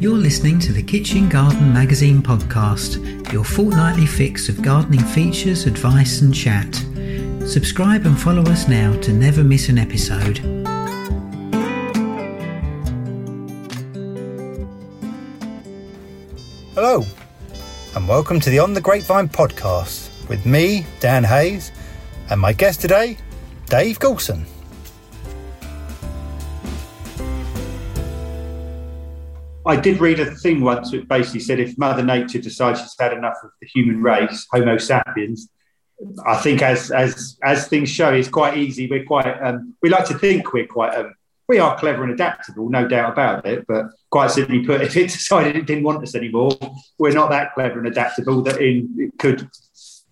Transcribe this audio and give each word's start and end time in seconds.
You're 0.00 0.16
listening 0.16 0.60
to 0.60 0.72
the 0.72 0.80
Kitchen 0.80 1.28
Garden 1.28 1.72
Magazine 1.72 2.22
podcast, 2.22 3.32
your 3.32 3.42
fortnightly 3.42 4.06
fix 4.06 4.48
of 4.48 4.62
gardening 4.62 5.02
features, 5.02 5.66
advice, 5.66 6.20
and 6.20 6.32
chat. 6.32 6.72
Subscribe 7.44 8.06
and 8.06 8.16
follow 8.16 8.42
us 8.42 8.68
now 8.68 8.92
to 9.00 9.12
never 9.12 9.42
miss 9.42 9.68
an 9.68 9.76
episode. 9.76 10.38
Hello, 16.76 17.04
and 17.96 18.06
welcome 18.06 18.38
to 18.38 18.50
the 18.50 18.60
On 18.60 18.74
the 18.74 18.80
Grapevine 18.80 19.28
podcast 19.28 20.28
with 20.28 20.46
me, 20.46 20.86
Dan 21.00 21.24
Heighes, 21.24 21.72
and 22.30 22.40
my 22.40 22.52
guest 22.52 22.80
today, 22.80 23.18
Dave 23.66 23.98
Goulson. 23.98 24.46
I 29.68 29.76
did 29.76 30.00
read 30.00 30.18
a 30.18 30.34
thing 30.34 30.62
once 30.62 30.92
which 30.92 31.06
basically 31.06 31.40
said 31.40 31.60
if 31.60 31.76
Mother 31.76 32.02
Nature 32.02 32.38
decides 32.38 32.80
she's 32.80 32.96
had 32.98 33.12
enough 33.12 33.36
of 33.44 33.50
the 33.60 33.66
human 33.66 34.02
race, 34.02 34.46
Homo 34.50 34.78
sapiens, 34.78 35.50
I 36.24 36.36
think 36.36 36.62
as 36.62 36.90
as 36.90 37.38
as 37.42 37.68
things 37.68 37.90
show, 37.90 38.10
it's 38.14 38.28
quite 38.30 38.56
easy. 38.56 38.88
We're 38.90 39.04
quite 39.04 39.26
um, 39.42 39.74
we 39.82 39.90
like 39.90 40.06
to 40.06 40.18
think 40.18 40.54
we're 40.54 40.66
quite 40.66 40.94
um, 40.94 41.12
we 41.48 41.58
are 41.58 41.78
clever 41.78 42.02
and 42.02 42.12
adaptable, 42.12 42.70
no 42.70 42.88
doubt 42.88 43.12
about 43.12 43.44
it. 43.44 43.66
But 43.68 43.86
quite 44.10 44.30
simply 44.30 44.64
put, 44.64 44.80
if 44.88 44.96
it 44.96 45.10
decided 45.10 45.54
it 45.54 45.66
didn't 45.66 45.84
want 45.84 46.02
us 46.02 46.14
anymore, 46.14 46.52
we're 46.98 47.12
not 47.12 47.28
that 47.30 47.52
clever 47.52 47.78
and 47.78 47.88
adaptable 47.88 48.42
that 48.44 48.62
in 48.62 48.94
it 48.96 49.18
could 49.18 49.50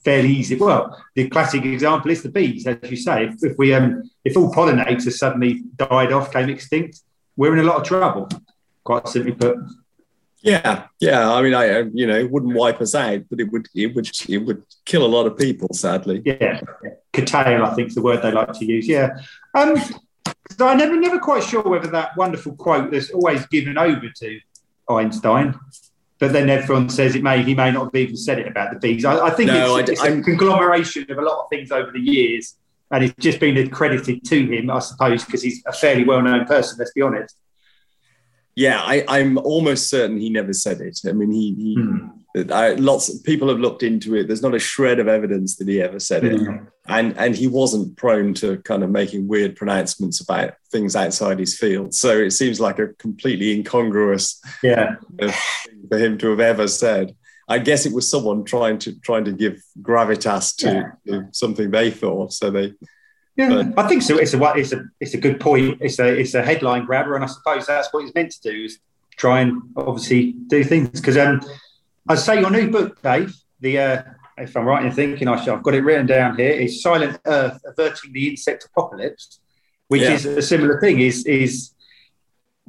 fairly 0.05 0.29
easy. 0.29 0.57
Well, 0.57 1.03
the 1.15 1.31
classic 1.31 1.65
example 1.65 2.11
is 2.11 2.23
the 2.23 2.29
bees, 2.29 2.67
as 2.67 2.77
you 2.91 2.97
say. 2.97 3.27
If, 3.27 3.43
if 3.43 3.57
we 3.57 3.73
um, 3.73 4.03
if 4.23 4.37
all 4.37 4.53
pollinators 4.53 5.13
suddenly 5.13 5.63
died 5.77 6.13
off, 6.13 6.31
came 6.31 6.51
extinct, 6.51 7.01
we're 7.37 7.55
in 7.55 7.61
a 7.61 7.69
lot 7.69 7.77
of 7.77 7.85
trouble 7.85 8.29
quite 8.87 9.09
simply 9.09 9.33
put. 9.33 9.59
Yeah, 10.41 10.87
yeah. 11.01 11.31
I 11.31 11.43
mean, 11.43 11.55
I 11.55 11.81
you 11.93 12.07
know, 12.07 12.17
it 12.17 12.31
wouldn't 12.31 12.55
wipe 12.55 12.81
us 12.81 12.95
out, 12.95 13.23
but 13.29 13.41
it 13.41 13.51
would 13.51 13.67
it 13.75 13.95
would 13.95 14.09
it 14.29 14.39
would 14.39 14.63
kill 14.85 15.05
a 15.05 15.09
lot 15.09 15.27
of 15.27 15.37
people, 15.37 15.69
sadly. 15.73 16.23
Yeah, 16.25 16.61
curtail, 17.13 17.65
I 17.65 17.75
think, 17.75 17.89
is 17.89 17.97
the 17.97 18.03
word 18.03 18.23
they 18.23 18.31
like 18.31 18.53
to 18.53 18.65
use. 18.65 18.87
Yeah. 18.87 19.19
Um, 19.55 19.77
so 20.57 20.69
I'm 20.69 20.79
never 20.79 20.97
never 20.97 21.19
quite 21.19 21.43
sure 21.43 21.63
whether 21.63 21.89
that 21.89 22.17
wonderful 22.17 22.55
quote 22.55 22.93
that's 22.93 23.11
always 23.11 23.45
given 23.47 23.77
over 23.77 24.09
to 24.09 24.41
Einstein, 24.89 25.59
but 26.21 26.33
then 26.33 26.49
everyone 26.49 26.91
says 26.91 27.17
it 27.17 27.25
may 27.25 27.43
he 27.43 27.55
may 27.55 27.73
not 27.73 27.87
have 27.87 27.95
even 27.97 28.17
said 28.17 28.39
it 28.39 28.47
about 28.47 28.73
the 28.73 28.79
bees. 28.79 29.05
I, 29.05 29.27
I 29.27 29.31
think 29.31 29.49
no, 29.49 29.79
it's, 29.79 30.01
I, 30.01 30.09
it's 30.11 30.19
a 30.19 30.23
conglomeration 30.23 31.11
of 31.11 31.19
a 31.19 31.23
lot 31.23 31.43
of 31.43 31.51
things 31.51 31.73
over 31.73 31.91
the 31.91 32.01
years, 32.01 32.55
and 32.93 33.03
it's 33.03 33.15
just 33.19 33.41
been 33.41 33.57
accredited 33.57 34.25
to 34.27 34.47
him, 34.47 34.71
I 34.71 34.79
suppose, 34.79 35.25
because 35.25 35.43
he's 35.43 35.61
a 35.67 35.73
fairly 35.73 36.05
well 36.05 36.23
known 36.23 36.45
person. 36.45 36.77
Let's 36.79 36.93
be 36.93 37.03
honest 37.03 37.35
yeah, 38.57 38.81
I, 38.83 39.19
am 39.19 39.37
almost 39.37 39.91
certain 39.91 40.19
he 40.19 40.31
never 40.31 40.55
said 40.55 40.81
it. 40.81 41.01
I 41.07 41.13
mean, 41.13 41.31
he, 41.31 41.55
he 41.55 41.75
hmm. 41.75 42.51
I, 42.51 42.71
lots 42.73 43.09
of 43.13 43.23
people 43.23 43.51
have 43.51 43.61
looked 43.61 43.83
into 43.83 44.15
it. 44.15 44.27
There's 44.27 44.43
not 44.43 44.55
a 44.55 44.59
shred 44.59 44.99
of 44.99 45.09
evidence 45.09 45.57
that 45.57 45.69
he 45.69 45.83
ever 45.83 46.01
said 46.01 46.25
it, 46.25 46.41
hmm. 46.41 46.65
and 46.89 47.17
and 47.19 47.37
he 47.37 47.49
wasn't 47.49 47.99
prone 47.99 48.33
to 48.35 48.57
kind 48.63 48.83
of 48.83 48.89
making 48.89 49.29
weird 49.29 49.57
pronouncements 49.57 50.21
about 50.21 50.55
things 50.73 50.97
outside 50.97 51.39
his 51.39 51.59
field. 51.59 51.93
So 51.95 52.17
it 52.17 52.31
seems 52.31 52.59
like 52.59 52.79
a 52.79 52.89
completely 52.95 53.53
incongruous, 53.53 54.41
yeah, 54.63 54.97
for 55.91 55.99
him 55.99 56.17
to 56.19 56.31
have 56.31 56.41
ever 56.41 56.67
said. 56.67 57.15
I 57.49 57.59
guess 57.59 57.87
it 57.87 57.93
was 57.93 58.11
someone 58.11 58.43
trying 58.43 58.79
to 58.81 58.99
trying 59.01 59.27
to 59.27 59.33
give 59.33 59.63
gravitas 59.83 60.57
to, 60.57 60.95
yeah. 61.05 61.21
to 61.21 61.29
something 61.33 61.71
they 61.71 61.91
thought. 61.91 62.33
So 62.33 62.51
they 62.51 62.73
yeah, 63.37 63.63
but, 63.63 63.85
I 63.85 63.89
think 63.89 64.03
so. 64.03 64.17
It's 64.17 64.35
a 64.35 64.53
it's 64.55 64.73
a 64.73 64.85
it's 65.01 65.15
a 65.15 65.19
good 65.19 65.41
point. 65.41 65.79
It's 65.81 65.99
a 65.99 66.07
it's 66.07 66.35
a 66.35 66.43
headline 66.43 66.85
grabber, 66.87 67.15
and 67.15 67.25
I 67.25 67.27
suppose 67.27 67.67
that's 67.67 67.93
what 67.93 68.05
he's 68.05 68.15
meant 68.15 68.33
to 68.33 68.51
do 68.51 68.65
is 68.65 68.79
try 69.17 69.41
and 69.41 69.63
obviously 69.77 70.33
do 70.33 70.65
things. 70.65 70.89
Because 70.89 71.17
um, 71.17 71.43
I 72.09 72.15
say 72.15 72.41
your 72.41 72.51
new 72.51 72.71
book, 72.71 73.01
Dave. 73.03 73.35
The 73.61 73.79
uh, 73.79 74.03
if 74.39 74.57
I'm 74.57 74.65
right 74.65 74.85
in 74.85 74.93
thinking, 74.93 75.29
I 75.29 75.43
should, 75.43 75.55
I've 75.55 75.63
got 75.63 75.75
it 75.75 75.81
written 75.81 76.07
down 76.07 76.37
here. 76.37 76.51
Is 76.51 76.83
Silent 76.83 77.19
Earth 77.27 77.61
averting 77.67 78.13
the 78.13 78.29
insect 78.29 78.65
apocalypse, 78.65 79.41
which 79.89 80.03
yeah. 80.03 80.13
is 80.13 80.27
a 80.27 80.43
similar 80.43 80.81
thing. 80.81 81.01
Is 81.01 81.25
is 81.27 81.75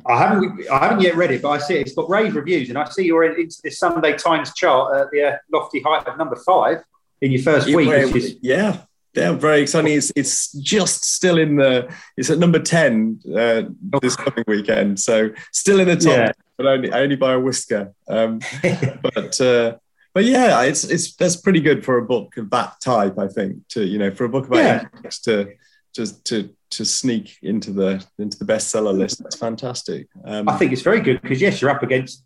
I 0.06 0.18
haven't 0.18 0.70
I 0.70 0.80
haven't 0.80 1.02
yet 1.02 1.16
read 1.16 1.32
it, 1.32 1.42
but 1.42 1.50
I 1.50 1.58
see 1.58 1.76
it. 1.76 1.82
it's 1.82 1.94
got 1.94 2.10
rave 2.10 2.36
reviews, 2.36 2.70
and 2.70 2.78
I 2.78 2.86
see 2.90 3.06
you're 3.06 3.24
in, 3.24 3.40
into 3.40 3.58
this 3.64 3.80
Sunday 3.80 4.18
Times 4.18 4.54
chart 4.54 4.96
at 5.00 5.12
the 5.12 5.24
uh, 5.24 5.38
lofty 5.52 5.82
height 5.82 6.06
of 6.08 6.18
number 6.18 6.36
five 6.36 6.84
in 7.22 7.32
your 7.32 7.42
first 7.42 7.68
week. 7.68 7.90
Which 7.90 8.16
is, 8.16 8.38
yeah, 8.42 8.82
yeah, 9.18 9.32
very 9.32 9.62
exciting. 9.62 9.94
It's, 9.94 10.12
it's 10.16 10.52
just 10.54 11.04
still 11.04 11.38
in 11.38 11.56
the. 11.56 11.92
It's 12.16 12.30
at 12.30 12.38
number 12.38 12.60
ten 12.60 13.20
uh, 13.36 13.64
this 14.02 14.16
coming 14.16 14.44
weekend, 14.48 15.00
so 15.00 15.32
still 15.52 15.80
in 15.80 15.88
the 15.88 15.96
top, 15.96 16.18
yeah. 16.18 16.32
but 16.58 16.68
only 16.68 16.92
only 16.92 17.16
by 17.16 17.34
a 17.34 17.40
whisker. 17.40 17.94
Um, 18.08 18.40
but 19.02 19.42
uh, 19.42 19.78
but 20.14 20.26
yeah, 20.26 20.62
it's 20.64 20.84
it's 20.84 21.16
that's 21.16 21.36
pretty 21.36 21.62
good 21.62 21.84
for 21.84 21.98
a 21.98 22.06
book 22.06 22.38
of 22.38 22.50
that 22.52 22.80
type. 22.80 23.18
I 23.18 23.28
think 23.28 23.68
to 23.70 23.84
you 23.84 23.98
know 23.98 24.12
for 24.12 24.26
a 24.26 24.30
book 24.30 24.48
about 24.48 24.58
yeah. 24.58 25.10
to 25.24 25.54
to 25.94 26.24
to 26.24 26.50
to 26.70 26.86
sneak 26.86 27.38
into 27.42 27.72
the 27.72 28.06
into 28.20 28.38
the 28.38 28.46
bestseller 28.46 28.96
list. 28.96 29.24
That's 29.24 29.36
fantastic. 29.36 30.08
Um, 30.26 30.48
I 30.48 30.58
think 30.58 30.72
it's 30.74 30.82
very 30.82 31.02
good 31.02 31.22
because 31.22 31.42
yes, 31.42 31.62
you're 31.62 31.72
up 31.72 31.84
against 31.84 32.24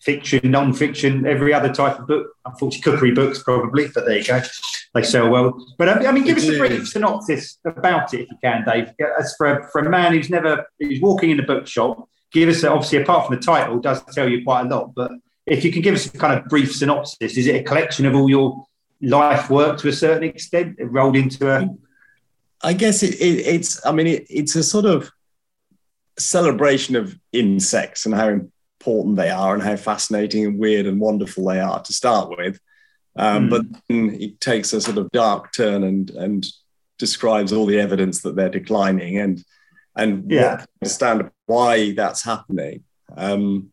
fiction, 0.00 0.50
non-fiction, 0.50 1.26
every 1.26 1.52
other 1.52 1.72
type 1.72 1.98
of 1.98 2.06
book. 2.06 2.26
Unfortunately, 2.44 2.92
cookery 2.92 3.12
books 3.12 3.42
probably, 3.42 3.88
but 3.94 4.06
there 4.06 4.18
you 4.18 4.24
go. 4.24 4.40
They 4.94 5.02
sell 5.02 5.28
well. 5.28 5.64
But 5.76 5.88
um, 5.88 6.06
I 6.06 6.12
mean, 6.12 6.24
give 6.24 6.36
us 6.36 6.48
a 6.48 6.58
brief 6.58 6.88
synopsis 6.88 7.58
about 7.64 8.14
it 8.14 8.22
if 8.22 8.28
you 8.30 8.38
can, 8.42 8.64
Dave. 8.64 8.92
As 9.18 9.34
for 9.36 9.46
a, 9.46 9.70
for 9.70 9.80
a 9.80 9.90
man 9.90 10.12
who's 10.12 10.30
never 10.30 10.66
who's 10.78 11.00
walking 11.00 11.30
in 11.30 11.40
a 11.40 11.44
bookshop, 11.44 12.08
give 12.32 12.48
us 12.48 12.62
a, 12.62 12.70
obviously 12.70 13.02
apart 13.02 13.26
from 13.26 13.36
the 13.36 13.42
title, 13.42 13.78
does 13.78 14.02
tell 14.14 14.28
you 14.28 14.42
quite 14.44 14.66
a 14.66 14.68
lot. 14.68 14.94
But 14.94 15.12
if 15.46 15.64
you 15.64 15.72
can 15.72 15.82
give 15.82 15.94
us 15.94 16.06
a 16.06 16.10
kind 16.10 16.38
of 16.38 16.46
brief 16.46 16.74
synopsis, 16.74 17.36
is 17.36 17.46
it 17.46 17.56
a 17.56 17.62
collection 17.62 18.06
of 18.06 18.14
all 18.14 18.28
your 18.28 18.64
life 19.00 19.50
work 19.50 19.78
to 19.78 19.88
a 19.88 19.92
certain 19.92 20.24
extent 20.24 20.76
rolled 20.80 21.16
into 21.16 21.50
a? 21.50 21.68
I 22.62 22.72
guess 22.72 23.02
it, 23.02 23.14
it, 23.14 23.46
it's. 23.46 23.84
I 23.86 23.92
mean, 23.92 24.06
it, 24.06 24.26
it's 24.30 24.56
a 24.56 24.62
sort 24.62 24.84
of 24.84 25.10
celebration 26.18 26.96
of 26.96 27.16
insects 27.32 28.04
and 28.04 28.14
how 28.14 28.40
important 28.80 29.16
they 29.16 29.30
are 29.30 29.54
and 29.54 29.62
how 29.62 29.76
fascinating 29.76 30.44
and 30.44 30.58
weird 30.58 30.86
and 30.86 31.00
wonderful 31.00 31.44
they 31.46 31.60
are 31.60 31.82
to 31.82 31.92
start 31.92 32.30
with. 32.30 32.60
Um, 33.16 33.48
mm. 33.48 33.50
But 33.50 33.80
then 33.88 34.10
it 34.20 34.40
takes 34.40 34.72
a 34.72 34.80
sort 34.80 34.98
of 34.98 35.10
dark 35.10 35.52
turn 35.52 35.82
and 35.84 36.10
and 36.10 36.46
describes 36.98 37.52
all 37.52 37.66
the 37.66 37.78
evidence 37.78 38.22
that 38.22 38.36
they're 38.36 38.48
declining 38.48 39.18
and 39.18 39.44
and 39.96 40.30
yeah. 40.30 40.64
understand 40.82 41.30
why 41.46 41.92
that's 41.92 42.22
happening. 42.22 42.84
Um, 43.16 43.72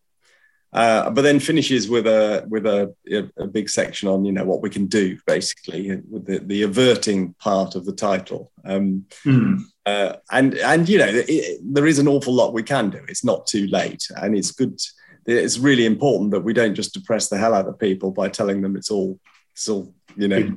uh, 0.74 1.10
but 1.10 1.22
then 1.22 1.40
finishes 1.40 1.88
with 1.88 2.08
a 2.08 2.46
with 2.50 2.66
a, 2.66 2.94
a, 3.38 3.48
big 3.48 3.70
section 3.70 4.10
on 4.10 4.26
you 4.26 4.32
know 4.34 4.44
what 4.44 4.62
we 4.62 4.70
can 4.70 4.88
do 4.88 5.18
basically 5.26 6.02
with 6.10 6.26
the, 6.26 6.40
the 6.40 6.64
averting 6.64 7.34
part 7.36 7.76
of 7.76 7.86
the 7.86 7.94
title. 7.94 8.52
Um, 8.66 9.06
mm. 9.24 9.62
Uh, 9.86 10.16
and 10.32 10.56
and 10.56 10.90
you 10.90 10.98
know 10.98 11.10
it, 11.10 11.60
there 11.64 11.86
is 11.86 12.00
an 12.00 12.08
awful 12.08 12.34
lot 12.34 12.54
we 12.54 12.64
can 12.64 12.90
do. 12.90 13.02
It's 13.08 13.24
not 13.24 13.48
too 13.48 13.68
late, 13.68 14.08
and 14.18 14.36
it's 14.36 14.52
good. 14.52 14.80
It's 15.26 15.58
really 15.58 15.86
important 15.86 16.32
that 16.32 16.42
we 16.42 16.54
don't 16.54 16.76
just 16.76 16.94
depress 16.94 17.30
the 17.30 17.38
hell 17.38 17.54
out 17.54 17.68
of 17.68 17.80
people 17.80 18.12
by 18.12 18.30
telling 18.30 18.62
them 18.62 18.76
it's 18.76 18.92
all 18.92 19.20
it's 19.54 19.70
all 19.70 19.94
you 20.16 20.28
know. 20.28 20.56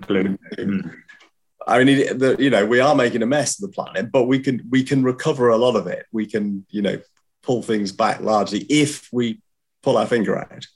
I 1.66 1.84
mean, 1.84 2.16
the, 2.16 2.36
you 2.38 2.48
know, 2.48 2.64
we 2.64 2.80
are 2.80 2.94
making 2.94 3.22
a 3.22 3.26
mess 3.26 3.62
of 3.62 3.68
the 3.68 3.74
planet, 3.74 4.10
but 4.10 4.24
we 4.24 4.38
can 4.38 4.62
we 4.70 4.82
can 4.82 5.02
recover 5.02 5.48
a 5.50 5.58
lot 5.58 5.76
of 5.76 5.86
it. 5.86 6.06
We 6.12 6.24
can, 6.24 6.64
you 6.70 6.80
know, 6.80 6.98
pull 7.42 7.62
things 7.62 7.92
back 7.92 8.20
largely 8.20 8.60
if 8.70 9.08
we 9.12 9.42
pull 9.82 9.98
our 9.98 10.06
finger 10.06 10.38
out. 10.38 10.66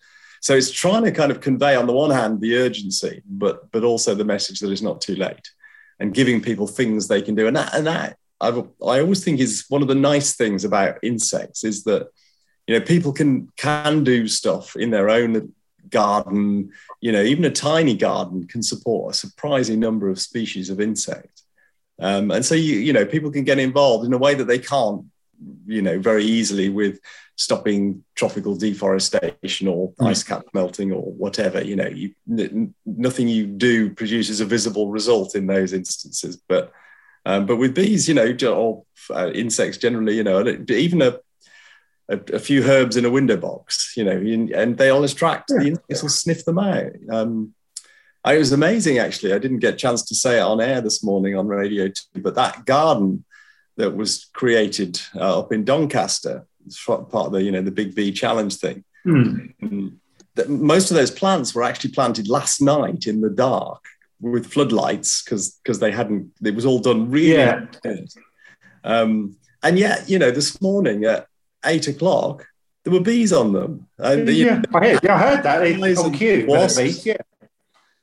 So 0.42 0.54
it's 0.54 0.70
trying 0.70 1.04
to 1.04 1.12
kind 1.12 1.30
of 1.30 1.40
convey, 1.40 1.76
on 1.76 1.86
the 1.86 1.92
one 1.92 2.10
hand, 2.10 2.40
the 2.40 2.58
urgency, 2.58 3.22
but 3.24 3.70
but 3.72 3.84
also 3.84 4.14
the 4.14 4.24
message 4.24 4.60
that 4.60 4.70
it's 4.70 4.82
not 4.82 5.00
too 5.00 5.16
late, 5.16 5.48
and 5.98 6.12
giving 6.12 6.42
people 6.42 6.66
things 6.66 7.08
they 7.08 7.22
can 7.22 7.34
do. 7.34 7.46
And 7.46 7.56
that 7.56 7.72
and 7.74 7.86
that 7.86 8.18
I've, 8.42 8.58
I 8.84 9.00
always 9.00 9.24
think 9.24 9.40
is 9.40 9.64
one 9.68 9.82
of 9.82 9.88
the 9.88 9.94
nice 9.94 10.34
things 10.34 10.64
about 10.64 10.98
insects 11.02 11.62
is 11.64 11.84
that 11.84 12.08
you 12.66 12.78
know 12.78 12.84
people 12.84 13.12
can 13.12 13.48
can 13.56 14.04
do 14.04 14.26
stuff 14.26 14.76
in 14.76 14.90
their 14.90 15.08
own 15.08 15.52
garden. 15.88 16.72
You 17.00 17.12
know 17.12 17.22
even 17.22 17.44
a 17.44 17.50
tiny 17.50 17.96
garden 17.96 18.46
can 18.46 18.62
support 18.62 19.14
a 19.14 19.16
surprising 19.16 19.78
number 19.78 20.08
of 20.08 20.20
species 20.20 20.70
of 20.70 20.80
insect. 20.80 21.42
Um, 22.00 22.30
and 22.32 22.44
so 22.44 22.54
you 22.54 22.76
you 22.76 22.92
know 22.92 23.06
people 23.06 23.30
can 23.30 23.44
get 23.44 23.58
involved 23.58 24.04
in 24.04 24.12
a 24.12 24.18
way 24.18 24.34
that 24.34 24.46
they 24.46 24.58
can't 24.58 25.04
you 25.66 25.82
know 25.82 25.98
very 25.98 26.24
easily 26.24 26.68
with 26.68 26.98
stopping 27.36 28.04
tropical 28.14 28.54
deforestation 28.56 29.68
or 29.68 29.92
mm. 29.92 30.06
ice 30.06 30.22
cap 30.22 30.44
melting 30.52 30.92
or 30.92 31.12
whatever. 31.12 31.62
You 31.62 31.76
know 31.76 31.88
you, 31.88 32.14
n- 32.28 32.74
nothing 32.84 33.28
you 33.28 33.46
do 33.46 33.90
produces 33.94 34.40
a 34.40 34.44
visible 34.44 34.90
result 34.90 35.36
in 35.36 35.46
those 35.46 35.72
instances. 35.72 36.36
But 36.48 36.72
um, 37.24 37.46
but 37.46 37.56
with 37.56 37.74
bees 37.74 38.08
you 38.08 38.14
know 38.14 38.36
or 38.48 38.84
uh, 39.10 39.30
insects 39.32 39.78
generally 39.78 40.16
you 40.16 40.24
know 40.24 40.46
even 40.68 41.02
a 41.02 41.18
a, 42.08 42.18
a, 42.34 42.38
few 42.38 42.62
herbs 42.64 42.96
in 42.96 43.04
a 43.04 43.10
window 43.10 43.36
box, 43.36 43.94
you 43.96 44.04
know, 44.04 44.12
and 44.12 44.76
they 44.76 44.90
all 44.90 45.04
attract 45.04 45.50
yeah. 45.50 45.58
the 45.58 45.68
insects 45.68 46.02
will 46.02 46.10
sniff 46.10 46.44
them 46.44 46.58
out. 46.58 46.92
Um, 47.10 47.54
it 48.26 48.38
was 48.38 48.52
amazing, 48.52 48.98
actually. 48.98 49.32
I 49.32 49.38
didn't 49.38 49.58
get 49.58 49.74
a 49.74 49.76
chance 49.76 50.02
to 50.04 50.14
say 50.14 50.38
it 50.38 50.42
on 50.42 50.60
air 50.60 50.80
this 50.80 51.02
morning 51.02 51.36
on 51.36 51.48
Radio 51.48 51.88
2, 51.88 52.20
but 52.20 52.34
that 52.36 52.64
garden 52.64 53.24
that 53.76 53.96
was 53.96 54.26
created 54.32 55.00
uh, 55.16 55.40
up 55.40 55.52
in 55.52 55.64
Doncaster, 55.64 56.46
part 56.86 57.12
of 57.14 57.32
the, 57.32 57.42
you 57.42 57.50
know, 57.50 57.62
the 57.62 57.70
Big 57.70 57.94
Bee 57.94 58.12
Challenge 58.12 58.54
thing. 58.54 58.84
Mm. 59.06 59.94
Most 60.46 60.90
of 60.90 60.96
those 60.96 61.10
plants 61.10 61.54
were 61.54 61.64
actually 61.64 61.90
planted 61.90 62.28
last 62.28 62.60
night 62.60 63.06
in 63.06 63.20
the 63.20 63.30
dark 63.30 63.84
with 64.22 64.46
floodlights 64.46 65.22
because 65.22 65.58
because 65.62 65.80
they 65.80 65.90
hadn't. 65.90 66.32
It 66.42 66.54
was 66.54 66.64
all 66.64 66.78
done 66.78 67.10
really. 67.10 67.34
Yeah. 67.34 67.66
Um, 68.84 69.36
and 69.62 69.78
yet, 69.78 70.08
you 70.08 70.18
know, 70.18 70.30
this 70.30 70.60
morning 70.62 71.04
at 71.04 71.26
eight 71.64 71.88
o'clock, 71.88 72.46
there 72.84 72.92
were 72.92 73.00
bees 73.00 73.32
on 73.32 73.52
them. 73.52 73.86
And, 73.98 74.28
yeah, 74.28 74.58
know, 74.58 74.62
I, 74.74 74.88
heard, 74.88 75.00
yeah, 75.02 75.14
I 75.14 75.18
heard 75.18 75.42
that. 75.44 75.58
They 75.60 75.96
on 75.96 76.12
cue. 76.12 76.46
Bees, 76.46 77.06
yeah. 77.06 77.16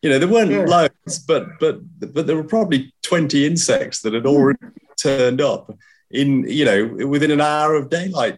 You 0.02 0.10
know, 0.10 0.20
there 0.20 0.30
weren't 0.30 0.52
yeah. 0.52 0.64
loads, 0.64 1.20
but 1.20 1.60
but 1.60 1.80
but 2.00 2.28
there 2.28 2.38
were 2.38 2.44
probably 2.44 2.94
20 3.04 3.46
insects 3.46 4.02
that 4.02 4.14
had 4.14 4.26
already 4.26 4.60
turned 4.98 5.42
up 5.42 5.76
in, 6.12 6.46
you 6.48 6.64
know, 6.64 7.08
within 7.08 7.32
an 7.32 7.42
hour 7.42 7.76
of 7.76 7.90
daylight. 7.90 8.38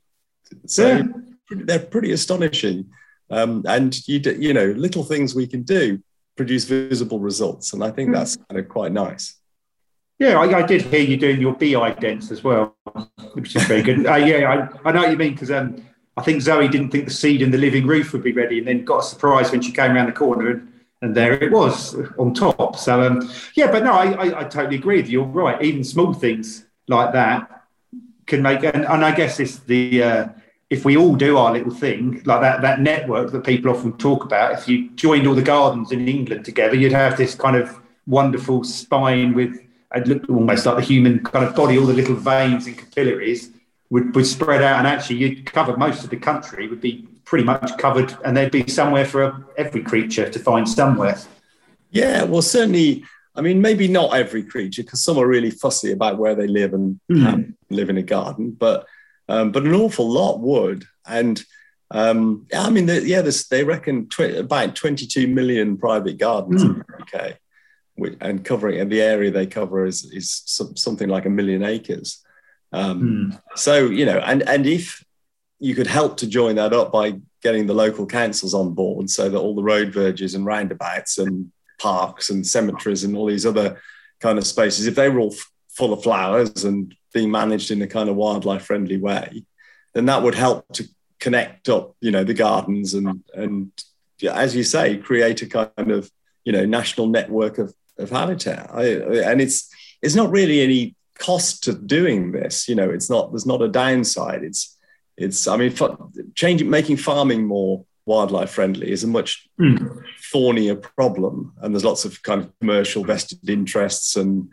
So 0.66 0.88
yeah. 0.88 1.04
they're 1.52 1.80
pretty 1.80 2.12
astonishing. 2.12 2.90
Um, 3.30 3.64
and 3.68 3.96
you 4.08 4.20
you 4.40 4.54
know, 4.54 4.66
little 4.66 5.04
things 5.04 5.36
we 5.36 5.48
can 5.48 5.62
do 5.62 6.02
produce 6.36 6.66
visible 6.66 7.20
results. 7.20 7.74
And 7.74 7.84
I 7.84 7.92
think 7.92 8.10
hmm. 8.10 8.16
that's 8.16 8.36
kind 8.36 8.60
of 8.60 8.68
quite 8.70 8.92
nice. 8.92 9.36
Yeah, 10.20 10.40
I, 10.40 10.60
I, 10.60 10.62
did 10.62 10.84
hear 10.84 11.02
you 11.02 11.18
doing 11.18 11.42
your 11.42 11.54
BI 11.54 11.74
idents 11.74 12.32
as 12.32 12.44
well, 12.44 12.76
which 13.34 13.56
is 13.56 13.64
very 13.64 13.82
good. 13.82 14.06
uh, 14.06 14.18
yeah, 14.18 14.70
I, 14.86 14.90
I, 14.90 14.92
know 14.92 15.02
what 15.02 15.10
you 15.10 15.18
mean 15.18 15.34
because 15.34 15.50
um, 15.50 15.84
I 16.16 16.22
think 16.22 16.44
Zoe 16.44 16.68
didn't 16.68 16.92
think 16.92 17.06
the 17.06 17.12
seed 17.12 17.42
in 17.42 17.50
the 17.50 17.58
living 17.58 17.88
roof 17.88 18.14
would 18.14 18.22
be 18.22 18.32
ready, 18.32 18.60
and 18.60 18.68
then 18.68 18.86
got 18.86 19.00
a 19.00 19.04
surprise 19.04 19.52
when 19.52 19.64
she 19.64 19.72
came 19.72 19.94
around 19.94 20.06
the 20.06 20.12
corner, 20.12 20.52
and, 20.52 20.72
and 21.02 21.16
there 21.16 21.34
it 21.34 21.52
was 21.52 21.96
on 22.20 22.36
top. 22.36 22.76
So 22.76 23.02
um, 23.02 23.32
yeah, 23.56 23.72
but 23.72 23.84
no, 23.84 23.94
I, 23.94 24.42
I, 24.42 24.44
totally 24.44 24.76
agree 24.76 24.98
with 24.98 25.10
you. 25.10 25.22
You're 25.22 25.28
right. 25.28 25.60
Even 25.60 25.84
small 25.84 26.14
things 26.14 26.66
like 26.88 27.14
that 27.14 27.66
can 28.28 28.44
make, 28.44 28.64
and, 28.64 28.86
and 28.86 29.04
I 29.04 29.16
guess 29.16 29.40
it's 29.40 29.58
the 29.62 30.04
uh, 30.04 30.28
if 30.72 30.86
we 30.86 30.96
all 30.96 31.16
do 31.16 31.38
our 31.38 31.52
little 31.52 31.74
thing 31.74 32.22
like 32.26 32.40
that 32.40 32.62
that 32.62 32.80
network 32.80 33.32
that 33.32 33.44
people 33.44 33.70
often 33.70 33.92
talk 33.98 34.24
about. 34.24 34.58
If 34.58 34.68
you 34.68 34.90
joined 34.92 35.28
all 35.28 35.36
the 35.36 35.42
gardens 35.44 35.92
in 35.92 36.08
England 36.08 36.46
together, 36.46 36.76
you'd 36.76 36.94
have 36.94 37.18
this 37.18 37.36
kind 37.36 37.58
of 37.58 37.78
wonderful 38.08 38.64
spine 38.64 39.34
with 39.36 39.60
it 39.94 40.08
looked 40.08 40.30
almost 40.30 40.66
like 40.66 40.78
the 40.78 40.82
human 40.82 41.22
kind 41.22 41.46
of 41.46 41.54
body, 41.54 41.78
all 41.78 41.86
the 41.86 41.94
little 41.94 42.16
veins 42.16 42.66
and 42.66 42.78
capillaries 42.78 43.50
would, 43.90 44.16
would 44.16 44.26
spread 44.26 44.62
out, 44.62 44.80
and 44.80 44.88
actually 44.88 45.18
you'd 45.18 45.46
cover 45.46 45.76
most 45.76 46.06
of 46.06 46.10
the 46.10 46.16
country 46.16 46.70
would 46.70 46.80
be 46.80 47.06
pretty 47.26 47.44
much 47.44 47.78
covered, 47.78 48.16
and 48.24 48.36
there'd 48.36 48.54
be 48.54 48.66
somewhere 48.68 49.06
for 49.06 49.46
every 49.58 49.84
creature 49.84 50.30
to 50.30 50.40
find 50.40 50.68
somewhere. 50.68 51.18
Yeah, 51.92 52.24
well, 52.24 52.42
certainly. 52.42 53.04
I 53.34 53.40
mean, 53.40 53.62
maybe 53.62 53.88
not 53.88 54.14
every 54.14 54.44
creature, 54.44 54.84
because 54.84 55.04
some 55.04 55.18
are 55.18 55.28
really 55.28 55.52
fussy 55.52 55.92
about 55.92 56.18
where 56.18 56.36
they 56.36 56.48
live 56.48 56.74
and 56.74 57.00
mm. 57.10 57.54
live 57.70 57.90
in 57.90 57.98
a 57.98 58.02
garden, 58.02 58.52
but 58.52 58.86
um, 59.32 59.52
but 59.52 59.64
an 59.64 59.74
awful 59.74 60.10
lot 60.10 60.40
would. 60.40 60.84
And 61.08 61.42
um, 61.90 62.48
I 62.54 62.70
mean, 62.70 62.86
the, 62.86 63.02
yeah, 63.02 63.22
this, 63.22 63.48
they 63.48 63.64
reckon 63.64 64.10
tw- 64.10 64.38
about 64.38 64.76
22 64.76 65.28
million 65.28 65.78
private 65.78 66.18
gardens 66.18 66.64
mm. 66.64 66.76
in 66.76 66.84
the 66.84 67.04
UK 67.04 67.38
and 68.20 68.44
covering 68.44 68.80
and 68.80 68.92
the 68.92 69.02
area 69.02 69.30
they 69.30 69.46
cover 69.46 69.86
is 69.86 70.06
is 70.12 70.42
something 70.76 71.08
like 71.08 71.26
a 71.26 71.30
million 71.30 71.64
acres. 71.64 72.24
Um, 72.72 73.32
mm. 73.32 73.42
So 73.56 73.86
you 73.86 74.06
know, 74.06 74.20
and 74.20 74.42
and 74.50 74.66
if 74.66 75.04
you 75.60 75.76
could 75.76 75.88
help 75.88 76.18
to 76.18 76.28
join 76.28 76.56
that 76.56 76.74
up 76.74 76.92
by 76.92 77.20
getting 77.44 77.68
the 77.68 77.74
local 77.74 78.06
councils 78.06 78.54
on 78.54 78.74
board, 78.74 79.10
so 79.10 79.30
that 79.30 79.38
all 79.38 79.56
the 79.56 79.64
road 79.64 79.94
verges 79.94 80.36
and 80.36 80.46
roundabouts 80.46 81.20
and 81.20 81.52
parks 81.80 82.30
and 82.30 82.46
cemeteries 82.46 83.04
and 83.04 83.16
all 83.16 83.28
these 83.28 83.46
other 83.46 83.80
kind 84.20 84.38
of 84.38 84.48
spaces, 84.48 84.88
if 84.88 84.96
they 84.96 85.10
were 85.10 85.20
all 85.20 85.34
f- 85.34 85.52
full 85.70 85.94
of 85.94 86.04
flowers 86.04 86.64
and 86.64 86.96
being 87.14 87.32
managed 87.32 87.72
in 87.72 87.82
a 87.82 87.88
kind 87.88 88.10
of 88.10 88.16
wildlife 88.16 88.64
friendly 88.64 88.98
way, 88.98 89.44
then 89.94 90.06
that 90.06 90.24
would 90.24 90.36
help 90.36 90.66
to 90.74 90.88
connect 91.20 91.70
up, 91.70 91.96
you 92.02 92.12
know, 92.12 92.24
the 92.24 92.34
gardens 92.34 92.94
and 92.94 93.24
and 93.34 93.72
as 94.30 94.56
you 94.56 94.64
say, 94.64 94.98
create 94.98 95.42
a 95.42 95.48
kind 95.48 95.92
of 95.92 96.12
you 96.44 96.52
know 96.52 96.66
national 96.66 97.08
network 97.08 97.58
of 97.58 97.74
of 97.98 98.10
habitat. 98.10 98.70
I, 98.74 98.86
and 99.32 99.42
it's 99.42 99.70
it's 100.02 100.16
not 100.16 100.32
really 100.32 100.62
any 100.62 100.96
cost 101.16 101.64
to 101.64 101.74
doing 101.74 102.32
this. 102.32 102.68
You 102.68 102.76
know, 102.76 102.90
it's 102.90 103.10
not 103.10 103.32
there's 103.32 103.46
not 103.46 103.62
a 103.62 103.68
downside. 103.68 104.44
It's 104.44 104.78
it's 105.18 105.48
I 105.48 105.58
mean, 105.58 105.76
changing 106.36 106.70
making 106.70 106.98
farming 106.98 107.46
more 107.46 107.86
wildlife 108.06 108.50
friendly 108.50 108.92
is 108.92 109.04
a 109.04 109.08
much 109.08 109.48
mm. 109.60 110.04
thornier 110.32 110.76
problem, 110.76 111.54
and 111.62 111.74
there's 111.74 111.86
lots 111.86 112.06
of 112.06 112.22
kind 112.24 112.42
of 112.42 112.60
commercial 112.60 113.04
vested 113.04 113.50
interests 113.50 114.16
and 114.16 114.50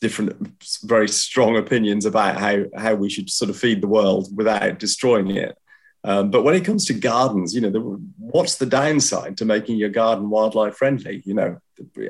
different 0.00 0.64
very 0.84 1.08
strong 1.08 1.56
opinions 1.56 2.04
about 2.06 2.36
how 2.36 2.64
how 2.76 2.94
we 2.94 3.10
should 3.10 3.30
sort 3.30 3.50
of 3.50 3.56
feed 3.56 3.80
the 3.80 3.88
world 3.88 4.28
without 4.36 4.78
destroying 4.78 5.36
it. 5.36 5.56
Um, 6.02 6.30
but 6.30 6.42
when 6.42 6.54
it 6.54 6.64
comes 6.64 6.86
to 6.86 6.94
gardens, 6.94 7.54
you 7.54 7.60
know, 7.60 7.70
the, 7.70 7.80
what's 8.18 8.56
the 8.56 8.66
downside 8.66 9.36
to 9.36 9.44
making 9.44 9.76
your 9.76 9.90
garden 9.90 10.30
wildlife 10.30 10.76
friendly? 10.76 11.22
You 11.26 11.34
know, 11.34 11.58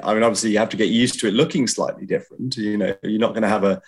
I 0.03 0.15
mean, 0.15 0.23
obviously 0.23 0.53
you 0.53 0.59
have 0.59 0.69
to 0.71 0.77
get 0.77 0.89
used 0.89 1.19
to 1.21 1.27
it 1.27 1.35
looking 1.35 1.67
slightly 1.67 2.07
different. 2.07 2.57
You 2.57 2.77
know, 2.77 2.95
you're 3.03 3.19
not 3.19 3.33
going 3.33 3.43
to 3.43 3.49
have 3.49 3.65
a, 3.65 3.83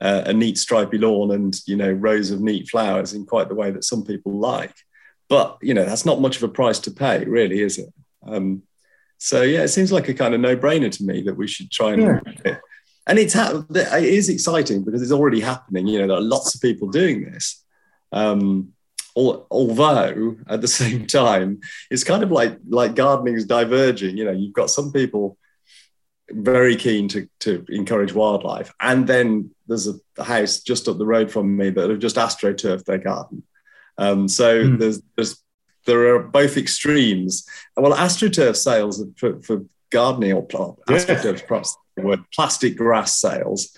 a, 0.00 0.24
a 0.26 0.32
neat 0.32 0.58
stripy 0.58 0.98
lawn 0.98 1.30
and 1.30 1.56
you 1.66 1.76
know 1.76 1.92
rows 1.92 2.30
of 2.30 2.40
neat 2.40 2.68
flowers 2.68 3.12
in 3.12 3.24
quite 3.24 3.48
the 3.48 3.54
way 3.54 3.70
that 3.70 3.84
some 3.84 4.04
people 4.04 4.32
like. 4.32 4.74
But 5.28 5.58
you 5.62 5.74
know, 5.74 5.84
that's 5.84 6.06
not 6.06 6.20
much 6.20 6.36
of 6.36 6.42
a 6.42 6.48
price 6.48 6.80
to 6.80 6.90
pay, 6.90 7.24
really, 7.24 7.60
is 7.60 7.78
it? 7.78 7.92
Um, 8.26 8.62
so 9.18 9.42
yeah, 9.42 9.62
it 9.62 9.68
seems 9.68 9.92
like 9.92 10.08
a 10.08 10.14
kind 10.14 10.34
of 10.34 10.40
no-brainer 10.40 10.90
to 10.90 11.04
me 11.04 11.22
that 11.22 11.36
we 11.36 11.46
should 11.46 11.70
try 11.70 11.92
and. 11.92 12.20
Yeah. 12.44 12.58
And 13.06 13.18
it's 13.18 13.34
ha- 13.34 13.64
it 13.70 14.04
is 14.04 14.28
exciting 14.28 14.82
because 14.84 15.00
it's 15.00 15.12
already 15.12 15.40
happening. 15.40 15.86
You 15.86 16.00
know, 16.00 16.08
there 16.08 16.16
are 16.16 16.22
lots 16.22 16.54
of 16.54 16.60
people 16.60 16.88
doing 16.88 17.24
this. 17.24 17.62
Um, 18.12 18.72
although 19.16 20.36
at 20.48 20.60
the 20.60 20.68
same 20.82 21.06
time 21.06 21.60
it's 21.90 22.04
kind 22.04 22.22
of 22.22 22.30
like 22.30 22.58
like 22.68 22.94
gardening 22.94 23.34
is 23.34 23.46
diverging 23.46 24.16
you 24.16 24.24
know 24.24 24.32
you've 24.32 24.52
got 24.52 24.70
some 24.70 24.92
people 24.92 25.38
very 26.30 26.74
keen 26.74 27.06
to, 27.08 27.28
to 27.38 27.64
encourage 27.68 28.12
wildlife 28.12 28.74
and 28.80 29.06
then 29.06 29.50
there's 29.68 29.88
a 29.88 30.24
house 30.24 30.60
just 30.60 30.88
up 30.88 30.98
the 30.98 31.06
road 31.06 31.30
from 31.30 31.56
me 31.56 31.70
that 31.70 31.88
have 31.88 32.00
just 32.00 32.16
astroturfed 32.16 32.84
their 32.84 32.98
garden 32.98 33.42
um, 33.98 34.28
so 34.28 34.64
mm. 34.64 34.78
there's, 34.78 35.00
there's 35.16 35.42
there 35.86 36.14
are 36.14 36.22
both 36.22 36.56
extremes 36.56 37.46
well 37.76 37.96
astroturf 37.96 38.56
sales 38.56 39.02
for, 39.16 39.40
for 39.40 39.64
gardening 39.90 40.32
or 40.32 40.46
yeah. 40.50 40.96
astroturf 40.96 41.46
word 42.04 42.20
plastic 42.32 42.76
grass 42.76 43.18
sales 43.18 43.76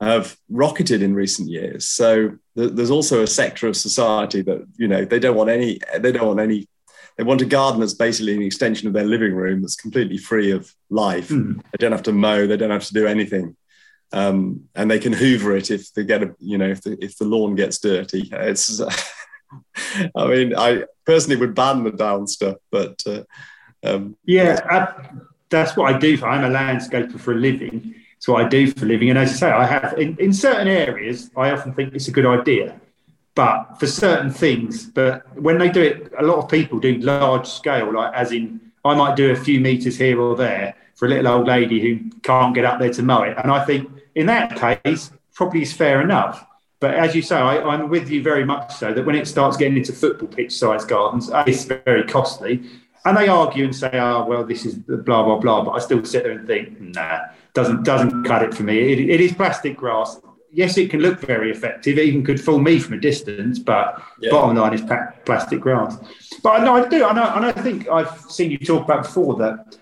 have 0.00 0.36
rocketed 0.48 1.02
in 1.02 1.14
recent 1.14 1.48
years. 1.48 1.86
So 1.86 2.38
th- 2.56 2.72
there's 2.72 2.90
also 2.90 3.22
a 3.22 3.26
sector 3.26 3.66
of 3.66 3.76
society 3.76 4.42
that 4.42 4.66
you 4.76 4.88
know 4.88 5.04
they 5.04 5.18
don't 5.18 5.36
want 5.36 5.50
any 5.50 5.80
they 5.98 6.12
don't 6.12 6.26
want 6.26 6.40
any 6.40 6.68
they 7.16 7.24
want 7.24 7.42
a 7.42 7.46
garden 7.46 7.80
that's 7.80 7.94
basically 7.94 8.34
an 8.34 8.42
extension 8.42 8.86
of 8.86 8.94
their 8.94 9.04
living 9.04 9.34
room 9.34 9.60
that's 9.60 9.74
completely 9.74 10.18
free 10.18 10.52
of 10.52 10.72
life. 10.88 11.28
Mm. 11.28 11.56
They 11.56 11.78
don't 11.78 11.92
have 11.92 12.04
to 12.04 12.12
mow, 12.12 12.46
they 12.46 12.56
don't 12.56 12.70
have 12.70 12.86
to 12.86 12.94
do 12.94 13.06
anything. 13.06 13.56
Um, 14.12 14.68
and 14.74 14.90
they 14.90 14.98
can 14.98 15.12
hoover 15.12 15.54
it 15.54 15.70
if 15.70 15.92
they 15.92 16.04
get 16.04 16.22
a 16.22 16.34
you 16.38 16.58
know 16.58 16.68
if 16.68 16.82
the, 16.82 16.96
if 17.04 17.18
the 17.18 17.26
lawn 17.26 17.56
gets 17.56 17.78
dirty. 17.78 18.28
It's 18.32 18.80
I 20.14 20.26
mean 20.26 20.54
I 20.56 20.84
personally 21.04 21.40
would 21.40 21.54
ban 21.54 21.82
the 21.82 21.90
down 21.90 22.26
stuff, 22.26 22.56
but 22.70 23.02
uh, 23.06 23.24
um, 23.84 24.16
yeah, 24.24 24.92
that's 25.50 25.76
what 25.76 25.94
I 25.94 25.98
do. 25.98 26.16
For, 26.16 26.28
I'm 26.28 26.44
a 26.44 26.54
landscaper 26.54 27.18
for 27.18 27.32
a 27.32 27.36
living, 27.36 27.94
it's 28.16 28.28
what 28.28 28.44
I 28.44 28.48
do 28.48 28.70
for 28.70 28.84
a 28.84 28.88
living. 28.88 29.10
And 29.10 29.18
as 29.18 29.30
I 29.30 29.34
say, 29.34 29.50
I 29.50 29.66
have 29.66 29.98
in, 29.98 30.16
in 30.18 30.32
certain 30.32 30.68
areas, 30.68 31.30
I 31.36 31.50
often 31.50 31.72
think 31.72 31.94
it's 31.94 32.08
a 32.08 32.12
good 32.12 32.26
idea. 32.26 32.80
But 33.34 33.78
for 33.78 33.86
certain 33.86 34.30
things, 34.30 34.86
but 34.86 35.24
when 35.36 35.58
they 35.58 35.68
do 35.68 35.80
it, 35.80 36.12
a 36.18 36.24
lot 36.24 36.38
of 36.38 36.50
people 36.50 36.80
do 36.80 36.98
large 36.98 37.46
scale, 37.46 37.92
like 37.92 38.12
as 38.12 38.32
in 38.32 38.60
I 38.84 38.94
might 38.94 39.16
do 39.16 39.30
a 39.30 39.36
few 39.36 39.60
meters 39.60 39.96
here 39.96 40.20
or 40.20 40.34
there 40.34 40.74
for 40.96 41.06
a 41.06 41.08
little 41.08 41.28
old 41.28 41.46
lady 41.46 41.80
who 41.80 42.10
can't 42.22 42.54
get 42.54 42.64
up 42.64 42.80
there 42.80 42.92
to 42.92 43.02
mow 43.02 43.22
it. 43.22 43.36
And 43.38 43.52
I 43.52 43.64
think 43.64 43.88
in 44.16 44.26
that 44.26 44.56
case, 44.56 45.12
probably 45.34 45.62
is 45.62 45.72
fair 45.72 46.00
enough. 46.00 46.44
But 46.80 46.94
as 46.94 47.14
you 47.14 47.22
say, 47.22 47.36
I, 47.36 47.74
am 47.74 47.88
with 47.88 48.10
you 48.10 48.22
very 48.22 48.44
much 48.44 48.74
so 48.74 48.92
that 48.92 49.04
when 49.04 49.14
it 49.14 49.28
starts 49.28 49.56
getting 49.56 49.76
into 49.76 49.92
football 49.92 50.28
pitch 50.28 50.52
sized 50.52 50.88
gardens, 50.88 51.30
it's 51.46 51.64
very 51.64 52.04
costly. 52.04 52.62
And 53.08 53.16
they 53.16 53.28
argue 53.28 53.64
and 53.64 53.74
say, 53.74 53.90
oh, 53.94 54.26
well, 54.26 54.44
this 54.44 54.66
is 54.66 54.74
blah, 54.74 55.22
blah, 55.22 55.38
blah. 55.38 55.64
But 55.64 55.70
I 55.70 55.78
still 55.78 56.04
sit 56.04 56.24
there 56.24 56.32
and 56.32 56.46
think, 56.46 56.78
nah, 56.78 57.20
doesn't, 57.54 57.82
doesn't 57.82 58.24
cut 58.24 58.42
it 58.42 58.52
for 58.52 58.64
me. 58.64 58.92
it, 58.92 58.98
it 58.98 59.20
is 59.20 59.32
plastic 59.32 59.78
grass. 59.78 60.20
Yes, 60.52 60.76
it 60.76 60.90
can 60.90 61.00
look 61.00 61.18
very 61.20 61.50
effective. 61.50 61.96
It 61.96 62.04
even 62.04 62.22
could 62.22 62.38
fool 62.38 62.58
me 62.58 62.78
from 62.78 62.94
a 62.94 63.00
distance, 63.00 63.58
but 63.58 64.02
yeah. 64.20 64.30
bottom 64.30 64.56
line 64.56 64.74
is 64.74 64.82
plastic 65.24 65.60
grass. 65.60 65.98
But 66.42 66.60
I 66.60 66.64
know 66.64 66.76
I 66.76 66.88
do. 66.88 67.04
I 67.04 67.14
know, 67.14 67.32
and 67.34 67.46
I 67.46 67.52
think 67.52 67.88
I've 67.88 68.20
seen 68.30 68.50
you 68.50 68.58
talk 68.58 68.84
about 68.84 69.04
before 69.04 69.36
that 69.36 69.76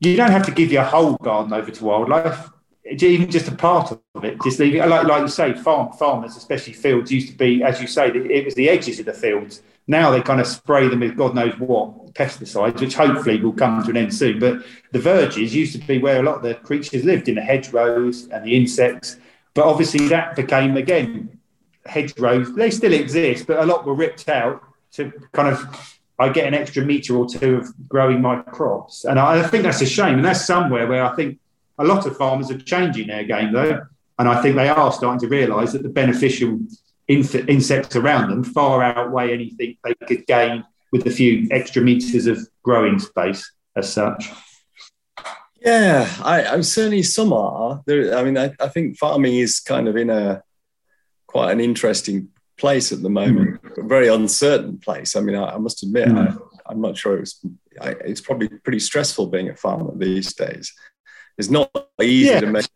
you 0.00 0.16
don't 0.16 0.30
have 0.30 0.46
to 0.46 0.52
give 0.52 0.72
your 0.72 0.84
whole 0.84 1.16
garden 1.16 1.52
over 1.52 1.70
to 1.70 1.84
wildlife 1.84 2.50
even 2.84 3.30
just 3.30 3.48
a 3.48 3.54
part 3.54 3.92
of 3.92 4.24
it, 4.24 4.42
just 4.42 4.58
leaving 4.58 4.80
like 4.80 5.06
like 5.06 5.22
you 5.22 5.28
say, 5.28 5.54
farm 5.54 5.92
farmers, 5.92 6.36
especially 6.36 6.72
fields, 6.72 7.12
used 7.12 7.28
to 7.28 7.34
be, 7.34 7.62
as 7.62 7.80
you 7.80 7.86
say, 7.86 8.08
it 8.08 8.44
was 8.44 8.54
the 8.54 8.68
edges 8.68 8.98
of 8.98 9.06
the 9.06 9.12
fields. 9.12 9.62
Now 9.86 10.10
they 10.10 10.22
kind 10.22 10.40
of 10.40 10.46
spray 10.46 10.88
them 10.88 11.00
with 11.00 11.16
God 11.16 11.34
knows 11.34 11.58
what 11.58 12.14
pesticides, 12.14 12.80
which 12.80 12.94
hopefully 12.94 13.40
will 13.40 13.52
come 13.52 13.82
to 13.82 13.90
an 13.90 13.96
end 13.96 14.14
soon. 14.14 14.38
But 14.38 14.62
the 14.92 14.98
verges 14.98 15.54
used 15.54 15.72
to 15.80 15.86
be 15.86 15.98
where 15.98 16.20
a 16.20 16.22
lot 16.22 16.36
of 16.36 16.42
the 16.42 16.54
creatures 16.54 17.04
lived 17.04 17.28
in 17.28 17.34
the 17.34 17.42
hedgerows 17.42 18.28
and 18.28 18.44
the 18.44 18.56
insects. 18.56 19.16
But 19.54 19.64
obviously 19.64 20.08
that 20.08 20.36
became 20.36 20.76
again 20.76 21.38
hedgerows. 21.86 22.54
They 22.54 22.70
still 22.70 22.92
exist, 22.92 23.46
but 23.46 23.58
a 23.58 23.66
lot 23.66 23.84
were 23.84 23.94
ripped 23.94 24.28
out 24.28 24.62
to 24.92 25.12
kind 25.32 25.48
of 25.48 25.98
I 26.18 26.28
get 26.28 26.46
an 26.46 26.54
extra 26.54 26.84
meter 26.84 27.16
or 27.16 27.26
two 27.26 27.56
of 27.56 27.88
growing 27.88 28.20
my 28.20 28.42
crops. 28.42 29.04
And 29.04 29.18
I, 29.18 29.42
think 29.42 29.64
that's 29.64 29.80
a 29.80 29.86
shame. 29.86 30.16
And 30.16 30.24
that's 30.24 30.44
somewhere 30.44 30.86
where 30.86 31.04
I 31.04 31.16
think 31.16 31.40
a 31.78 31.84
lot 31.84 32.06
of 32.06 32.16
farmers 32.16 32.50
are 32.50 32.58
changing 32.58 33.08
their 33.08 33.24
game 33.24 33.52
though, 33.52 33.80
and 34.18 34.28
I 34.28 34.40
think 34.40 34.56
they 34.56 34.68
are 34.68 34.92
starting 34.92 35.20
to 35.20 35.28
realise 35.28 35.72
that 35.72 35.82
the 35.82 35.88
beneficial 35.88 36.60
inf- 37.08 37.48
insects 37.48 37.96
around 37.96 38.30
them 38.30 38.44
far 38.44 38.82
outweigh 38.82 39.32
anything 39.32 39.76
they 39.84 39.94
could 40.06 40.26
gain 40.26 40.64
with 40.92 41.06
a 41.06 41.10
few 41.10 41.48
extra 41.50 41.82
meters 41.82 42.26
of 42.26 42.38
growing 42.62 42.98
space 42.98 43.50
as 43.76 43.92
such. 43.92 44.30
Yeah, 45.60 46.12
I, 46.22 46.44
I 46.44 46.60
certainly 46.62 47.02
some 47.02 47.32
are. 47.32 47.82
There, 47.86 48.16
I 48.16 48.24
mean, 48.24 48.36
I, 48.36 48.52
I, 48.60 48.68
think 48.68 48.98
farming 48.98 49.36
is 49.36 49.60
kind 49.60 49.86
of 49.86 49.96
in 49.96 50.10
a 50.10 50.42
quite 51.28 51.52
an 51.52 51.60
interesting 51.60 52.28
place 52.58 52.90
at 52.90 53.00
the 53.00 53.08
moment, 53.08 53.62
mm. 53.62 53.84
a 53.84 53.86
very 53.86 54.08
uncertain 54.08 54.78
place. 54.78 55.14
I 55.14 55.20
mean, 55.20 55.36
I, 55.36 55.54
I 55.54 55.58
must 55.58 55.84
admit, 55.84 56.08
mm. 56.08 56.38
I, 56.66 56.72
am 56.72 56.80
not 56.80 56.96
sure 56.96 57.16
it 57.16 57.20
was. 57.20 57.44
it's 57.80 58.20
probably 58.20 58.48
pretty 58.48 58.80
stressful 58.80 59.28
being 59.28 59.50
a 59.50 59.56
farmer 59.56 59.92
these 59.94 60.34
days. 60.34 60.72
It's 61.38 61.50
not 61.50 61.70
easy 62.00 62.30
yeah. 62.30 62.40
to 62.40 62.46
make. 62.46 62.66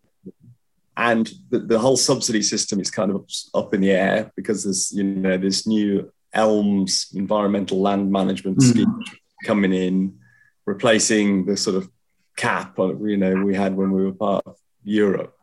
And 0.96 1.30
the, 1.50 1.58
the 1.58 1.78
whole 1.78 1.96
subsidy 1.96 2.42
system 2.42 2.80
is 2.80 2.90
kind 2.90 3.10
of 3.10 3.28
up 3.54 3.74
in 3.74 3.80
the 3.80 3.90
air 3.90 4.32
because 4.34 4.64
there's, 4.64 4.92
you 4.92 5.04
know, 5.04 5.36
this 5.36 5.66
new 5.66 6.10
ELMS 6.32 7.12
environmental 7.14 7.80
land 7.80 8.10
management 8.10 8.58
mm. 8.58 8.62
scheme 8.62 9.02
coming 9.44 9.72
in, 9.72 10.18
replacing 10.64 11.44
the 11.44 11.56
sort 11.56 11.76
of 11.76 11.90
cap, 12.36 12.78
you 12.78 13.16
know, 13.16 13.34
we 13.44 13.54
had 13.54 13.76
when 13.76 13.90
we 13.90 14.04
were 14.04 14.12
part 14.12 14.46
of 14.46 14.56
Europe. 14.84 15.34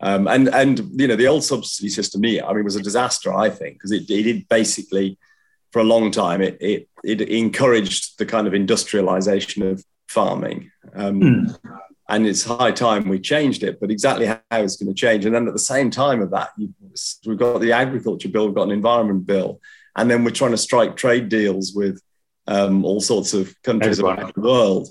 Um, 0.00 0.26
and 0.26 0.48
and 0.48 1.00
you 1.00 1.06
know 1.06 1.14
the 1.14 1.28
old 1.28 1.44
subsidy 1.44 1.88
system, 1.88 2.24
here 2.24 2.42
I 2.44 2.52
mean, 2.52 2.64
was 2.64 2.74
a 2.74 2.82
disaster. 2.82 3.32
I 3.32 3.48
think 3.48 3.76
because 3.76 3.92
it, 3.92 4.10
it 4.10 4.24
did 4.24 4.48
basically 4.48 5.16
for 5.70 5.78
a 5.78 5.84
long 5.84 6.10
time 6.10 6.42
it, 6.42 6.58
it 6.60 6.88
it 7.04 7.20
encouraged 7.20 8.18
the 8.18 8.26
kind 8.26 8.48
of 8.48 8.52
industrialization 8.52 9.62
of 9.62 9.84
farming. 10.08 10.72
Um, 10.94 11.20
mm 11.20 11.58
and 12.12 12.26
it's 12.26 12.44
high 12.44 12.70
time 12.70 13.08
we 13.08 13.18
changed 13.18 13.62
it. 13.62 13.80
But 13.80 13.90
exactly 13.90 14.26
how 14.26 14.38
it's 14.50 14.76
going 14.76 14.94
to 14.94 14.94
change, 14.94 15.24
and 15.24 15.34
then 15.34 15.48
at 15.48 15.54
the 15.54 15.58
same 15.58 15.90
time 15.90 16.20
of 16.20 16.30
that, 16.30 16.50
we've 16.58 17.38
got 17.38 17.60
the 17.60 17.72
agriculture 17.72 18.28
bill, 18.28 18.46
we've 18.46 18.54
got 18.54 18.68
an 18.68 18.70
environment 18.70 19.26
bill, 19.26 19.60
and 19.96 20.10
then 20.10 20.22
we're 20.22 20.30
trying 20.30 20.50
to 20.52 20.58
strike 20.58 20.94
trade 20.94 21.28
deals 21.28 21.72
with 21.74 22.00
um, 22.46 22.84
all 22.84 23.00
sorts 23.00 23.32
of 23.32 23.54
countries 23.62 23.98
around 23.98 24.32
the 24.34 24.40
world, 24.40 24.88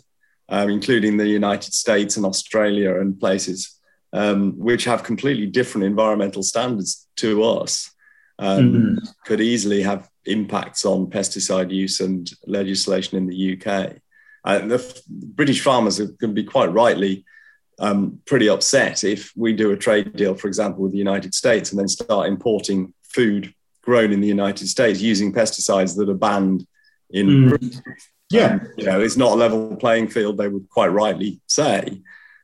um, 0.49 0.69
including 0.69 1.17
the 1.17 1.27
United 1.27 1.73
States 1.73 2.17
and 2.17 2.25
Australia 2.25 2.99
and 2.99 3.19
places 3.19 3.79
um, 4.13 4.57
which 4.57 4.85
have 4.85 5.03
completely 5.03 5.45
different 5.45 5.85
environmental 5.85 6.43
standards 6.43 7.07
to 7.17 7.43
us. 7.43 7.91
Mm-hmm. 8.39 8.95
Could 9.25 9.41
easily 9.41 9.83
have 9.83 10.09
impacts 10.25 10.85
on 10.85 11.11
pesticide 11.11 11.71
use 11.71 11.99
and 11.99 12.31
legislation 12.47 13.17
in 13.17 13.27
the 13.27 13.53
UK. 13.53 13.97
Uh, 14.43 14.59
the 14.59 15.01
British 15.07 15.61
farmers 15.61 15.99
are 15.99 16.05
going 16.05 16.33
to 16.35 16.41
be 16.41 16.43
quite 16.43 16.71
rightly 16.71 17.25
um, 17.79 18.19
pretty 18.25 18.47
upset 18.49 19.03
if 19.03 19.31
we 19.35 19.53
do 19.53 19.71
a 19.71 19.77
trade 19.77 20.15
deal, 20.15 20.35
for 20.35 20.47
example, 20.47 20.83
with 20.83 20.91
the 20.91 20.97
United 20.97 21.33
States 21.33 21.71
and 21.71 21.79
then 21.79 21.87
start 21.87 22.27
importing 22.27 22.93
food 23.03 23.53
grown 23.81 24.11
in 24.11 24.21
the 24.21 24.27
United 24.27 24.67
States 24.67 25.01
using 25.01 25.33
pesticides 25.33 25.95
that 25.97 26.09
are 26.09 26.13
banned 26.13 26.65
in 27.09 27.27
mm. 27.27 27.49
Britain. 27.49 27.71
Yeah. 28.29 28.53
Um, 28.53 28.67
you 28.77 28.85
know, 28.85 29.01
it's 29.01 29.17
not 29.17 29.33
a 29.33 29.35
level 29.35 29.75
playing 29.75 30.07
field, 30.09 30.37
they 30.37 30.47
would 30.47 30.69
quite 30.69 30.87
rightly 30.87 31.41
say. 31.47 32.01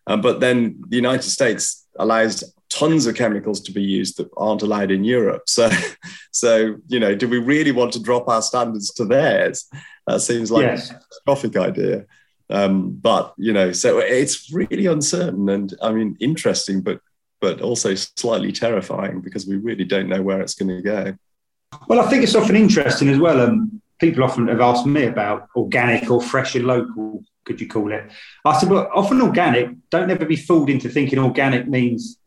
Um, 0.08 0.22
but 0.22 0.40
then 0.40 0.82
the 0.88 0.96
United 0.96 1.30
States 1.30 1.86
allows 1.98 2.44
tons 2.70 3.06
of 3.06 3.16
chemicals 3.16 3.62
to 3.62 3.72
be 3.72 3.82
used 3.82 4.18
that 4.18 4.30
aren't 4.38 4.62
allowed 4.62 4.92
in 4.92 5.04
Europe. 5.04 5.44
So, 5.48 5.70
so 6.32 6.76
you 6.88 7.00
know, 7.00 7.16
do 7.16 7.28
we 7.28 7.40
really 7.40 7.72
want 7.72 7.94
to 7.94 8.02
drop 8.02 8.28
our 8.28 8.42
standards 8.42 8.92
to 8.96 9.06
theirs? 9.06 9.68
That 10.06 10.22
seems 10.22 10.52
like 10.52 10.64
yes. 10.64 10.90
a 10.90 10.94
catastrophic 10.94 11.58
idea. 11.58 12.06
Um, 12.50 12.92
but 12.92 13.34
you 13.38 13.52
know, 13.52 13.72
so 13.72 14.00
it's 14.00 14.52
really 14.54 14.86
uncertain 14.86 15.50
and 15.50 15.74
I 15.82 15.92
mean 15.92 16.18
interesting, 16.20 16.82
but 16.82 17.00
but 17.40 17.62
also 17.62 17.94
slightly 17.96 18.52
terrifying 18.52 19.22
because 19.22 19.46
we 19.46 19.58
really 19.58 19.84
don't 19.84 20.10
know 20.10 20.22
where 20.22 20.42
it's 20.42 20.56
going 20.56 20.76
to 20.76 20.82
go. 20.82 21.16
Well, 21.88 22.00
I 22.00 22.10
think 22.10 22.24
it's 22.24 22.36
often 22.36 22.56
interesting 22.56 23.10
as 23.10 23.20
well. 23.20 23.42
Um, 23.42 23.82
people 24.00 24.24
often 24.24 24.48
have 24.48 24.62
asked 24.62 24.86
me 24.86 25.06
about 25.06 25.48
organic 25.56 26.10
or 26.10 26.22
fresh 26.22 26.56
and 26.56 26.66
local. 26.66 27.24
Could 27.46 27.62
you 27.62 27.68
call 27.68 27.92
it? 27.94 28.10
I 28.44 28.58
said, 28.58 28.70
well, 28.70 28.90
often 28.94 29.22
organic. 29.22 29.70
Don't 29.90 30.10
ever 30.10 30.26
be 30.26 30.36
fooled 30.36 30.70
into 30.70 30.90
thinking 30.90 31.20
organic 31.20 31.68
means 31.68 32.18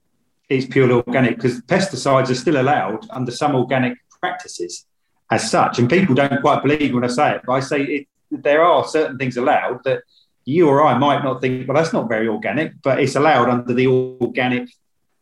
it's 0.51 0.67
purely 0.67 0.95
organic 0.95 1.37
because 1.37 1.63
pesticides 1.63 2.29
are 2.29 2.35
still 2.35 2.61
allowed 2.61 3.09
under 3.11 3.31
some 3.31 3.55
organic 3.55 3.97
practices 4.21 4.85
as 5.31 5.51
such. 5.51 5.79
And 5.79 5.89
people 5.89 6.15
don't 6.15 6.41
quite 6.41 6.63
believe 6.63 6.93
when 6.93 7.05
I 7.05 7.09
say 7.09 7.37
it, 7.37 7.43
but 7.47 7.53
I 7.53 7.61
say 7.61 7.83
it, 7.83 8.07
there 8.31 8.63
are 8.63 8.87
certain 8.87 9.17
things 9.17 9.37
allowed 9.37 9.85
that 9.85 10.03
you 10.45 10.69
or 10.69 10.83
I 10.83 10.99
might 10.99 11.23
not 11.23 11.41
think, 11.41 11.69
well, 11.69 11.77
that's 11.77 11.93
not 11.93 12.09
very 12.09 12.27
organic, 12.27 12.73
but 12.83 13.01
it's 13.01 13.15
allowed 13.15 13.49
under 13.49 13.73
the 13.73 13.87
organic 13.87 14.69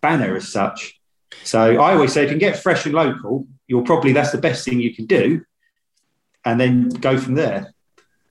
banner 0.00 0.35
as 0.35 0.49
such. 0.49 0.99
So 1.44 1.61
I 1.61 1.92
always 1.92 2.12
say, 2.12 2.25
if 2.25 2.30
you 2.30 2.38
can 2.38 2.38
get 2.38 2.58
fresh 2.58 2.87
and 2.87 2.94
local, 2.94 3.47
you'll 3.66 3.82
probably 3.82 4.12
that's 4.12 4.32
the 4.32 4.38
best 4.38 4.64
thing 4.64 4.80
you 4.80 4.94
can 4.94 5.06
do, 5.06 5.42
and 6.44 6.58
then 6.58 6.88
go 6.88 7.18
from 7.18 7.35
there. 7.35 7.75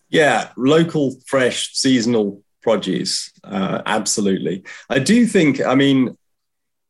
Yeah, 0.10 0.50
local, 0.58 1.16
fresh, 1.26 1.74
seasonal 1.74 2.42
produce, 2.62 3.32
uh, 3.44 3.82
absolutely. 3.86 4.64
I 4.90 5.00
do 5.00 5.28
think. 5.28 5.62
I 5.62 5.76
mean, 5.76 6.18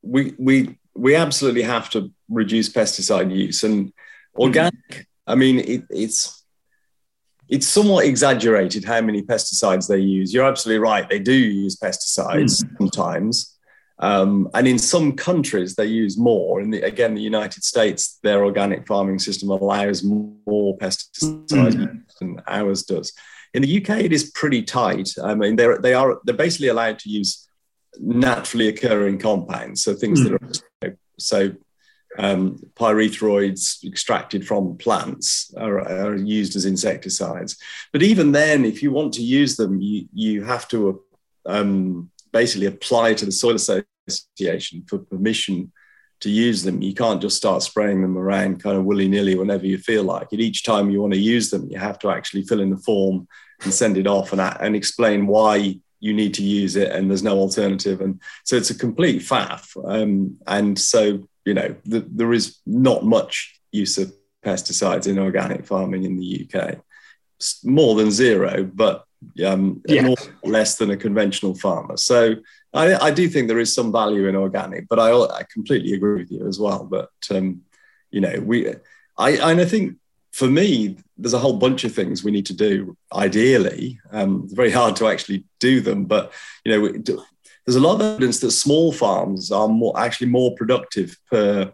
we 0.01 0.33
we 0.37 0.77
we 0.95 1.15
absolutely 1.15 1.63
have 1.63 1.89
to 1.91 2.11
reduce 2.29 2.69
pesticide 2.69 3.35
use 3.35 3.63
and 3.63 3.93
Organic, 4.37 4.73
mm-hmm. 4.89 5.01
I 5.31 5.35
mean, 5.35 5.59
it, 5.59 5.83
it's 5.89 6.43
it's 7.49 7.67
somewhat 7.67 8.05
exaggerated 8.05 8.83
how 8.83 9.01
many 9.01 9.21
pesticides 9.21 9.87
they 9.87 9.99
use. 9.99 10.33
You're 10.33 10.47
absolutely 10.47 10.79
right; 10.79 11.09
they 11.09 11.19
do 11.19 11.33
use 11.33 11.77
pesticides 11.77 12.63
mm. 12.63 12.77
sometimes. 12.77 13.53
Um, 13.99 14.47
and 14.53 14.67
in 14.67 14.77
some 14.77 15.13
countries, 15.13 15.75
they 15.75 15.85
use 15.85 16.19
more. 16.19 16.61
In 16.61 16.69
the, 16.69 16.83
again, 16.83 17.15
the 17.15 17.21
United 17.21 17.63
States, 17.63 18.19
their 18.21 18.45
organic 18.45 18.85
farming 18.85 19.17
system 19.17 19.49
allows 19.49 20.03
more 20.03 20.77
pesticides 20.77 21.47
mm. 21.49 22.01
than 22.19 22.41
ours 22.47 22.83
does. 22.83 23.11
In 23.55 23.63
the 23.63 23.81
UK, 23.81 24.01
it 24.01 24.13
is 24.13 24.29
pretty 24.31 24.61
tight. 24.61 25.09
I 25.23 25.33
mean, 25.33 25.55
they're 25.55 25.79
they 25.79 25.93
are 25.93 26.19
they're 26.25 26.35
basically 26.35 26.67
allowed 26.67 26.99
to 26.99 27.09
use 27.09 27.46
naturally 27.99 28.67
occurring 28.67 29.19
compounds, 29.19 29.83
so 29.83 29.93
things 29.93 30.21
mm. 30.21 30.39
that 30.39 30.91
are 30.91 30.97
so 31.19 31.51
um, 32.17 32.59
pyrethroids 32.75 33.83
extracted 33.85 34.47
from 34.47 34.77
plants 34.77 35.53
are, 35.57 35.79
are, 35.79 36.15
used 36.15 36.55
as 36.55 36.65
insecticides. 36.65 37.57
But 37.93 38.03
even 38.03 38.31
then, 38.31 38.65
if 38.65 38.81
you 38.81 38.91
want 38.91 39.13
to 39.15 39.21
use 39.21 39.55
them, 39.55 39.81
you, 39.81 40.07
you 40.13 40.43
have 40.43 40.67
to 40.69 41.01
um, 41.45 42.09
basically 42.31 42.67
apply 42.67 43.13
to 43.15 43.25
the 43.25 43.31
Soil 43.31 43.55
Association 43.55 44.83
for 44.87 44.99
permission 44.99 45.71
to 46.21 46.29
use 46.29 46.63
them. 46.63 46.81
You 46.81 46.95
can't 46.95 47.21
just 47.21 47.37
start 47.37 47.61
spraying 47.61 48.01
them 48.01 48.17
around 48.17 48.63
kind 48.63 48.77
of 48.77 48.85
willy 48.85 49.07
nilly 49.07 49.35
whenever 49.35 49.65
you 49.65 49.77
feel 49.77 50.03
like 50.03 50.29
it. 50.31 50.39
Each 50.39 50.63
time 50.63 50.89
you 50.89 51.01
want 51.01 51.13
to 51.13 51.19
use 51.19 51.51
them, 51.51 51.67
you 51.69 51.77
have 51.77 51.99
to 51.99 52.09
actually 52.09 52.43
fill 52.43 52.61
in 52.61 52.71
the 52.71 52.77
form 52.77 53.27
and 53.63 53.73
send 53.73 53.97
it 53.97 54.07
off 54.07 54.33
and, 54.33 54.41
and 54.41 54.75
explain 54.75 55.27
why 55.27 55.79
you 55.99 56.13
need 56.13 56.33
to 56.35 56.43
use 56.43 56.75
it 56.75 56.91
and 56.91 57.09
there's 57.09 57.23
no 57.23 57.37
alternative. 57.37 58.01
And 58.01 58.21
so 58.43 58.55
it's 58.55 58.69
a 58.69 58.77
complete 58.77 59.21
faff. 59.21 59.75
Um, 59.83 60.37
and 60.45 60.77
so, 60.77 61.27
you 61.45 61.53
know, 61.53 61.75
the, 61.85 62.05
there 62.07 62.33
is 62.33 62.59
not 62.65 63.03
much 63.03 63.59
use 63.71 63.97
of 63.97 64.13
pesticides 64.45 65.07
in 65.07 65.19
organic 65.19 65.65
farming 65.65 66.03
in 66.03 66.17
the 66.17 66.47
UK. 66.47 66.79
It's 67.37 67.63
more 67.65 67.95
than 67.95 68.11
zero, 68.11 68.63
but 68.63 69.05
um, 69.45 69.81
yeah. 69.87 70.13
less 70.43 70.77
than 70.77 70.91
a 70.91 70.97
conventional 70.97 71.55
farmer. 71.55 71.97
So 71.97 72.35
I, 72.73 72.95
I, 72.95 73.11
do 73.11 73.27
think 73.27 73.47
there 73.47 73.59
is 73.59 73.73
some 73.73 73.91
value 73.91 74.27
in 74.27 74.35
organic, 74.35 74.87
but 74.87 74.99
I, 74.99 75.11
I 75.11 75.43
completely 75.51 75.93
agree 75.93 76.19
with 76.19 76.31
you 76.31 76.47
as 76.47 76.59
well. 76.59 76.83
But 76.83 77.09
um, 77.31 77.61
you 78.11 78.21
know, 78.21 78.39
we, 78.39 78.73
I, 79.17 79.31
and 79.31 79.59
I 79.59 79.65
think 79.65 79.95
for 80.37 80.47
me, 80.47 80.95
there's 81.17 81.33
a 81.33 81.39
whole 81.39 81.57
bunch 81.57 81.83
of 81.83 81.95
things 81.95 82.23
we 82.23 82.29
need 82.29 82.45
to 82.45 82.53
do. 82.53 82.95
Ideally, 83.11 83.99
um, 84.11 84.43
it's 84.43 84.53
very 84.53 84.69
hard 84.69 84.95
to 84.97 85.07
actually 85.07 85.45
do 85.59 85.81
them, 85.81 86.05
but 86.05 86.31
you 86.63 86.71
know, 86.71 87.23
there's 87.65 87.75
a 87.75 87.79
lot 87.79 87.95
of 87.95 88.01
evidence 88.01 88.39
that 88.41 88.51
small 88.51 88.91
farms 88.91 89.51
are 89.51 89.67
more 89.67 89.99
actually 89.99 90.27
more 90.27 90.53
productive 90.55 91.17
per 91.31 91.73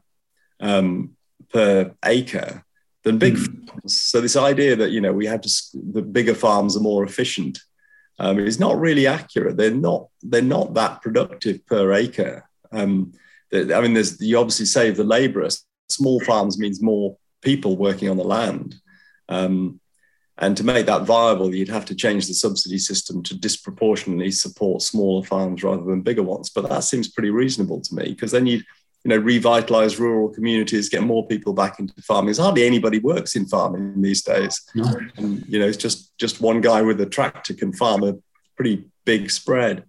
um, 0.62 1.17
per 1.51 1.93
acre 2.05 2.63
than 3.03 3.17
big 3.17 3.34
mm. 3.34 3.67
farms. 3.67 4.00
So 4.00 4.22
this 4.22 4.38
idea 4.38 4.77
that 4.77 4.91
you 4.91 5.01
know 5.01 5.12
we 5.12 5.25
have 5.25 5.41
to 5.41 5.51
the 5.74 6.01
bigger 6.01 6.34
farms 6.34 6.77
are 6.77 6.88
more 6.91 7.03
efficient 7.03 7.60
um, 8.17 8.39
is 8.39 8.62
not 8.62 8.79
really 8.79 9.08
accurate. 9.08 9.58
They're 9.58 9.72
not 9.72 10.08
they're 10.22 10.41
not 10.41 10.74
that 10.75 11.01
productive 11.01 11.65
per 11.65 11.91
acre. 11.91 12.50
Um, 12.72 13.12
I 13.53 13.82
mean, 13.82 13.93
there's 13.93 14.22
you 14.22 14.39
obviously 14.39 14.67
save 14.67 14.96
the 14.96 15.03
labour. 15.03 15.50
Small 15.89 16.22
farms 16.22 16.58
means 16.58 16.82
more 16.82 17.17
people 17.43 17.77
working 17.77 18.09
on 18.09 18.17
the 18.17 18.23
land. 18.23 18.75
Um, 19.29 19.79
and 20.38 20.57
to 20.57 20.63
make 20.63 20.88
that 20.88 21.03
viable, 21.03 21.53
you'd 21.53 21.69
have 21.69 21.85
to 21.85 21.95
change 21.95 22.27
the 22.27 22.33
subsidy 22.33 22.79
system 22.79 23.21
to 23.23 23.39
disproportionately 23.39 24.31
support 24.31 24.81
smaller 24.81 25.23
farms 25.23 25.63
rather 25.63 25.83
than 25.83 26.01
bigger 26.01 26.23
ones. 26.23 26.50
But 26.50 26.67
that 26.69 26.83
seems 26.83 27.07
pretty 27.07 27.29
reasonable 27.29 27.81
to 27.81 27.95
me 27.95 28.09
because 28.09 28.31
then 28.31 28.47
you'd 28.47 28.65
you 29.03 29.09
know, 29.09 29.17
revitalize 29.17 30.00
rural 30.00 30.29
communities, 30.29 30.89
get 30.89 31.03
more 31.03 31.27
people 31.27 31.53
back 31.53 31.79
into 31.79 31.93
farming. 32.01 32.27
There's 32.27 32.38
hardly 32.38 32.65
anybody 32.65 33.00
works 33.00 33.35
in 33.35 33.45
farming 33.45 34.01
these 34.01 34.21
days. 34.21 34.62
No. 34.75 34.97
And, 35.17 35.45
you 35.45 35.59
know, 35.59 35.67
it's 35.67 35.77
just 35.77 36.17
just 36.17 36.41
one 36.41 36.62
guy 36.62 36.81
with 36.81 37.01
a 37.01 37.05
tractor 37.05 37.53
can 37.53 37.73
farm 37.73 38.03
a 38.03 38.15
pretty 38.55 38.85
big 39.05 39.29
spread. 39.29 39.83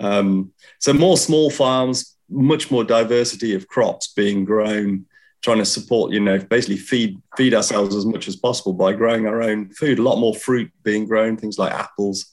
Um, 0.00 0.52
so 0.80 0.92
more 0.92 1.16
small 1.16 1.50
farms, 1.50 2.16
much 2.28 2.70
more 2.70 2.84
diversity 2.84 3.54
of 3.54 3.68
crops 3.68 4.12
being 4.12 4.44
grown, 4.44 5.06
trying 5.42 5.58
to 5.58 5.64
support, 5.64 6.12
you 6.12 6.20
know, 6.20 6.38
basically 6.38 6.76
feed 6.76 7.20
feed 7.36 7.52
ourselves 7.52 7.94
as 7.94 8.06
much 8.06 8.28
as 8.28 8.36
possible 8.36 8.72
by 8.72 8.92
growing 8.92 9.26
our 9.26 9.42
own 9.42 9.70
food. 9.70 9.98
A 9.98 10.02
lot 10.02 10.18
more 10.18 10.34
fruit 10.34 10.70
being 10.82 11.06
grown, 11.06 11.36
things 11.36 11.58
like 11.58 11.72
apples. 11.72 12.26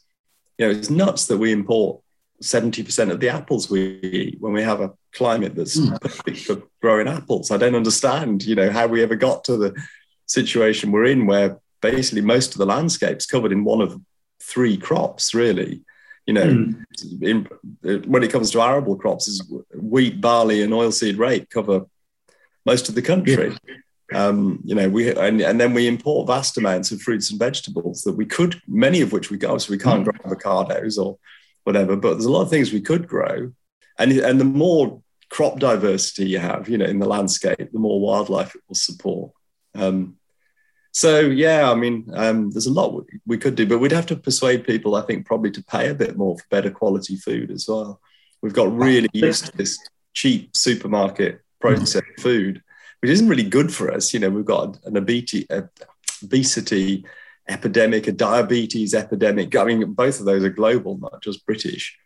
You 0.57 0.65
know, 0.65 0.71
it's 0.71 0.89
nuts 0.89 1.25
that 1.25 1.37
we 1.37 1.51
import 1.51 2.01
70% 2.43 3.11
of 3.11 3.19
the 3.19 3.29
apples 3.29 3.69
we 3.69 3.99
eat 4.01 4.37
when 4.39 4.53
we 4.53 4.61
have 4.61 4.81
a 4.81 4.91
climate 5.13 5.55
that's 5.55 5.77
mm. 5.77 5.99
perfect 6.01 6.39
for 6.39 6.61
growing 6.81 7.07
apples. 7.07 7.51
I 7.51 7.57
don't 7.57 7.75
understand, 7.75 8.45
you 8.45 8.55
know, 8.55 8.69
how 8.69 8.87
we 8.87 9.01
ever 9.01 9.15
got 9.15 9.43
to 9.45 9.57
the 9.57 9.73
situation 10.25 10.91
we're 10.91 11.05
in 11.05 11.25
where 11.25 11.59
basically 11.81 12.21
most 12.21 12.53
of 12.53 12.59
the 12.59 12.65
landscape's 12.65 13.25
covered 13.25 13.51
in 13.51 13.63
one 13.63 13.81
of 13.81 13.99
three 14.41 14.77
crops, 14.77 15.33
really. 15.33 15.81
You 16.25 16.33
know, 16.33 16.45
mm. 16.45 16.85
in, 17.23 18.03
when 18.03 18.23
it 18.23 18.31
comes 18.31 18.51
to 18.51 18.61
arable 18.61 18.95
crops, 18.95 19.27
is 19.27 19.51
wheat, 19.73 20.21
barley, 20.21 20.61
and 20.61 20.73
oilseed 20.73 21.17
rape 21.17 21.49
cover 21.49 21.85
most 22.65 22.89
of 22.89 22.95
the 22.95 23.01
country. 23.01 23.55
Yeah. 23.67 23.75
Um, 24.11 24.59
you 24.63 24.73
know, 24.73 24.89
we 24.89 25.13
and, 25.13 25.39
and 25.39 25.61
then 25.61 25.73
we 25.73 25.87
import 25.87 26.27
vast 26.27 26.57
amounts 26.57 26.91
of 26.91 27.01
fruits 27.01 27.29
and 27.29 27.39
vegetables 27.39 28.01
that 28.03 28.13
we 28.13 28.25
could, 28.25 28.59
many 28.67 29.01
of 29.01 29.11
which 29.11 29.29
we 29.29 29.37
go, 29.37 29.57
so 29.59 29.71
we 29.71 29.77
can't 29.77 30.03
mm. 30.03 30.11
grow 30.11 30.31
avocados 30.31 30.97
or 30.97 31.19
whatever. 31.63 31.95
But 31.95 32.13
there's 32.13 32.25
a 32.25 32.31
lot 32.31 32.41
of 32.41 32.49
things 32.49 32.73
we 32.73 32.81
could 32.81 33.07
grow, 33.07 33.51
and 33.99 34.11
and 34.11 34.39
the 34.39 34.45
more 34.45 35.01
crop 35.29 35.59
diversity 35.59 36.27
you 36.27 36.39
have, 36.39 36.67
you 36.67 36.77
know, 36.77 36.85
in 36.85 36.97
the 36.97 37.07
landscape, 37.07 37.71
the 37.71 37.79
more 37.79 38.01
wildlife 38.01 38.55
it 38.55 38.61
will 38.67 38.75
support. 38.75 39.31
Um, 39.75 40.15
so 40.91 41.19
yeah, 41.19 41.69
I 41.69 41.75
mean, 41.75 42.09
um, 42.15 42.49
there's 42.49 42.65
a 42.65 42.73
lot 42.73 43.05
we 43.27 43.37
could 43.37 43.55
do, 43.55 43.67
but 43.67 43.77
we'd 43.77 43.91
have 43.91 44.07
to 44.07 44.15
persuade 44.15 44.65
people, 44.65 44.95
I 44.95 45.01
think, 45.01 45.27
probably 45.27 45.51
to 45.51 45.63
pay 45.63 45.89
a 45.89 45.93
bit 45.93 46.17
more 46.17 46.37
for 46.37 46.45
better 46.49 46.71
quality 46.71 47.15
food 47.15 47.51
as 47.51 47.67
well. 47.67 48.01
We've 48.41 48.53
got 48.53 48.75
really 48.75 49.09
used 49.13 49.45
to 49.45 49.57
this 49.57 49.77
cheap 50.13 50.55
supermarket 50.55 51.41
processed 51.59 52.05
food, 52.19 52.61
which 53.01 53.11
isn't 53.11 53.29
really 53.29 53.43
good 53.43 53.73
for 53.73 53.91
us. 53.91 54.13
You 54.13 54.19
know, 54.19 54.29
we've 54.29 54.45
got 54.45 54.77
an 54.85 54.97
obesity, 54.97 55.47
obesity 56.23 57.05
epidemic, 57.47 58.07
a 58.07 58.11
diabetes 58.11 58.93
epidemic. 58.93 59.55
I 59.55 59.63
mean, 59.65 59.93
both 59.93 60.19
of 60.19 60.25
those 60.25 60.43
are 60.43 60.49
global, 60.49 60.97
not 60.97 61.21
just 61.21 61.45
British, 61.45 61.97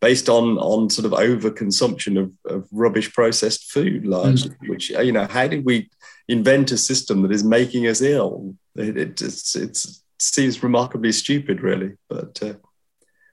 based 0.00 0.28
on 0.28 0.58
on 0.58 0.90
sort 0.90 1.06
of 1.06 1.12
overconsumption 1.12 2.20
of, 2.20 2.32
of 2.52 2.68
rubbish 2.72 3.12
processed 3.12 3.70
food, 3.70 4.06
largely. 4.06 4.50
Mm. 4.50 4.68
Which 4.68 4.90
you 4.90 5.12
know, 5.12 5.26
how 5.26 5.46
did 5.46 5.64
we 5.64 5.90
invent 6.28 6.72
a 6.72 6.78
system 6.78 7.22
that 7.22 7.32
is 7.32 7.44
making 7.44 7.86
us 7.86 8.00
ill? 8.00 8.54
It, 8.76 8.96
it 8.96 9.22
it's, 9.22 9.56
it's, 9.56 10.02
seems 10.20 10.62
remarkably 10.62 11.12
stupid, 11.12 11.60
really. 11.62 11.92
But 12.08 12.42
uh, 12.42 12.54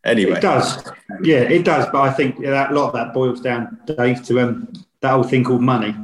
anyway, 0.03 0.37
it 0.37 0.41
does. 0.41 0.83
Yeah, 1.23 1.41
it 1.41 1.65
does. 1.65 1.87
But 1.91 2.01
I 2.01 2.11
think 2.11 2.41
that, 2.41 2.71
a 2.71 2.73
lot 2.73 2.87
of 2.87 2.93
that 2.93 3.13
boils 3.13 3.41
down, 3.41 3.79
Dave, 3.85 4.23
to 4.25 4.39
um, 4.39 4.71
that 5.01 5.11
whole 5.11 5.23
thing 5.23 5.43
called 5.43 5.61
money. 5.61 5.95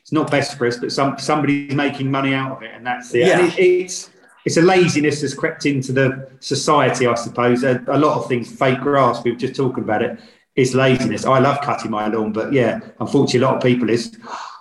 It's 0.00 0.12
not 0.12 0.30
best 0.30 0.58
for 0.58 0.66
us, 0.66 0.76
but 0.76 0.92
some 0.92 1.18
somebody's 1.18 1.74
making 1.74 2.10
money 2.10 2.34
out 2.34 2.52
of 2.56 2.62
it, 2.62 2.72
and 2.74 2.86
that's 2.86 3.14
it. 3.14 3.26
Yeah. 3.26 3.46
It, 3.46 3.58
it's 3.58 4.10
it's 4.44 4.56
a 4.56 4.62
laziness 4.62 5.20
that's 5.20 5.34
crept 5.34 5.66
into 5.66 5.92
the 5.92 6.28
society, 6.40 7.06
I 7.06 7.14
suppose. 7.14 7.62
A, 7.62 7.82
a, 7.86 7.98
lot 7.98 8.18
of 8.18 8.28
things, 8.28 8.50
fake 8.50 8.80
grass, 8.80 9.22
we 9.22 9.30
were 9.30 9.36
just 9.36 9.54
talking 9.54 9.84
about 9.84 10.02
it. 10.02 10.18
it, 10.18 10.20
is 10.54 10.74
laziness. 10.74 11.24
I 11.24 11.38
love 11.38 11.60
cutting 11.60 11.90
my 11.90 12.08
lawn, 12.08 12.32
but 12.32 12.52
yeah, 12.52 12.80
unfortunately, 13.00 13.40
a 13.40 13.50
lot 13.50 13.56
of 13.56 13.62
people 13.62 13.88
is, 13.88 14.16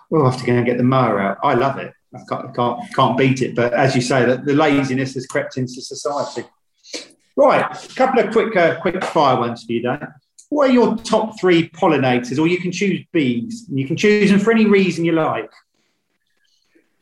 well, 0.10 0.26
I 0.26 0.32
have 0.32 0.40
to 0.40 0.46
go 0.46 0.54
and 0.54 0.66
get 0.66 0.78
the 0.78 0.84
mower 0.84 1.20
out. 1.20 1.38
I 1.44 1.54
love 1.54 1.78
it. 1.80 1.94
I 2.14 2.20
can't, 2.30 2.56
can't, 2.56 2.96
can't 2.96 3.18
beat 3.18 3.42
it. 3.42 3.56
But 3.56 3.74
as 3.74 3.96
you 3.96 4.02
say, 4.02 4.26
that 4.26 4.46
the 4.46 4.54
laziness 4.54 5.14
has 5.16 5.26
crept 5.26 5.58
into 5.58 5.82
society. 5.82 6.44
Right, 7.36 7.62
a 7.62 7.96
couple 7.96 8.22
of 8.22 8.32
quick, 8.32 8.56
uh, 8.56 8.80
quick 8.82 9.04
fire 9.04 9.40
ones 9.40 9.64
for 9.64 9.72
you, 9.72 9.82
Dan. 9.82 10.14
What 10.52 10.70
are 10.70 10.74
your 10.74 10.98
top 10.98 11.40
three 11.40 11.70
pollinators? 11.70 12.38
Or 12.38 12.46
you 12.46 12.58
can 12.58 12.74
choose 12.74 13.06
bees. 13.14 13.66
You 13.70 13.88
can 13.88 13.96
choose 13.96 14.32
them 14.32 14.40
for 14.42 14.52
any 14.52 14.66
reason 14.66 15.06
you 15.06 15.14
like. 15.14 15.50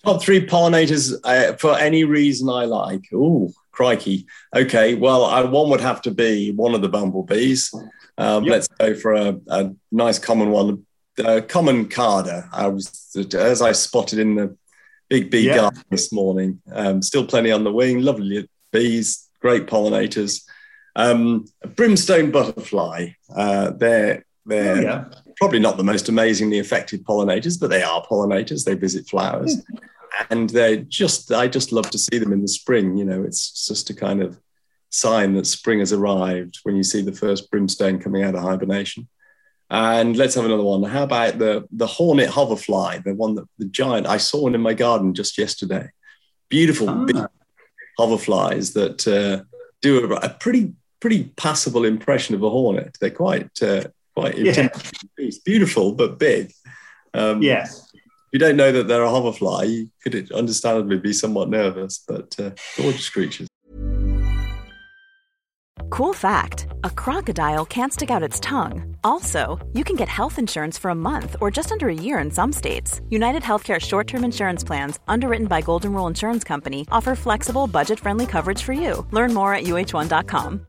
Top 0.05 0.21
three 0.21 0.45
pollinators 0.45 1.15
uh, 1.23 1.57
for 1.57 1.75
any 1.75 2.03
reason 2.03 2.47
I 2.47 2.65
like. 2.65 3.01
Oh, 3.11 3.51
crikey. 3.71 4.27
Okay, 4.55 4.93
well, 4.93 5.25
I, 5.25 5.41
one 5.41 5.71
would 5.71 5.81
have 5.81 5.99
to 6.03 6.11
be 6.11 6.51
one 6.51 6.75
of 6.75 6.83
the 6.83 6.89
bumblebees. 6.89 7.73
Um, 8.19 8.43
yep. 8.43 8.51
Let's 8.51 8.67
go 8.67 8.93
for 8.93 9.13
a, 9.13 9.39
a 9.47 9.73
nice 9.91 10.19
common 10.19 10.51
one. 10.51 10.85
Uh, 11.17 11.41
common 11.41 11.89
carder. 11.89 12.47
I 12.53 12.67
was 12.67 13.15
as 13.33 13.63
I 13.63 13.71
spotted 13.71 14.19
in 14.19 14.35
the 14.35 14.55
big 15.09 15.31
bee 15.31 15.47
garden 15.47 15.83
this 15.89 16.13
morning. 16.13 16.61
Um, 16.71 17.01
still 17.01 17.25
plenty 17.25 17.49
on 17.49 17.63
the 17.63 17.73
wing. 17.73 18.03
Lovely 18.03 18.47
bees, 18.71 19.27
great 19.41 19.65
pollinators. 19.65 20.43
Um, 20.99 21.45
brimstone 21.75 22.31
butterfly. 22.31 23.09
Uh, 23.35 23.71
they're 23.71 24.25
they're 24.45 24.77
oh, 24.77 24.81
yeah. 24.81 25.05
probably 25.37 25.59
not 25.59 25.77
the 25.77 25.83
most 25.83 26.09
amazingly 26.09 26.59
effective 26.59 27.01
pollinators, 27.01 27.59
but 27.59 27.69
they 27.69 27.83
are 27.83 28.05
pollinators. 28.05 28.65
They 28.65 28.73
visit 28.75 29.07
flowers 29.07 29.55
and 30.29 30.49
they're 30.49 30.77
just 30.77 31.31
I 31.31 31.47
just 31.47 31.71
love 31.71 31.89
to 31.91 31.97
see 31.97 32.17
them 32.17 32.33
in 32.33 32.41
the 32.41 32.47
spring. 32.47 32.97
You 32.97 33.05
know, 33.05 33.23
it's 33.23 33.67
just 33.67 33.89
a 33.89 33.93
kind 33.93 34.21
of 34.21 34.39
sign 34.89 35.33
that 35.35 35.45
spring 35.45 35.79
has 35.79 35.93
arrived 35.93 36.59
when 36.63 36.75
you 36.75 36.83
see 36.83 37.01
the 37.01 37.13
first 37.13 37.51
brimstone 37.51 37.99
coming 37.99 38.23
out 38.23 38.35
of 38.35 38.41
hibernation. 38.41 39.07
And 39.69 40.17
let's 40.17 40.33
have 40.33 40.45
another 40.45 40.63
one. 40.63 40.83
How 40.83 41.03
about 41.03 41.37
the 41.37 41.67
the 41.71 41.87
hornet 41.87 42.29
hoverfly, 42.29 42.99
the 42.99 43.13
one 43.13 43.35
that 43.35 43.47
the 43.57 43.65
giant 43.65 44.07
I 44.07 44.17
saw 44.17 44.43
one 44.43 44.55
in 44.55 44.61
my 44.61 44.73
garden 44.73 45.13
just 45.13 45.37
yesterday. 45.37 45.89
Beautiful 46.49 46.89
ah. 46.89 47.05
big 47.05 47.17
hoverflies 47.99 48.73
that 48.73 49.07
uh, 49.07 49.43
do 49.81 50.11
a, 50.11 50.15
a, 50.15 50.29
pretty 50.29 50.73
pretty 50.99 51.25
passable 51.37 51.85
impression 51.85 52.35
of 52.35 52.43
a 52.43 52.49
hornet. 52.49 52.97
They're 52.99 53.09
quite 53.09 53.61
uh, 53.61 53.85
quite 54.15 54.37
yeah. 54.37 54.69
beautiful 55.45 55.93
but 55.93 56.19
big. 56.19 56.51
Um, 57.13 57.41
yes 57.41 57.89
you 58.31 58.39
don't 58.39 58.57
know 58.57 58.71
that 58.71 58.87
they're 58.87 59.03
a 59.03 59.09
hoverfly, 59.09 59.63
you 59.65 59.89
could 60.03 60.31
understandably 60.31 60.97
be 60.97 61.13
somewhat 61.13 61.49
nervous, 61.49 62.03
but 62.07 62.35
uh, 62.39 62.51
gorgeous 62.77 63.09
creatures. 63.09 63.47
Cool 65.89 66.13
fact 66.13 66.67
a 66.83 66.89
crocodile 66.89 67.65
can't 67.65 67.91
stick 67.91 68.11
out 68.11 68.23
its 68.23 68.39
tongue. 68.39 68.95
Also, 69.03 69.57
you 69.73 69.83
can 69.83 69.95
get 69.95 70.07
health 70.07 70.37
insurance 70.37 70.77
for 70.77 70.91
a 70.91 70.95
month 70.95 71.35
or 71.41 71.49
just 71.49 71.71
under 71.71 71.89
a 71.89 71.93
year 71.93 72.19
in 72.19 72.29
some 72.29 72.53
states. 72.53 73.01
United 73.09 73.41
Healthcare 73.41 73.79
short 73.79 74.07
term 74.07 74.23
insurance 74.23 74.63
plans, 74.63 74.99
underwritten 75.07 75.47
by 75.47 75.61
Golden 75.61 75.93
Rule 75.93 76.07
Insurance 76.07 76.43
Company, 76.43 76.85
offer 76.91 77.15
flexible, 77.15 77.65
budget 77.65 77.99
friendly 77.99 78.27
coverage 78.27 78.61
for 78.61 78.73
you. 78.73 79.05
Learn 79.11 79.33
more 79.33 79.53
at 79.53 79.63
uhone.com. 79.63 80.68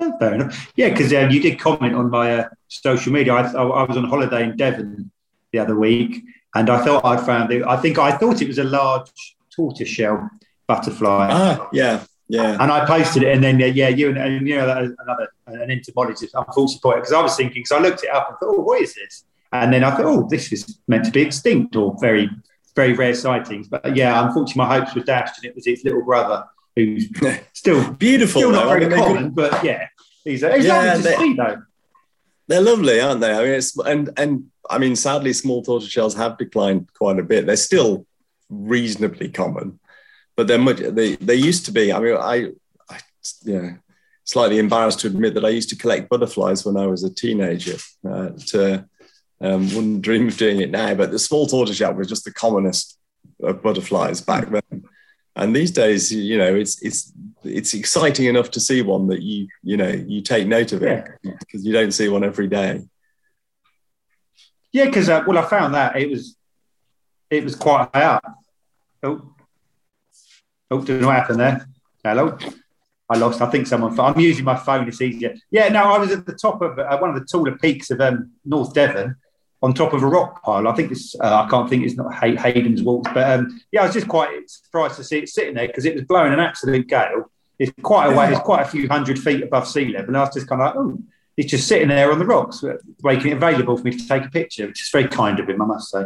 Oh, 0.00 0.18
fair 0.18 0.34
enough. 0.34 0.72
Yeah, 0.76 0.88
because 0.90 1.12
uh, 1.12 1.28
you 1.30 1.40
did 1.40 1.58
comment 1.58 1.94
on 1.94 2.10
my 2.10 2.40
uh, 2.40 2.48
social 2.68 3.12
media. 3.12 3.34
I, 3.34 3.50
I 3.52 3.84
was 3.84 3.96
on 3.96 4.04
holiday 4.04 4.44
in 4.44 4.56
Devon 4.56 5.10
the 5.52 5.58
other 5.58 5.76
week, 5.78 6.22
and 6.54 6.70
I 6.70 6.82
thought 6.84 7.04
I'd 7.04 7.24
found 7.24 7.52
it. 7.52 7.62
I 7.64 7.76
think 7.76 7.98
I 7.98 8.12
thought 8.12 8.40
it 8.40 8.48
was 8.48 8.58
a 8.58 8.64
large 8.64 9.10
tortoiseshell 9.54 10.30
butterfly. 10.66 11.28
Ah, 11.30 11.68
yeah, 11.72 12.04
yeah. 12.28 12.56
And 12.60 12.72
I 12.72 12.86
posted 12.86 13.24
it, 13.24 13.34
and 13.34 13.44
then 13.44 13.58
yeah, 13.58 13.88
you 13.88 14.08
and, 14.08 14.18
and 14.18 14.48
you 14.48 14.56
know 14.56 14.94
another 15.04 15.28
an 15.46 15.70
entomologist, 15.70 16.34
unfortunately, 16.34 16.96
because 16.96 17.12
I 17.12 17.20
was 17.20 17.36
thinking, 17.36 17.62
because 17.62 17.72
I 17.72 17.80
looked 17.80 18.04
it 18.04 18.10
up 18.10 18.28
and 18.30 18.38
thought, 18.38 18.56
oh, 18.56 18.60
what 18.62 18.80
is 18.80 18.94
this? 18.94 19.24
And 19.52 19.72
then 19.72 19.84
I 19.84 19.90
thought, 19.90 20.06
oh, 20.06 20.28
this 20.30 20.52
is 20.52 20.78
meant 20.86 21.04
to 21.06 21.10
be 21.10 21.22
extinct 21.22 21.76
or 21.76 21.96
very 22.00 22.30
very 22.76 22.94
rare 22.94 23.14
sightings. 23.14 23.68
But 23.68 23.96
yeah, 23.96 24.24
unfortunately, 24.24 24.60
my 24.60 24.78
hopes 24.78 24.94
were 24.94 25.02
dashed, 25.02 25.38
and 25.38 25.44
it 25.44 25.54
was 25.54 25.66
its 25.66 25.84
little 25.84 26.04
brother 26.04 26.44
who's 26.86 27.38
still 27.52 27.92
beautiful, 27.92 28.40
still 28.40 28.52
not 28.52 28.64
though. 28.64 28.78
very 28.80 28.88
common, 28.88 29.30
but 29.30 29.64
yeah, 29.64 29.86
he's, 30.24 30.40
he's 30.42 30.64
Yeah, 30.64 30.94
lovely 30.94 31.02
to 31.12 31.18
see 31.18 31.34
though. 31.34 31.62
They're 32.48 32.60
lovely, 32.60 33.00
aren't 33.00 33.20
they? 33.20 33.32
I 33.32 33.42
mean, 33.44 33.52
it's, 33.52 33.76
and 33.78 34.10
and 34.16 34.46
I 34.68 34.78
mean, 34.78 34.96
sadly, 34.96 35.32
small 35.32 35.62
tortoise 35.62 35.88
shells 35.88 36.14
have 36.16 36.38
declined 36.38 36.92
quite 36.94 37.18
a 37.18 37.22
bit. 37.22 37.46
They're 37.46 37.56
still 37.56 38.06
reasonably 38.48 39.28
common, 39.28 39.78
but 40.36 40.46
they're 40.48 40.58
much. 40.58 40.78
They 40.78 41.16
they 41.16 41.36
used 41.36 41.66
to 41.66 41.72
be. 41.72 41.92
I 41.92 42.00
mean, 42.00 42.16
I, 42.16 42.48
I 42.90 42.98
yeah, 43.44 43.74
slightly 44.24 44.58
embarrassed 44.58 45.00
to 45.00 45.06
admit 45.06 45.34
that 45.34 45.44
I 45.44 45.50
used 45.50 45.68
to 45.70 45.76
collect 45.76 46.08
butterflies 46.08 46.64
when 46.66 46.76
I 46.76 46.86
was 46.86 47.04
a 47.04 47.14
teenager. 47.14 47.76
Uh, 48.08 48.30
to 48.48 48.88
um, 49.40 49.66
wouldn't 49.74 50.02
dream 50.02 50.28
of 50.28 50.36
doing 50.36 50.60
it 50.60 50.70
now, 50.70 50.94
but 50.94 51.10
the 51.10 51.18
small 51.18 51.46
tortoise 51.46 51.76
shell 51.76 51.94
was 51.94 52.08
just 52.08 52.24
the 52.24 52.32
commonest 52.32 52.98
of 53.42 53.62
butterflies 53.62 54.20
back 54.20 54.50
then. 54.50 54.84
And 55.36 55.54
these 55.54 55.70
days, 55.70 56.12
you 56.12 56.38
know, 56.38 56.54
it's 56.54 56.82
it's 56.82 57.12
it's 57.44 57.74
exciting 57.74 58.26
enough 58.26 58.50
to 58.52 58.60
see 58.60 58.82
one 58.82 59.06
that 59.08 59.22
you 59.22 59.48
you 59.62 59.76
know 59.76 59.88
you 59.88 60.22
take 60.22 60.46
note 60.46 60.72
of 60.72 60.82
it 60.82 61.06
because 61.22 61.64
you 61.64 61.72
don't 61.72 61.92
see 61.92 62.08
one 62.08 62.24
every 62.24 62.48
day. 62.48 62.82
Yeah, 64.72 64.86
because 64.86 65.08
uh, 65.08 65.22
well, 65.26 65.38
I 65.38 65.42
found 65.48 65.74
that 65.74 65.96
it 65.96 66.10
was 66.10 66.36
it 67.30 67.44
was 67.44 67.54
quite 67.54 67.88
high 67.94 68.04
up. 68.04 68.24
Oh, 69.02 69.34
oh, 70.70 70.80
don't 70.82 71.00
know 71.00 71.06
what 71.06 71.16
happened 71.16 71.40
there. 71.40 71.66
Hello, 72.04 72.36
I 73.08 73.16
lost. 73.16 73.40
I 73.40 73.50
think 73.50 73.66
someone. 73.66 73.98
I'm 73.98 74.18
using 74.18 74.44
my 74.44 74.56
phone. 74.56 74.88
It's 74.88 75.00
easier. 75.00 75.34
Yeah, 75.50 75.68
no, 75.68 75.92
I 75.92 75.98
was 75.98 76.10
at 76.10 76.26
the 76.26 76.34
top 76.34 76.60
of 76.60 76.78
uh, 76.78 76.98
one 76.98 77.10
of 77.10 77.16
the 77.16 77.24
taller 77.24 77.56
peaks 77.56 77.90
of 77.90 78.00
um, 78.00 78.32
North 78.44 78.74
Devon, 78.74 79.16
on 79.62 79.74
top 79.74 79.92
of 79.92 80.02
a 80.02 80.06
rock 80.06 80.42
pile. 80.42 80.66
I 80.68 80.74
think 80.74 80.90
it's. 80.90 81.14
Uh, 81.20 81.44
I 81.44 81.50
can't 81.50 81.68
think 81.68 81.84
it's 81.84 81.96
not 81.96 82.14
Hay- 82.14 82.36
Hayden's 82.36 82.82
Waltz, 82.82 83.10
but 83.12 83.30
um, 83.30 83.60
yeah, 83.72 83.82
I 83.82 83.86
was 83.86 83.94
just 83.94 84.08
quite 84.08 84.48
surprised 84.48 84.96
to 84.96 85.04
see 85.04 85.18
it 85.18 85.28
sitting 85.28 85.54
there 85.54 85.66
because 85.66 85.84
it 85.84 85.94
was 85.94 86.04
blowing 86.04 86.32
an 86.32 86.40
absolute 86.40 86.86
gale. 86.86 87.30
It's 87.58 87.72
quite 87.82 88.12
a 88.12 88.16
way. 88.16 88.30
It's 88.30 88.40
quite 88.40 88.62
a 88.62 88.70
few 88.70 88.88
hundred 88.88 89.18
feet 89.18 89.42
above 89.42 89.68
sea 89.68 89.92
level, 89.92 90.08
and 90.08 90.16
I 90.16 90.20
was 90.20 90.34
just 90.34 90.48
kind 90.48 90.62
of 90.62 90.66
like, 90.66 90.76
oh, 90.76 90.98
it's 91.36 91.50
just 91.50 91.68
sitting 91.68 91.88
there 91.88 92.10
on 92.10 92.18
the 92.18 92.26
rocks, 92.26 92.64
making 93.02 93.32
it 93.32 93.36
available 93.36 93.76
for 93.76 93.82
me 93.82 93.90
to 93.92 94.08
take 94.08 94.24
a 94.24 94.30
picture, 94.30 94.66
which 94.66 94.82
is 94.82 94.90
very 94.90 95.08
kind 95.08 95.38
of 95.38 95.48
him, 95.48 95.60
I 95.60 95.66
must 95.66 95.90
say. 95.90 96.04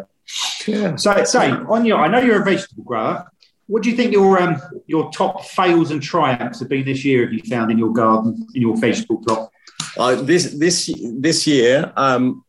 Yeah. 0.67 0.97
So, 0.97 1.25
say 1.25 1.51
on 1.51 1.85
your, 1.85 1.99
I 1.99 2.09
know 2.09 2.19
you're 2.19 2.41
a 2.41 2.45
vegetable 2.45 2.85
grower. 2.85 3.31
What 3.67 3.83
do 3.83 3.91
you 3.91 3.97
think 3.97 4.13
your 4.13 4.41
um, 4.43 4.61
your 4.87 5.11
top 5.11 5.45
fails 5.45 5.91
and 5.91 6.03
triumphs 6.03 6.61
have 6.61 6.69
been 6.69 6.85
this 6.85 7.05
year? 7.05 7.23
Have 7.25 7.33
you 7.33 7.43
found 7.43 7.71
in 7.71 7.79
your 7.79 7.93
garden, 7.93 8.47
in 8.55 8.63
your 8.63 8.77
vegetable 8.77 9.23
plot? 9.25 9.51
Uh, 9.97 10.17
this 10.17 10.53
this 10.53 10.93
this 11.19 11.47
year, 11.47 11.93
um, 11.97 12.44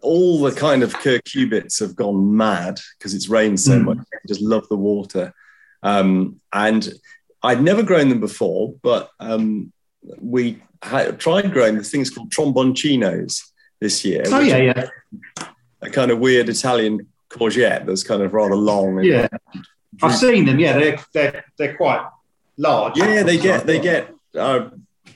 all 0.00 0.40
the 0.40 0.52
kind 0.52 0.82
of 0.82 0.94
cucurbits 0.94 1.80
have 1.80 1.96
gone 1.96 2.36
mad 2.36 2.78
because 2.98 3.14
it's 3.14 3.28
rained 3.28 3.58
so 3.60 3.72
Mm. 3.72 3.84
much. 3.84 3.98
I 4.14 4.18
just 4.26 4.40
love 4.40 4.68
the 4.68 4.76
water, 4.76 5.34
um, 5.82 6.40
and 6.52 6.88
I'd 7.42 7.62
never 7.62 7.82
grown 7.82 8.08
them 8.08 8.20
before, 8.20 8.74
but 8.82 9.10
um, 9.20 9.72
we 10.20 10.62
had, 10.82 11.18
tried 11.18 11.52
growing 11.52 11.76
the 11.76 11.82
things 11.84 12.10
called 12.10 12.30
tromboncinos 12.30 13.42
this 13.80 14.04
year. 14.04 14.22
Oh 14.26 14.40
yeah, 14.40 14.56
yeah, 14.58 14.88
a 15.82 15.90
kind 15.90 16.10
of 16.10 16.18
weird 16.18 16.48
Italian 16.48 17.06
courgette 17.30 17.84
that's 17.86 18.02
kind 18.04 18.22
of 18.22 18.32
rather 18.32 18.56
long. 18.56 19.02
yeah. 19.02 19.28
I've 20.02 20.16
seen 20.16 20.44
them. 20.46 20.60
Yeah, 20.60 20.78
they're 20.78 20.98
they're 21.12 21.44
they're 21.56 21.76
quite 21.76 22.06
large. 22.56 22.96
Yeah, 22.96 23.24
they 23.24 23.38
get 23.38 23.66
they 23.66 23.80
get 23.80 24.14
uh, 24.36 24.68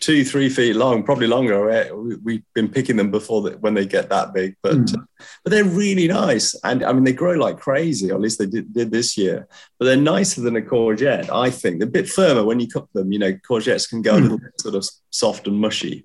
two 0.03 0.25
three 0.25 0.49
feet 0.49 0.75
long, 0.75 1.03
probably 1.05 1.29
longer. 1.29 1.95
We, 1.97 2.17
we've 2.17 2.43
been 2.55 2.69
picking 2.69 2.97
them 2.97 3.11
before 3.13 3.41
that 3.43 3.61
when 3.63 3.75
they 3.75 3.87
get 3.87 4.11
that 4.11 4.35
big, 4.35 4.57
but 4.63 4.75
Mm. 4.75 4.99
uh, 4.99 5.03
but 5.45 5.51
they're 5.53 5.65
really 5.65 6.09
nice, 6.09 6.55
and 6.65 6.85
I 6.85 6.93
mean 6.93 7.05
they 7.05 7.13
grow 7.13 7.35
like 7.35 7.59
crazy. 7.61 8.11
Or 8.11 8.17
at 8.17 8.21
least 8.21 8.39
they 8.41 8.47
did, 8.47 8.75
did 8.75 8.91
this 8.91 9.17
year. 9.17 9.47
But 9.79 9.85
they're 9.87 9.97
nicer 9.97 10.41
than 10.43 10.57
a 10.57 10.61
courgette, 10.61 11.31
I 11.31 11.49
think. 11.51 11.79
They're 11.79 11.89
a 11.89 11.99
bit 12.01 12.09
firmer 12.09 12.45
when 12.45 12.59
you 12.61 12.67
cook 12.69 12.89
them. 12.93 13.13
You 13.13 13.21
know, 13.21 13.33
courgettes 13.49 13.89
can 13.89 14.03
go 14.03 14.17
a 14.17 14.19
Mm. 14.19 14.23
little 14.23 14.39
bit 14.39 14.61
sort 14.61 14.75
of 14.75 14.85
soft 15.11 15.47
and 15.47 15.59
mushy. 15.59 16.05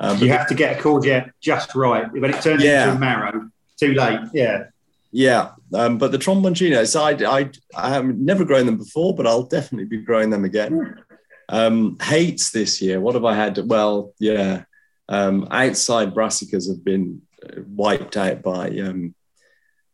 Um, 0.00 0.18
You 0.18 0.28
have 0.30 0.46
to 0.48 0.54
get 0.54 0.78
a 0.78 0.82
courgette 0.82 1.30
just 1.40 1.74
right. 1.74 2.06
When 2.12 2.30
it 2.32 2.40
turns 2.42 2.62
Yeah. 2.62 2.84
into 2.84 2.96
a 2.96 3.00
marrow, 3.00 3.50
too 3.80 3.94
late. 3.94 4.20
Yeah. 4.32 4.64
Yeah, 5.10 5.52
um, 5.72 5.96
but 5.96 6.12
the 6.12 6.18
tromboncinos, 6.18 6.94
I, 6.94 7.10
I, 7.38 7.50
I 7.74 7.88
have 7.94 8.04
never 8.04 8.44
grown 8.44 8.66
them 8.66 8.76
before, 8.76 9.14
but 9.16 9.26
I'll 9.26 9.42
definitely 9.56 9.86
be 9.86 10.02
growing 10.04 10.28
them 10.28 10.44
again. 10.44 11.00
Um, 11.48 11.96
hates 12.02 12.50
this 12.50 12.82
year. 12.82 13.00
What 13.00 13.14
have 13.14 13.24
I 13.24 13.34
had? 13.34 13.58
Well, 13.66 14.12
yeah, 14.18 14.64
um, 15.08 15.48
outside 15.50 16.14
brassicas 16.14 16.68
have 16.68 16.84
been 16.84 17.22
uh, 17.42 17.62
wiped 17.66 18.16
out 18.16 18.42
by 18.42 18.68
um, 18.80 19.14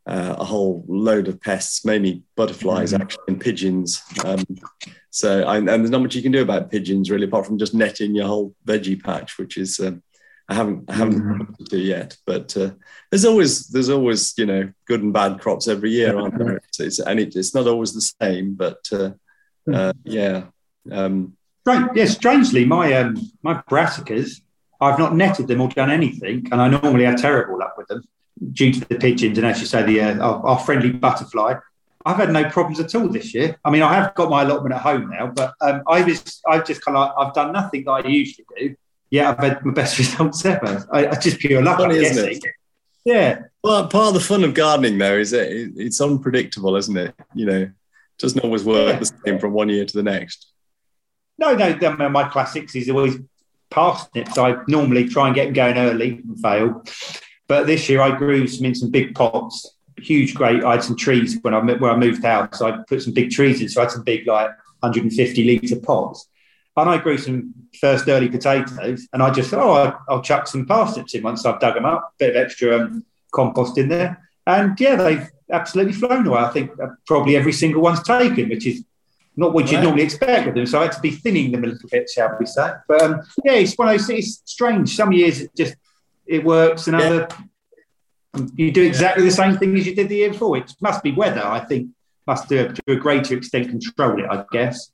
uh, 0.06 0.34
a 0.38 0.44
whole 0.44 0.84
load 0.88 1.28
of 1.28 1.40
pests, 1.40 1.84
mainly 1.84 2.22
butterflies, 2.36 2.92
actually, 2.92 3.22
and 3.28 3.40
pigeons. 3.40 4.02
Um, 4.24 4.44
so, 5.10 5.44
I, 5.44 5.58
and 5.58 5.68
there's 5.68 5.90
not 5.90 6.02
much 6.02 6.16
you 6.16 6.22
can 6.22 6.32
do 6.32 6.42
about 6.42 6.70
pigeons 6.72 7.08
really, 7.10 7.26
apart 7.26 7.46
from 7.46 7.58
just 7.58 7.72
netting 7.74 8.16
your 8.16 8.26
whole 8.26 8.54
veggie 8.66 9.00
patch, 9.00 9.38
which 9.38 9.56
is 9.56 9.78
um, 9.78 10.02
I 10.48 10.54
haven't 10.54 10.90
I 10.90 10.94
haven't 10.94 11.22
Mhm. 11.22 11.56
to 11.58 11.64
do 11.64 11.78
yet. 11.78 12.16
But 12.26 12.56
uh, 12.56 12.72
there's 13.10 13.24
always 13.24 13.68
there's 13.68 13.90
always 13.90 14.34
you 14.36 14.46
know 14.46 14.72
good 14.86 15.02
and 15.02 15.12
bad 15.12 15.38
crops 15.38 15.68
every 15.68 15.92
year, 15.92 16.18
aren't 16.18 16.36
there? 16.36 16.56
It's, 16.56 16.80
it's, 16.80 16.98
and 16.98 17.20
it, 17.20 17.36
it's 17.36 17.54
not 17.54 17.68
always 17.68 17.92
the 17.94 18.00
same, 18.20 18.54
but 18.54 18.80
uh, 18.92 19.12
uh, 19.72 19.92
yeah. 20.02 20.46
Um, 20.90 21.36
yeah, 21.66 22.04
strangely, 22.06 22.64
my 22.64 22.92
um, 22.94 23.16
my 23.42 23.54
brassicas, 23.70 24.40
I've 24.80 24.98
not 24.98 25.14
netted 25.14 25.48
them 25.48 25.60
or 25.60 25.68
done 25.68 25.90
anything, 25.90 26.46
and 26.52 26.60
I 26.60 26.68
normally 26.68 27.04
have 27.04 27.16
terrible 27.20 27.58
luck 27.58 27.76
with 27.78 27.88
them 27.88 28.02
due 28.52 28.72
to 28.72 28.80
the 28.80 28.96
pigeons 28.96 29.38
and, 29.38 29.46
as 29.46 29.60
you 29.60 29.66
say, 29.66 29.82
the 29.82 30.00
uh, 30.00 30.18
our, 30.18 30.46
our 30.46 30.58
friendly 30.58 30.90
butterfly. 30.90 31.54
I've 32.06 32.16
had 32.16 32.30
no 32.30 32.44
problems 32.50 32.80
at 32.80 32.94
all 32.94 33.08
this 33.08 33.32
year. 33.32 33.56
I 33.64 33.70
mean, 33.70 33.80
I 33.80 33.94
have 33.94 34.14
got 34.14 34.28
my 34.28 34.42
allotment 34.42 34.74
at 34.74 34.82
home 34.82 35.08
now, 35.08 35.28
but 35.28 35.54
um, 35.62 35.82
I 35.88 36.02
was 36.02 36.42
I've 36.46 36.66
just 36.66 36.84
kind 36.84 36.96
of 36.98 37.12
I've 37.16 37.32
done 37.32 37.52
nothing 37.52 37.84
that 37.84 37.90
I 37.92 38.06
usually 38.06 38.44
do. 38.58 38.76
Yeah, 39.10 39.30
I've 39.30 39.38
had 39.38 39.64
my 39.64 39.72
best 39.72 39.98
results 40.02 40.44
ever. 40.44 40.86
I, 40.92 41.06
I 41.08 41.14
just 41.14 41.38
pure 41.38 41.62
luck. 41.62 41.78
Funny, 41.78 41.96
isn't 41.96 42.28
it? 42.28 42.44
Yeah, 43.06 43.42
well, 43.62 43.86
part 43.88 44.08
of 44.08 44.14
the 44.14 44.20
fun 44.20 44.44
of 44.44 44.54
gardening, 44.54 44.98
though, 44.98 45.16
is 45.16 45.30
that 45.30 45.50
it, 45.50 45.72
it's 45.76 46.00
unpredictable, 46.00 46.76
isn't 46.76 46.96
it? 46.96 47.14
You 47.34 47.46
know, 47.46 47.60
it 47.62 47.72
doesn't 48.18 48.40
always 48.44 48.64
work 48.64 48.94
Yeah. 48.94 48.98
the 48.98 49.12
same 49.24 49.38
from 49.38 49.52
one 49.52 49.68
year 49.70 49.84
to 49.86 49.96
the 49.96 50.02
next. 50.02 50.48
No, 51.38 51.54
no, 51.54 52.08
my 52.08 52.28
classics 52.28 52.74
is 52.74 52.88
always 52.88 53.18
parsnips. 53.70 54.38
I 54.38 54.56
normally 54.68 55.08
try 55.08 55.26
and 55.26 55.34
get 55.34 55.46
them 55.46 55.54
going 55.54 55.78
early 55.78 56.22
and 56.24 56.40
fail. 56.40 56.84
But 57.48 57.66
this 57.66 57.88
year 57.88 58.00
I 58.00 58.16
grew 58.16 58.46
some 58.46 58.66
in 58.66 58.74
some 58.74 58.90
big 58.90 59.14
pots, 59.14 59.74
huge, 59.98 60.34
great. 60.34 60.64
I 60.64 60.72
had 60.72 60.84
some 60.84 60.96
trees 60.96 61.38
when 61.42 61.54
I 61.54 61.60
where 61.60 61.90
I 61.90 61.96
moved 61.96 62.24
house. 62.24 62.58
So 62.58 62.68
I 62.68 62.78
put 62.88 63.02
some 63.02 63.12
big 63.12 63.30
trees 63.30 63.60
in. 63.60 63.68
So 63.68 63.80
I 63.80 63.84
had 63.84 63.92
some 63.92 64.04
big, 64.04 64.26
like 64.26 64.50
150 64.80 65.44
litre 65.44 65.80
pots. 65.80 66.28
And 66.76 66.90
I 66.90 66.98
grew 66.98 67.18
some 67.18 67.54
first 67.80 68.08
early 68.08 68.28
potatoes. 68.28 69.08
And 69.12 69.22
I 69.22 69.30
just 69.30 69.50
thought, 69.50 69.60
oh, 69.60 69.72
I'll, 69.72 70.04
I'll 70.08 70.22
chuck 70.22 70.46
some 70.46 70.66
parsnips 70.66 71.14
in 71.14 71.22
once 71.22 71.44
I've 71.44 71.60
dug 71.60 71.74
them 71.74 71.84
up, 71.84 72.14
bit 72.18 72.30
of 72.30 72.36
extra 72.36 72.80
um, 72.80 73.04
compost 73.32 73.78
in 73.78 73.88
there. 73.88 74.28
and 74.46 74.78
yeah, 74.80 74.96
they've 74.96 75.28
absolutely 75.50 75.92
flown 75.92 76.26
away. 76.26 76.40
I 76.40 76.50
think 76.50 76.70
uh, 76.80 76.88
probably 77.06 77.36
every 77.36 77.52
single 77.52 77.82
one's 77.82 78.02
taken, 78.02 78.48
which 78.48 78.66
is 78.66 78.84
not 79.36 79.52
what 79.52 79.70
you'd 79.70 79.82
normally 79.82 80.04
expect 80.04 80.48
of 80.48 80.54
them. 80.54 80.66
So 80.66 80.80
I 80.80 80.84
had 80.84 80.92
to 80.92 81.00
be 81.00 81.10
thinning 81.10 81.52
them 81.52 81.64
a 81.64 81.68
little 81.68 81.88
bit, 81.88 82.08
shall 82.08 82.36
we 82.38 82.46
say? 82.46 82.72
But 82.86 83.02
um, 83.02 83.22
yeah, 83.44 83.54
it's 83.54 83.74
one 83.74 83.88
of 83.88 83.98
those. 83.98 84.10
It's 84.10 84.42
strange. 84.44 84.94
Some 84.94 85.12
years 85.12 85.40
it 85.40 85.50
just 85.56 85.74
it 86.26 86.44
works, 86.44 86.86
and 86.86 86.96
other 86.96 87.28
you 88.54 88.72
do 88.72 88.82
exactly 88.82 89.24
the 89.24 89.30
same 89.30 89.56
thing 89.56 89.76
as 89.76 89.86
you 89.86 89.94
did 89.94 90.08
the 90.08 90.16
year 90.16 90.30
before. 90.30 90.56
It 90.56 90.72
must 90.80 91.02
be 91.02 91.12
weather, 91.12 91.44
I 91.44 91.60
think. 91.60 91.90
Must 92.26 92.48
do 92.48 92.68
to 92.68 92.82
a 92.88 92.96
greater 92.96 93.36
extent 93.36 93.68
control 93.68 94.18
it, 94.18 94.26
I 94.30 94.44
guess. 94.50 94.90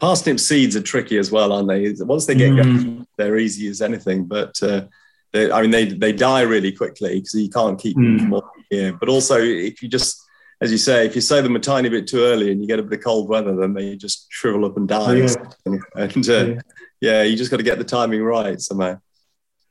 Parsnip 0.00 0.40
seeds 0.40 0.74
are 0.74 0.82
tricky 0.82 1.18
as 1.18 1.30
well, 1.30 1.52
aren't 1.52 1.68
they? 1.68 1.94
Once 2.04 2.26
they 2.26 2.34
get 2.34 2.52
mm. 2.52 2.62
going, 2.62 3.06
they're 3.18 3.38
easy 3.38 3.68
as 3.68 3.82
anything. 3.82 4.24
But 4.24 4.62
uh, 4.62 4.86
they, 5.32 5.50
I 5.50 5.62
mean, 5.62 5.70
they 5.70 5.84
they 5.86 6.12
die 6.12 6.42
really 6.42 6.72
quickly 6.72 7.20
because 7.20 7.34
you 7.34 7.50
can't 7.50 7.78
keep 7.78 7.96
mm. 7.96 8.18
them 8.18 8.28
more 8.30 8.50
here. 8.70 8.94
But 8.94 9.08
also, 9.08 9.38
if 9.38 9.82
you 9.82 9.88
just 9.88 10.25
as 10.60 10.72
you 10.72 10.78
say, 10.78 11.04
if 11.04 11.14
you 11.14 11.20
sow 11.20 11.42
them 11.42 11.56
a 11.56 11.60
tiny 11.60 11.88
bit 11.88 12.06
too 12.06 12.20
early 12.20 12.50
and 12.50 12.60
you 12.60 12.66
get 12.66 12.78
a 12.78 12.82
bit 12.82 12.98
of 12.98 13.04
cold 13.04 13.28
weather, 13.28 13.54
then 13.54 13.74
they 13.74 13.96
just 13.96 14.26
shrivel 14.30 14.64
up 14.64 14.76
and 14.76 14.88
die. 14.88 15.14
Yeah. 15.14 15.34
And 15.94 16.28
uh, 16.28 16.46
yeah. 16.46 16.60
yeah. 17.00 17.22
you 17.22 17.36
just 17.36 17.50
got 17.50 17.58
to 17.58 17.62
get 17.62 17.78
the 17.78 17.84
timing 17.84 18.22
right 18.22 18.60
somehow. 18.60 18.98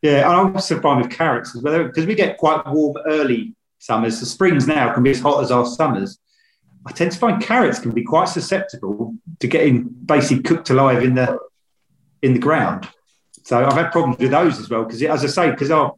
Yeah, 0.01 0.29
I 0.29 0.35
also 0.35 0.79
find 0.81 1.01
with 1.01 1.11
carrots 1.11 1.55
as 1.55 1.63
well 1.63 1.85
because 1.85 2.05
we 2.05 2.13
get 2.13 2.37
quite 2.37 2.65
warm 2.67 2.95
early 3.07 3.55
summers. 3.79 4.19
The 4.19 4.27
springs 4.27 4.67
now 4.67 4.93
can 4.93 5.01
be 5.01 5.09
as 5.11 5.19
hot 5.19 5.43
as 5.43 5.51
our 5.51 5.65
summers. 5.65 6.19
I 6.85 6.91
tend 6.91 7.11
to 7.11 7.17
find 7.17 7.41
carrots 7.41 7.79
can 7.79 7.91
be 7.91 8.03
quite 8.03 8.27
susceptible 8.27 9.15
to 9.39 9.47
getting 9.47 9.83
basically 9.83 10.43
cooked 10.43 10.69
alive 10.69 11.03
in 11.03 11.15
the 11.15 11.39
in 12.21 12.33
the 12.33 12.39
ground. 12.39 12.87
So 13.43 13.63
I've 13.63 13.73
had 13.73 13.91
problems 13.91 14.19
with 14.19 14.31
those 14.31 14.59
as 14.59 14.69
well 14.69 14.83
because, 14.83 15.01
as 15.01 15.23
I 15.23 15.27
say, 15.27 15.51
because 15.51 15.71
our 15.71 15.95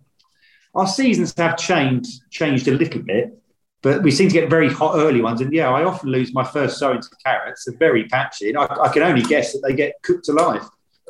our 0.73 0.88
seasons 0.88 1.34
have 1.38 1.58
changed 1.58 2.21
changed 2.32 2.67
a 2.69 2.71
little 2.71 3.02
bit, 3.02 3.38
but 3.82 4.04
we 4.04 4.12
seem 4.12 4.28
to 4.30 4.34
get 4.34 4.50
very 4.50 4.72
hot 4.72 4.96
early 4.96 5.22
ones. 5.22 5.42
And 5.42 5.54
yeah, 5.54 5.70
I 5.70 5.84
often 5.84 6.10
lose 6.10 6.34
my 6.34 6.44
first 6.44 6.78
sowings 6.78 7.08
of 7.08 7.13
carrots. 7.24 7.66
They're 7.66 7.78
very 7.78 8.06
patchy. 8.08 8.56
I, 8.56 8.66
I 8.66 8.90
can 8.90 9.04
only 9.04 9.22
guess 9.22 9.54
that 9.54 9.62
they 9.66 9.74
get 9.74 9.94
cooked 10.04 10.30
alive 10.30 10.68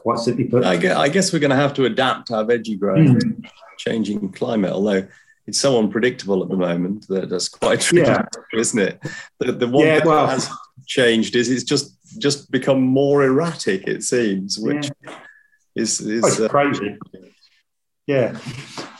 quite 0.07 0.19
simply 0.19 0.45
put. 0.45 0.63
I 0.63 0.77
guess, 0.77 0.95
I 0.95 1.09
guess 1.09 1.33
we're 1.33 1.39
going 1.39 1.51
to 1.51 1.57
have 1.57 1.73
to 1.75 1.85
adapt 1.85 2.31
our 2.31 2.45
veggie 2.45 2.79
growing 2.79 3.15
mm. 3.15 3.49
changing 3.77 4.31
climate, 4.31 4.71
although 4.71 5.05
it's 5.47 5.59
so 5.59 5.79
unpredictable 5.79 6.41
at 6.43 6.49
the 6.49 6.55
moment 6.55 7.07
that 7.07 7.29
that's 7.29 7.49
quite 7.49 7.81
tricky, 7.81 8.09
yeah. 8.09 8.25
isn't 8.53 8.79
it? 8.79 8.99
The, 9.39 9.51
the 9.51 9.67
one 9.67 9.85
yeah, 9.85 10.05
well, 10.05 10.27
that 10.27 10.33
has 10.33 10.49
changed 10.85 11.35
is 11.35 11.49
it's 11.49 11.63
just 11.63 11.93
just 12.19 12.51
become 12.51 12.81
more 12.81 13.23
erratic, 13.25 13.87
it 13.87 14.03
seems, 14.03 14.57
which 14.57 14.89
yeah. 15.03 15.15
is, 15.75 15.99
is 15.99 16.39
uh, 16.39 16.47
crazy. 16.47 16.97
Yeah. 18.05 18.37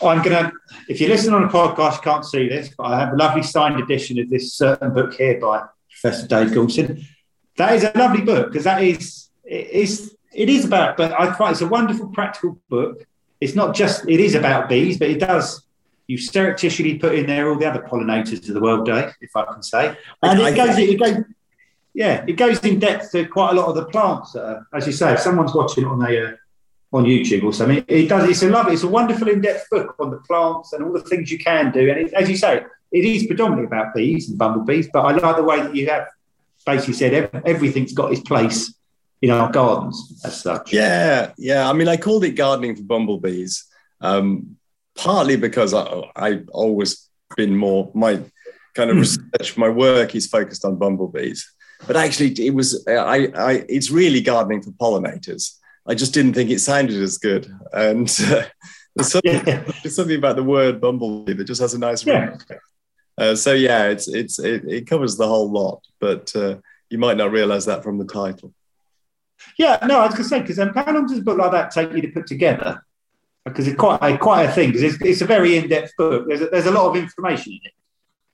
I'm 0.02 0.22
going 0.22 0.46
to, 0.46 0.52
if 0.88 1.02
you 1.02 1.08
listen 1.08 1.34
on 1.34 1.44
a 1.44 1.48
podcast, 1.48 1.96
you 1.96 2.02
can't 2.02 2.26
see 2.26 2.48
this, 2.48 2.74
but 2.78 2.86
I 2.86 3.00
have 3.00 3.14
a 3.14 3.16
lovely 3.16 3.44
signed 3.44 3.80
edition 3.80 4.20
of 4.20 4.30
this 4.30 4.54
certain 4.54 4.94
book 4.94 5.14
here 5.14 5.40
by 5.40 5.64
Professor 5.90 6.28
Dave 6.28 6.50
Goulson. 6.50 7.04
That 7.58 7.74
is 7.74 7.84
a 7.84 7.92
lovely 7.96 8.22
book 8.22 8.48
because 8.48 8.66
that 8.66 8.84
is, 8.84 9.30
it 9.44 9.70
is 9.70 10.16
it 10.34 10.50
is 10.50 10.66
about, 10.66 10.98
but 10.98 11.20
I 11.20 11.34
find 11.34 11.52
it's 11.52 11.62
a 11.62 11.68
wonderful 11.68 12.10
practical 12.10 12.62
book. 12.70 13.04
It's 13.42 13.56
not 13.56 13.76
just, 13.76 14.08
it 14.08 14.20
is 14.20 14.36
about 14.36 14.70
bees, 14.70 15.00
but 15.00 15.10
it 15.10 15.20
does, 15.20 15.66
you 16.06 16.18
surreptitiously 16.18 17.00
put 17.00 17.16
in 17.16 17.26
there 17.26 17.50
all 17.50 17.58
the 17.58 17.66
other 17.66 17.82
pollinators 17.82 18.48
of 18.48 18.54
the 18.54 18.62
world, 18.62 18.86
Dave, 18.86 19.14
if 19.20 19.36
I 19.36 19.46
can 19.46 19.64
say. 19.64 19.98
And 20.22 20.40
it, 20.40 20.56
goes, 20.56 20.78
it 20.78 21.00
goes, 21.00 21.24
yeah, 21.96 22.24
it 22.28 22.34
goes 22.34 22.60
in 22.64 22.78
depth 22.78 23.12
to 23.14 23.26
quite 23.26 23.52
a 23.52 23.54
lot 23.54 23.68
of 23.68 23.76
the 23.76 23.86
plants. 23.86 24.36
Are, 24.36 24.68
as 24.74 24.86
you 24.86 24.94
say, 24.94 25.14
if 25.14 25.20
someone's 25.20 25.56
watching 25.56 25.86
on 25.86 26.02
a, 26.04 26.28
uh, 26.28 26.32
on 26.94 27.04
YouTube 27.04 27.44
or 27.44 27.54
something, 27.54 27.84
it 27.88 28.08
does. 28.08 28.30
It's 28.30 28.44
a 28.44 28.50
lovely, 28.50 28.74
it's 28.74 28.84
a 28.84 28.88
wonderful 28.88 29.28
in-depth 29.28 29.70
book 29.70 29.96
on 30.00 30.12
the 30.12 30.18
plants 30.18 30.74
and 30.74 30.84
all 30.84 30.94
the 30.94 31.02
things 31.02 31.32
you 31.32 31.38
can 31.38 31.72
do. 31.72 31.90
And 31.90 32.00
it, 32.00 32.14
as 32.14 32.30
you 32.30 32.38
say, 32.38 32.64
it 32.92 33.06
is 33.06 33.28
predominantly 33.28 33.66
about 33.66 33.94
bees 33.94 34.30
and 34.30 34.38
bumblebees. 34.38 34.90
But 34.92 35.02
I 35.02 35.12
like 35.12 35.36
the 35.36 35.44
way 35.44 35.62
that 35.62 35.76
you 35.76 35.90
have 35.90 36.08
basically 36.66 36.94
said 36.94 37.30
everything's 37.46 37.94
got 37.94 38.12
its 38.12 38.22
place 38.22 38.74
in 39.22 39.32
our 39.32 39.52
gardens 39.52 40.22
as 40.24 40.42
such. 40.42 40.72
Yeah, 40.74 41.32
yeah. 41.38 41.70
I 41.70 41.74
mean, 41.74 41.88
I 41.88 41.98
called 41.98 42.24
it 42.24 42.32
gardening 42.32 42.76
for 42.76 42.84
bumblebees, 42.84 43.66
um, 44.02 44.58
partly 44.96 45.36
because 45.36 45.74
I, 45.74 46.04
I've 46.16 46.48
always 46.50 47.10
been 47.36 47.56
more 47.56 47.92
my 47.94 48.22
kind 48.76 48.90
of 48.90 48.96
hmm. 48.96 49.02
research, 49.02 49.58
my 49.58 49.70
work 49.70 50.16
is 50.16 50.28
focused 50.28 50.64
on 50.64 50.78
bumblebees. 50.78 51.52
But 51.86 51.96
actually, 51.96 52.32
it 52.46 52.54
was 52.54 52.86
I, 52.88 53.28
I 53.36 53.66
it's 53.68 53.92
really 53.92 54.22
gardening 54.22 54.62
for 54.62 54.72
pollinators. 54.72 55.58
I 55.88 55.96
just 55.96 56.14
didn't 56.14 56.34
think 56.34 56.50
it 56.50 56.60
sounded 56.60 57.02
as 57.02 57.18
good, 57.18 57.52
and 57.74 58.10
uh, 58.26 58.44
there's, 58.96 59.12
something, 59.12 59.48
yeah. 59.48 59.64
there's 59.84 59.96
something 59.96 60.18
about 60.18 60.36
the 60.36 60.44
word 60.44 60.82
bumblebee 60.82 61.34
that 61.34 61.46
just 61.46 61.62
has 61.62 61.74
a 61.74 61.80
nice 61.80 62.06
ring. 62.06 62.38
Yeah. 62.50 62.58
Uh, 63.18 63.36
so 63.36 63.54
yeah, 63.54 63.88
it's 63.88 64.08
it's 64.08 64.38
it, 64.38 64.64
it, 64.66 64.88
covers 64.88 65.18
the 65.18 65.28
whole 65.28 65.50
lot, 65.50 65.84
but 66.00 66.36
uh, 66.36 66.58
you 66.90 66.98
might 66.98 67.18
not 67.18 67.32
realize 67.32 67.66
that 67.66 67.84
from 67.84 67.98
the 67.98 68.06
title. 68.06 68.54
Yeah, 69.58 69.80
no, 69.86 70.00
I 70.00 70.06
was 70.06 70.14
going 70.14 70.24
to 70.24 70.30
say 70.30 70.42
because 70.42 70.60
um, 70.60 70.74
how 70.74 70.92
long 70.92 71.08
does 71.08 71.18
a 71.18 71.22
book 71.22 71.38
like 71.38 71.52
that 71.52 71.72
take 71.72 71.92
you 71.94 72.02
to 72.02 72.10
put 72.10 72.28
together? 72.28 72.84
Because 73.44 73.68
it's 73.68 73.78
quite 73.78 74.00
a, 74.02 74.18
quite 74.18 74.44
a 74.44 74.52
thing. 74.52 74.72
Because 74.72 74.84
it's, 74.84 75.02
it's 75.04 75.22
a 75.22 75.26
very 75.26 75.58
in 75.58 75.70
depth 75.70 75.94
book. 75.98 76.28
There's 76.28 76.42
a, 76.42 76.48
there's 76.48 76.66
a 76.66 76.72
lot 76.72 76.90
of 76.90 76.96
information 76.96 77.54
in 77.54 77.60
it. 77.64 77.74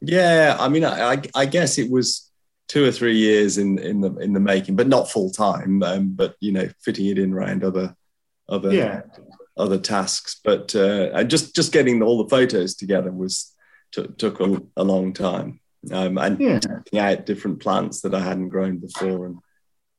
Yeah, 0.01 0.57
I 0.59 0.67
mean, 0.69 0.83
I, 0.83 1.21
I 1.33 1.45
guess 1.45 1.77
it 1.77 1.89
was 1.89 2.29
two 2.67 2.85
or 2.85 2.91
three 2.91 3.17
years 3.17 3.57
in 3.57 3.77
in 3.79 4.01
the 4.01 4.15
in 4.17 4.33
the 4.33 4.39
making, 4.39 4.75
but 4.75 4.87
not 4.87 5.09
full 5.09 5.31
time. 5.31 5.83
Um, 5.83 6.09
but 6.15 6.35
you 6.39 6.51
know, 6.51 6.69
fitting 6.81 7.07
it 7.07 7.19
in 7.19 7.33
around 7.33 7.63
other 7.63 7.95
other 8.49 8.73
yeah. 8.73 9.01
other 9.57 9.77
tasks. 9.77 10.39
But 10.43 10.75
uh, 10.75 11.09
and 11.13 11.29
just 11.29 11.55
just 11.55 11.71
getting 11.71 12.01
all 12.01 12.23
the 12.23 12.29
photos 12.29 12.75
together 12.75 13.11
was 13.11 13.53
t- 13.93 14.07
took 14.17 14.39
a, 14.39 14.61
a, 14.77 14.83
long 14.83 15.13
time. 15.13 15.59
Um, 15.91 16.17
and 16.17 16.39
yeah. 16.39 16.59
out 16.97 17.25
different 17.25 17.59
plants 17.59 18.01
that 18.01 18.15
I 18.15 18.21
hadn't 18.21 18.49
grown 18.49 18.77
before 18.77 19.25
and 19.25 19.37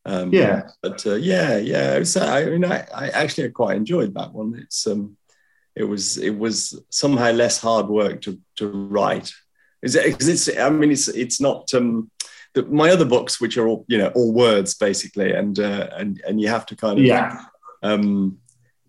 um, 0.07 0.33
yeah, 0.33 0.68
but 0.83 1.07
uh, 1.07 1.14
yeah, 1.14 1.57
yeah. 1.57 1.98
Was, 1.98 2.16
I 2.16 2.44
mean, 2.44 2.64
I, 2.64 2.87
I 2.94 3.09
actually 3.09 3.48
quite 3.50 3.77
enjoyed 3.77 4.14
that 4.14 4.33
one. 4.33 4.55
It's 4.55 4.87
um, 4.87 5.16
it 5.74 5.85
was 5.85 6.18
it 6.18 6.37
was 6.37 6.79
somehow 6.90 7.31
less 7.33 7.59
hard 7.59 7.88
work 7.88 8.20
to 8.22 8.38
to 8.57 8.68
write. 8.68 9.33
Is 9.83 9.94
it? 9.94 10.05
Because 10.05 10.29
it's. 10.29 10.59
I 10.59 10.68
mean, 10.68 10.90
it's 10.90 11.09
it's 11.09 11.40
not. 11.40 11.72
Um, 11.72 12.11
the, 12.55 12.64
my 12.64 12.90
other 12.90 13.05
books, 13.05 13.40
which 13.40 13.57
are 13.59 13.67
all 13.67 13.85
you 13.88 13.99
know, 13.99 14.09
all 14.14 14.33
words 14.33 14.75
basically, 14.75 15.33
and 15.33 15.59
uh, 15.59 15.88
and 15.93 16.23
and 16.27 16.40
you 16.40 16.49
have 16.49 16.67
to 16.67 16.77
kind 16.77 16.99
of 16.99 17.05
yeah. 17.05 17.45
Um, 17.83 18.38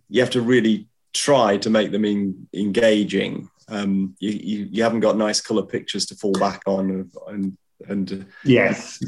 you 0.10 0.22
have 0.22 0.30
to 0.32 0.42
really 0.42 0.88
try 1.14 1.58
to 1.58 1.70
make 1.70 1.92
them 1.92 2.06
in, 2.06 2.48
engaging. 2.54 3.50
Um, 3.68 4.16
you, 4.20 4.30
you, 4.30 4.68
you 4.72 4.84
haven't 4.84 5.00
got 5.00 5.18
nice 5.18 5.42
color 5.42 5.64
pictures 5.64 6.06
to 6.08 6.16
fall 6.16 6.34
back 6.34 6.62
on, 6.68 7.10
and 7.28 7.58
and 7.88 8.14
uh, 8.14 8.26
yes, 8.44 9.00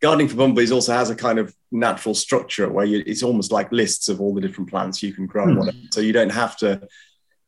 gardening 0.00 0.28
for 0.28 0.36
bumblebees 0.36 0.72
also 0.72 0.92
has 0.92 1.10
a 1.10 1.16
kind 1.16 1.38
of 1.38 1.54
natural 1.72 2.14
structure 2.14 2.68
where 2.68 2.84
you, 2.84 3.02
it's 3.06 3.22
almost 3.22 3.50
like 3.50 3.72
lists 3.72 4.08
of 4.08 4.20
all 4.20 4.34
the 4.34 4.40
different 4.40 4.70
plants 4.70 5.02
you 5.02 5.12
can 5.12 5.26
grow. 5.26 5.46
Mm. 5.46 5.92
So 5.92 6.00
you 6.00 6.12
don't 6.12 6.30
have 6.30 6.56
to 6.58 6.86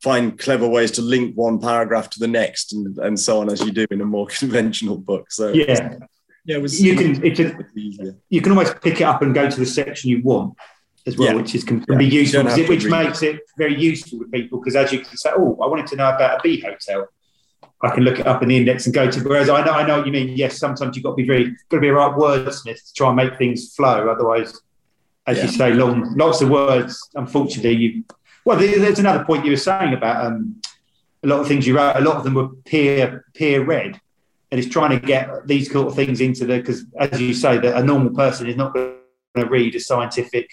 find 0.02 0.38
clever 0.38 0.66
ways 0.66 0.92
to 0.92 1.02
link 1.02 1.36
one 1.36 1.60
paragraph 1.60 2.08
to 2.10 2.18
the 2.18 2.28
next 2.28 2.72
and, 2.72 2.98
and 2.98 3.18
so 3.18 3.40
on 3.40 3.50
as 3.50 3.60
you 3.60 3.70
do 3.70 3.86
in 3.90 4.00
a 4.00 4.04
more 4.04 4.26
conventional 4.38 4.96
book. 4.96 5.30
So 5.30 5.52
yeah, 5.52 5.96
yeah, 6.48 6.56
it 6.56 6.62
was, 6.62 6.80
you 6.80 6.96
can 6.96 7.22
it 7.22 7.36
can, 7.36 7.66
you 8.30 8.40
can 8.40 8.52
almost 8.52 8.80
pick 8.80 9.02
it 9.02 9.04
up 9.04 9.20
and 9.20 9.34
go 9.34 9.50
to 9.50 9.60
the 9.60 9.66
section 9.66 10.08
you 10.08 10.22
want 10.22 10.54
as 11.06 11.18
well, 11.18 11.28
yeah. 11.28 11.34
which 11.34 11.54
is 11.54 11.62
can 11.62 11.84
yeah. 11.86 11.98
be 11.98 12.06
useful, 12.06 12.44
which 12.44 12.86
makes 12.86 13.22
it 13.22 13.40
very 13.58 13.78
useful 13.78 14.20
to 14.20 14.24
people 14.28 14.58
because 14.58 14.74
as 14.74 14.90
you 14.90 15.00
can 15.00 15.14
say, 15.14 15.30
oh, 15.36 15.58
I 15.62 15.66
wanted 15.66 15.86
to 15.88 15.96
know 15.96 16.08
about 16.08 16.38
a 16.38 16.42
bee 16.42 16.58
hotel. 16.60 17.06
I 17.82 17.90
can 17.90 18.02
look 18.02 18.18
it 18.18 18.26
up 18.26 18.42
in 18.42 18.48
the 18.48 18.56
index 18.56 18.86
and 18.86 18.94
go 18.94 19.10
to. 19.10 19.20
Whereas 19.20 19.50
I 19.50 19.62
know, 19.62 19.72
I 19.72 19.86
know 19.86 19.98
what 19.98 20.06
you 20.06 20.12
mean. 20.12 20.30
Yes, 20.36 20.58
sometimes 20.58 20.96
you've 20.96 21.04
got 21.04 21.10
to 21.10 21.16
be 21.16 21.26
very, 21.26 21.50
got 21.68 21.76
to 21.76 21.80
be 21.80 21.88
a 21.88 21.92
right 21.92 22.12
wordsmith 22.12 22.84
to 22.86 22.94
try 22.96 23.08
and 23.08 23.16
make 23.16 23.36
things 23.36 23.74
flow. 23.74 24.08
Otherwise, 24.08 24.58
as 25.26 25.36
yeah. 25.36 25.44
you 25.44 25.48
say, 25.50 25.72
long, 25.74 26.16
lots 26.16 26.40
of 26.40 26.48
words. 26.48 26.98
Unfortunately, 27.14 27.72
you. 27.72 28.04
Well, 28.44 28.58
there's 28.58 28.98
another 28.98 29.24
point 29.24 29.44
you 29.44 29.52
were 29.52 29.58
saying 29.58 29.92
about 29.92 30.24
um, 30.24 30.60
a 31.22 31.26
lot 31.26 31.40
of 31.40 31.46
things 31.46 31.66
you 31.66 31.76
wrote. 31.76 31.96
A 31.96 32.00
lot 32.00 32.16
of 32.16 32.24
them 32.24 32.34
were 32.34 32.48
peer 32.64 33.24
peer 33.34 33.62
read, 33.62 34.00
and 34.50 34.58
it's 34.58 34.68
trying 34.68 34.98
to 34.98 35.06
get 35.06 35.46
these 35.46 35.70
sort 35.70 35.88
of 35.88 35.94
things 35.94 36.20
into 36.20 36.46
the 36.46 36.58
because, 36.58 36.84
as 36.98 37.20
you 37.20 37.34
say, 37.34 37.58
that 37.58 37.76
a 37.76 37.82
normal 37.84 38.14
person 38.14 38.46
is 38.46 38.56
not 38.56 38.72
going 38.74 38.94
to 39.36 39.46
read 39.46 39.74
a 39.74 39.80
scientific 39.80 40.50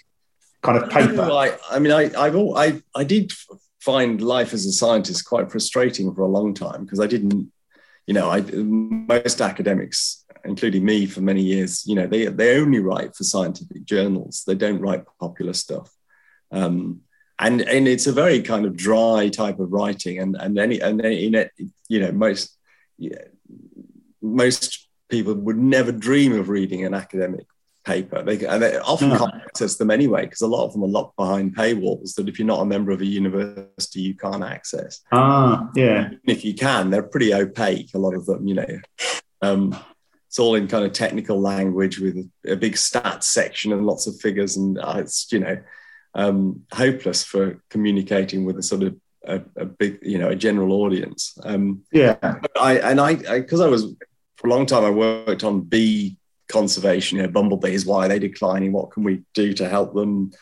kind 0.62 0.78
of 0.78 0.90
paper. 0.90 1.22
I, 1.22 1.58
I 1.70 1.80
mean, 1.80 1.94
I, 1.94 2.12
I've 2.18 2.36
all, 2.36 2.58
I, 2.58 2.82
I 2.94 3.04
did 3.04 3.32
find 3.80 4.22
life 4.22 4.54
as 4.54 4.66
a 4.66 4.72
scientist 4.72 5.26
quite 5.26 5.52
frustrating 5.52 6.14
for 6.14 6.22
a 6.22 6.28
long 6.28 6.54
time 6.54 6.84
because 6.84 7.00
I 7.00 7.08
didn't, 7.08 7.52
you 8.06 8.14
know, 8.14 8.30
I 8.30 8.42
most 8.42 9.42
academics, 9.42 10.26
including 10.44 10.84
me 10.84 11.06
for 11.06 11.22
many 11.22 11.42
years, 11.42 11.86
you 11.88 11.96
know, 11.96 12.08
they 12.08 12.26
they 12.26 12.60
only 12.60 12.80
write 12.80 13.16
for 13.16 13.24
scientific 13.24 13.86
journals. 13.86 14.44
They 14.46 14.56
don't 14.56 14.82
write 14.82 15.06
popular 15.20 15.54
stuff. 15.54 15.90
Um, 16.52 17.02
and 17.40 17.62
and 17.62 17.88
it's 17.88 18.08
a 18.08 18.14
very 18.14 18.42
kind 18.42 18.66
of 18.66 18.78
dry 18.78 19.30
type 19.30 19.60
of 19.60 19.72
writing 19.72 20.20
and 20.20 20.36
and 20.40 20.58
any 20.58 20.80
and 20.80 21.02
in 21.02 21.36
it 21.36 21.52
you 21.90 22.00
know 22.00 22.14
most 22.14 22.58
yeah, 22.98 23.26
most 24.34 24.88
people 25.10 25.34
would 25.34 25.58
never 25.58 25.92
dream 25.92 26.34
of 26.34 26.50
reading 26.50 26.84
an 26.86 26.94
academic 26.94 27.46
paper. 27.86 28.24
They, 28.24 28.46
and 28.46 28.62
they 28.62 28.78
often 28.78 29.12
can't 29.12 29.36
access 29.36 29.76
them 29.76 29.92
anyway 29.92 30.24
because 30.24 30.42
a 30.42 30.48
lot 30.48 30.66
of 30.66 30.74
them 30.74 30.84
are 30.84 30.88
locked 30.88 31.16
behind 31.16 31.56
paywalls 31.56 32.16
that 32.16 32.28
if 32.28 32.40
you're 32.40 32.48
not 32.48 32.62
a 32.62 32.66
member 32.66 32.92
of 32.92 33.02
a 33.02 33.06
university, 33.06 34.02
you 34.02 34.16
can't 34.16 34.44
access. 34.44 35.02
Ah, 35.12 35.70
yeah. 35.76 36.08
Even 36.08 36.20
if 36.26 36.44
you 36.44 36.56
can, 36.56 36.90
they're 36.90 37.04
pretty 37.04 37.34
opaque. 37.34 37.94
A 37.94 38.00
lot 38.00 38.16
of 38.16 38.26
them, 38.26 38.48
you 38.48 38.56
know. 38.56 38.80
Um, 39.42 39.78
it's 40.28 40.40
all 40.40 40.56
in 40.56 40.68
kind 40.68 40.84
of 40.84 40.92
technical 40.92 41.40
language 41.40 42.00
with 42.00 42.30
a 42.46 42.56
big 42.56 42.74
stats 42.74 43.24
section 43.24 43.72
and 43.72 43.86
lots 43.86 44.08
of 44.08 44.20
figures, 44.20 44.58
and 44.58 44.78
uh, 44.80 44.96
it's 44.98 45.32
you 45.32 45.40
know 45.40 45.58
um, 46.14 46.64
hopeless 46.74 47.24
for 47.24 47.62
communicating 47.70 48.44
with 48.44 48.58
a 48.58 48.64
sort 48.64 48.84
of 48.84 48.96
a, 49.28 49.42
a 49.56 49.66
big, 49.66 50.00
you 50.02 50.18
know, 50.18 50.30
a 50.30 50.36
general 50.36 50.74
audience. 50.74 51.38
Um, 51.44 51.84
yeah. 51.92 52.18
I 52.60 52.80
and 52.80 53.00
I 53.00 53.16
because 53.16 53.62
I, 53.62 53.66
I 53.66 53.70
was 53.70 53.96
for 54.46 54.50
a 54.50 54.54
long 54.54 54.68
time 54.68 54.86
I 54.86 54.92
worked 54.92 55.44
on 55.44 55.62
bee 55.62 56.18
conservation, 56.50 57.18
you 57.18 57.24
know, 57.24 57.30
bumblebees, 57.30 57.84
why 57.84 58.06
are 58.06 58.10
they 58.10 58.20
declining? 58.20 58.74
What 58.74 58.92
can 58.92 59.04
we 59.04 59.24
do 59.34 59.54
to 59.54 59.68
help 59.68 59.96
them? 59.96 60.34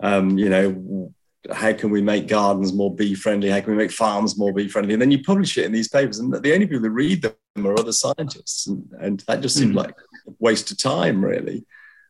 Um, 0.00 0.36
you 0.36 0.50
know, 0.50 1.14
how 1.50 1.72
can 1.72 1.88
we 1.88 2.02
make 2.02 2.28
gardens 2.28 2.74
more 2.74 2.94
bee 2.94 3.14
friendly? 3.14 3.48
How 3.48 3.60
can 3.60 3.70
we 3.70 3.78
make 3.78 3.92
farms 3.92 4.36
more 4.36 4.52
bee 4.52 4.68
friendly? 4.68 4.92
And 4.92 5.00
then 5.00 5.10
you 5.10 5.22
publish 5.22 5.56
it 5.56 5.64
in 5.64 5.72
these 5.72 5.88
papers, 5.88 6.18
and 6.18 6.34
the 6.34 6.52
only 6.52 6.66
people 6.66 6.82
that 6.82 6.90
read 6.90 7.22
them 7.22 7.66
are 7.66 7.78
other 7.78 7.92
scientists, 7.92 8.66
and, 8.66 8.86
and 9.00 9.20
that 9.20 9.40
just 9.40 9.56
seemed 9.56 9.72
mm. 9.72 9.78
like 9.78 9.96
a 10.28 10.32
waste 10.38 10.70
of 10.70 10.76
time, 10.76 11.24
really. 11.24 11.64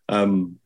Um, 0.08 0.58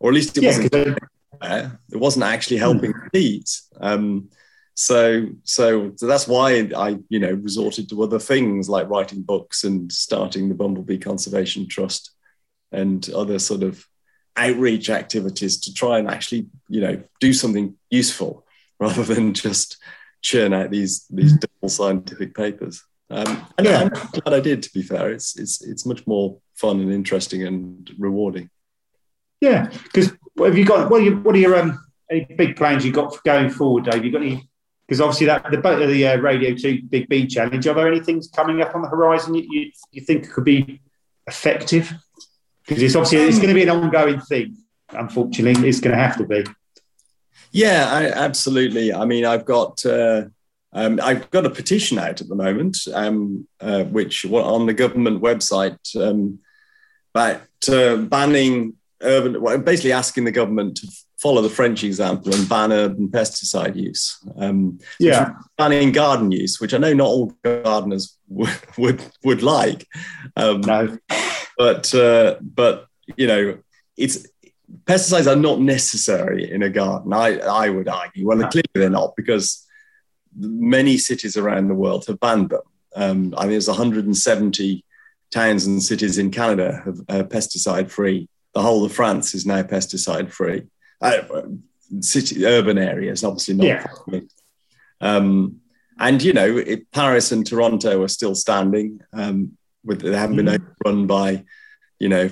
or 0.00 0.10
at 0.10 0.14
least 0.14 0.36
it 0.36 0.42
yeah, 0.42 0.50
wasn't. 0.50 0.98
It 1.42 1.96
wasn't 1.96 2.26
actually 2.26 2.58
helping 2.58 2.92
mm. 2.92 3.10
bees. 3.10 3.68
Um, 3.80 4.28
so, 4.74 5.28
so, 5.44 5.92
that's 6.00 6.26
why 6.26 6.68
I, 6.76 6.98
you 7.08 7.20
know, 7.20 7.32
resorted 7.32 7.88
to 7.88 8.02
other 8.02 8.18
things 8.18 8.68
like 8.68 8.88
writing 8.88 9.22
books 9.22 9.62
and 9.62 9.90
starting 9.92 10.48
the 10.48 10.54
Bumblebee 10.56 10.98
Conservation 10.98 11.68
Trust 11.68 12.10
and 12.72 13.08
other 13.10 13.38
sort 13.38 13.62
of 13.62 13.86
outreach 14.36 14.90
activities 14.90 15.60
to 15.60 15.72
try 15.72 15.98
and 15.98 16.08
actually, 16.08 16.48
you 16.68 16.80
know, 16.80 17.00
do 17.20 17.32
something 17.32 17.76
useful 17.88 18.44
rather 18.80 19.04
than 19.04 19.32
just 19.32 19.76
churn 20.22 20.52
out 20.52 20.70
these 20.70 21.06
these 21.08 21.38
dull 21.38 21.68
scientific 21.68 22.34
papers. 22.34 22.82
Um, 23.10 23.46
and 23.58 23.66
yeah. 23.66 23.82
I'm 23.82 24.10
glad 24.10 24.34
I 24.34 24.40
did. 24.40 24.62
To 24.64 24.72
be 24.72 24.82
fair, 24.82 25.12
it's 25.12 25.38
it's 25.38 25.62
it's 25.62 25.86
much 25.86 26.04
more 26.06 26.38
fun 26.54 26.80
and 26.80 26.92
interesting 26.92 27.44
and 27.44 27.88
rewarding. 27.96 28.50
Yeah, 29.40 29.68
because 29.84 30.12
what 30.34 30.46
have 30.46 30.58
you 30.58 30.64
got? 30.64 30.90
What 30.90 31.00
are, 31.00 31.04
your, 31.04 31.16
what 31.20 31.36
are 31.36 31.38
your 31.38 31.54
um, 31.54 31.78
any 32.10 32.24
big 32.24 32.56
plans 32.56 32.84
you 32.84 32.90
got 32.90 33.14
for 33.14 33.20
going 33.24 33.50
forward, 33.50 33.84
Dave? 33.84 34.04
You 34.04 34.10
got 34.10 34.22
any 34.22 34.48
because 34.86 35.00
obviously 35.00 35.26
that 35.26 35.44
the 35.50 35.86
the 35.86 36.06
uh, 36.06 36.16
Radio 36.18 36.54
Two 36.54 36.82
Big 36.82 37.08
Bee 37.08 37.26
Challenge. 37.26 37.66
Are 37.66 37.74
there 37.74 37.88
any 37.88 38.00
things 38.00 38.28
coming 38.28 38.60
up 38.60 38.74
on 38.74 38.82
the 38.82 38.88
horizon 38.88 39.34
you 39.34 39.46
you, 39.50 39.70
you 39.92 40.00
think 40.02 40.30
could 40.30 40.44
be 40.44 40.80
effective? 41.26 41.92
Because 42.66 42.82
it's 42.82 42.94
obviously 42.94 43.18
it's 43.18 43.38
going 43.38 43.48
to 43.48 43.54
be 43.54 43.62
an 43.62 43.70
ongoing 43.70 44.20
thing. 44.20 44.56
Unfortunately, 44.90 45.68
it's 45.68 45.80
going 45.80 45.96
to 45.96 46.02
have 46.02 46.16
to 46.18 46.26
be. 46.26 46.44
Yeah, 47.50 47.88
I, 47.90 48.06
absolutely. 48.06 48.92
I 48.92 49.04
mean, 49.04 49.24
I've 49.24 49.44
got. 49.44 49.84
Uh, 49.84 50.24
um, 50.76 50.98
I've 51.00 51.30
got 51.30 51.46
a 51.46 51.50
petition 51.50 52.00
out 52.00 52.20
at 52.20 52.28
the 52.28 52.34
moment, 52.34 52.78
um, 52.92 53.46
uh, 53.60 53.84
which 53.84 54.26
on 54.26 54.66
the 54.66 54.74
government 54.74 55.22
website 55.22 55.78
um, 55.94 56.40
about 57.14 57.42
uh, 57.68 57.96
banning 57.96 58.74
urban, 59.00 59.40
well, 59.40 59.56
basically 59.58 59.92
asking 59.92 60.24
the 60.24 60.32
government 60.32 60.78
to 60.78 60.88
follow 61.18 61.42
the 61.42 61.48
French 61.48 61.84
example 61.84 62.34
and 62.34 62.48
ban 62.48 62.72
urban 62.72 63.08
pesticide 63.08 63.76
use. 63.76 64.18
Um, 64.36 64.78
yeah, 64.98 65.34
banning 65.56 65.92
garden 65.92 66.30
use, 66.32 66.60
which 66.60 66.74
I 66.74 66.78
know 66.78 66.92
not 66.92 67.06
all 67.06 67.32
gardeners 67.42 68.16
would 68.28 68.50
would, 68.78 69.02
would 69.24 69.42
like. 69.42 69.86
Um, 70.36 70.60
no, 70.60 70.98
but 71.56 71.94
uh, 71.94 72.36
but 72.40 72.86
you 73.16 73.26
know, 73.26 73.58
it's 73.96 74.26
pesticides 74.84 75.30
are 75.30 75.36
not 75.36 75.60
necessary 75.60 76.50
in 76.50 76.62
a 76.62 76.70
garden. 76.70 77.12
I 77.12 77.38
I 77.38 77.68
would 77.68 77.88
argue. 77.88 78.26
Well, 78.26 78.38
clearly 78.48 78.64
they're 78.74 78.90
not 78.90 79.16
because 79.16 79.66
many 80.36 80.98
cities 80.98 81.36
around 81.36 81.68
the 81.68 81.74
world 81.74 82.06
have 82.06 82.20
banned 82.20 82.50
them. 82.50 82.62
Um, 82.96 83.34
I 83.36 83.42
think 83.42 83.52
there's 83.52 83.68
170 83.68 84.84
towns 85.30 85.66
and 85.66 85.82
cities 85.82 86.18
in 86.18 86.30
Canada 86.30 86.82
have 86.84 86.98
uh, 87.08 87.22
pesticide 87.24 87.90
free. 87.90 88.28
The 88.52 88.62
whole 88.62 88.84
of 88.84 88.92
France 88.92 89.34
is 89.34 89.46
now 89.46 89.62
pesticide 89.62 90.30
free 90.30 90.64
uh, 91.00 91.42
city 92.00 92.46
urban 92.46 92.78
areas, 92.78 93.24
obviously 93.24 93.54
not. 93.54 93.66
Yeah. 93.66 94.20
Um, 95.00 95.60
and 95.98 96.22
you 96.22 96.32
know, 96.32 96.56
it, 96.56 96.90
Paris 96.90 97.32
and 97.32 97.46
Toronto 97.46 98.02
are 98.02 98.08
still 98.08 98.34
standing. 98.34 99.00
Um, 99.12 99.56
with 99.84 100.00
they 100.00 100.16
haven't 100.16 100.36
been 100.36 100.46
mm. 100.46 100.60
overrun 100.82 101.06
by, 101.06 101.44
you 101.98 102.08
know, 102.08 102.30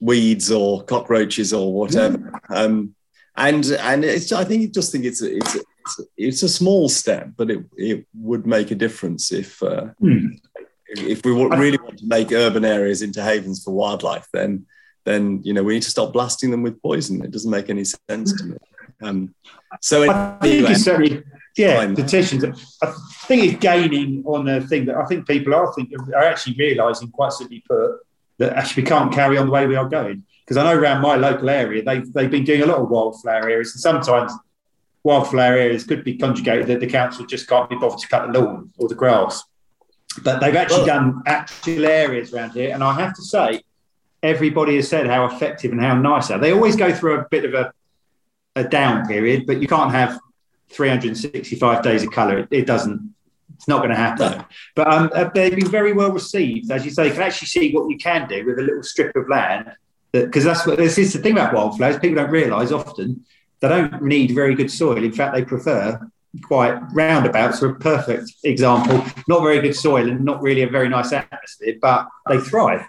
weeds 0.00 0.50
or 0.52 0.84
cockroaches 0.84 1.52
or 1.52 1.72
whatever. 1.72 2.18
Mm. 2.18 2.56
Um, 2.56 2.94
and 3.36 3.64
and 3.66 4.04
it's 4.04 4.32
I 4.32 4.44
think 4.44 4.74
just 4.74 4.92
think 4.92 5.04
it's 5.04 5.22
a, 5.22 5.36
it's 5.36 5.54
a, 5.54 5.58
it's 5.58 5.98
a, 5.98 6.02
it's 6.16 6.42
a 6.42 6.48
small 6.48 6.88
step, 6.88 7.30
but 7.36 7.50
it 7.50 7.64
it 7.76 8.06
would 8.14 8.46
make 8.46 8.70
a 8.70 8.76
difference 8.76 9.32
if. 9.32 9.62
Uh, 9.62 9.88
mm. 10.02 10.38
If 10.92 11.24
we 11.24 11.30
really 11.30 11.78
want 11.78 12.00
to 12.00 12.06
make 12.08 12.32
urban 12.32 12.64
areas 12.64 13.00
into 13.00 13.22
havens 13.22 13.62
for 13.62 13.70
wildlife, 13.72 14.26
then 14.32 14.66
then 15.10 15.40
you 15.42 15.52
know 15.52 15.62
we 15.62 15.74
need 15.74 15.82
to 15.82 15.90
stop 15.90 16.12
blasting 16.12 16.50
them 16.50 16.62
with 16.62 16.80
poison. 16.82 17.24
It 17.24 17.30
doesn't 17.30 17.50
make 17.50 17.70
any 17.70 17.84
sense 17.84 18.32
to 18.38 18.44
me. 18.44 18.56
Um, 19.02 19.34
so 19.80 20.10
I 20.10 20.38
think 20.40 20.68
it's 20.68 20.82
certainly 20.82 21.22
yeah 21.56 21.92
petitions. 21.94 22.44
I 22.82 22.94
think 23.26 23.44
it's 23.44 23.60
gaining 23.60 24.22
on 24.26 24.44
the 24.44 24.60
thing 24.62 24.86
that 24.86 24.96
I 24.96 25.04
think 25.06 25.26
people 25.26 25.54
are 25.54 25.72
think 25.74 25.92
are 26.14 26.24
actually 26.24 26.56
realising 26.56 27.10
quite 27.10 27.32
simply 27.32 27.62
put 27.68 28.00
that 28.38 28.52
actually 28.54 28.82
we 28.84 28.88
can't 28.88 29.12
carry 29.12 29.36
on 29.38 29.46
the 29.46 29.52
way 29.52 29.66
we 29.66 29.76
are 29.76 29.88
going. 29.88 30.24
Because 30.44 30.56
I 30.56 30.64
know 30.64 30.78
around 30.78 31.02
my 31.02 31.16
local 31.16 31.50
area 31.50 31.82
they've 31.82 32.12
they've 32.12 32.30
been 32.30 32.44
doing 32.44 32.62
a 32.62 32.66
lot 32.66 32.78
of 32.78 32.88
wildflower 32.88 33.48
areas 33.48 33.74
and 33.74 33.80
sometimes 33.80 34.32
wildflower 35.02 35.54
areas 35.54 35.84
could 35.84 36.04
be 36.04 36.16
conjugated 36.16 36.66
that 36.66 36.80
the 36.80 36.86
council 36.86 37.24
just 37.26 37.48
can't 37.48 37.70
be 37.70 37.76
bothered 37.76 37.98
to 38.00 38.08
cut 38.08 38.32
the 38.32 38.38
lawn 38.38 38.70
or 38.78 38.88
the 38.88 38.94
grass. 38.94 39.44
But 40.24 40.40
they've 40.40 40.56
actually 40.56 40.86
done 40.86 41.22
actual 41.26 41.86
areas 41.86 42.34
around 42.34 42.50
here, 42.50 42.74
and 42.74 42.82
I 42.82 42.92
have 42.94 43.14
to 43.14 43.22
say 43.22 43.62
everybody 44.22 44.76
has 44.76 44.88
said 44.88 45.06
how 45.06 45.26
effective 45.26 45.72
and 45.72 45.80
how 45.80 45.94
nice 45.94 46.28
they 46.28 46.34
are. 46.34 46.38
They 46.38 46.52
always 46.52 46.76
go 46.76 46.92
through 46.92 47.20
a 47.20 47.28
bit 47.30 47.44
of 47.44 47.54
a, 47.54 47.72
a 48.56 48.64
down 48.64 49.06
period, 49.06 49.46
but 49.46 49.60
you 49.60 49.68
can't 49.68 49.92
have 49.92 50.18
365 50.70 51.82
days 51.82 52.02
of 52.02 52.10
colour. 52.10 52.38
It, 52.38 52.48
it 52.50 52.66
doesn't. 52.66 53.14
It's 53.56 53.68
not 53.68 53.78
going 53.78 53.90
to 53.90 53.96
happen. 53.96 54.38
No. 54.38 54.44
But 54.74 54.92
um, 54.92 55.10
uh, 55.14 55.28
they've 55.34 55.54
been 55.54 55.68
very 55.68 55.92
well 55.92 56.12
received, 56.12 56.70
as 56.70 56.84
you 56.84 56.90
say. 56.90 57.08
You 57.08 57.12
can 57.12 57.22
actually 57.22 57.48
see 57.48 57.72
what 57.72 57.90
you 57.90 57.98
can 57.98 58.26
do 58.26 58.46
with 58.46 58.58
a 58.58 58.62
little 58.62 58.82
strip 58.82 59.14
of 59.16 59.28
land. 59.28 59.72
Because 60.12 60.44
that's 60.44 60.66
what 60.66 60.78
this 60.78 60.98
is 60.98 61.12
the 61.12 61.18
thing 61.18 61.32
about 61.32 61.52
wildflowers. 61.52 61.98
People 61.98 62.16
don't 62.16 62.30
realise 62.30 62.72
often 62.72 63.24
they 63.60 63.68
don't 63.68 64.02
need 64.02 64.34
very 64.34 64.54
good 64.54 64.70
soil. 64.70 65.02
In 65.02 65.12
fact, 65.12 65.34
they 65.34 65.44
prefer 65.44 66.00
quite 66.42 66.78
roundabouts 66.92 67.62
are 67.62 67.70
a 67.70 67.74
perfect 67.74 68.32
example. 68.44 69.04
Not 69.28 69.42
very 69.42 69.60
good 69.60 69.76
soil 69.76 70.08
and 70.08 70.24
not 70.24 70.42
really 70.42 70.62
a 70.62 70.68
very 70.68 70.88
nice 70.88 71.12
atmosphere, 71.12 71.76
but 71.80 72.08
they 72.28 72.38
thrive. 72.38 72.86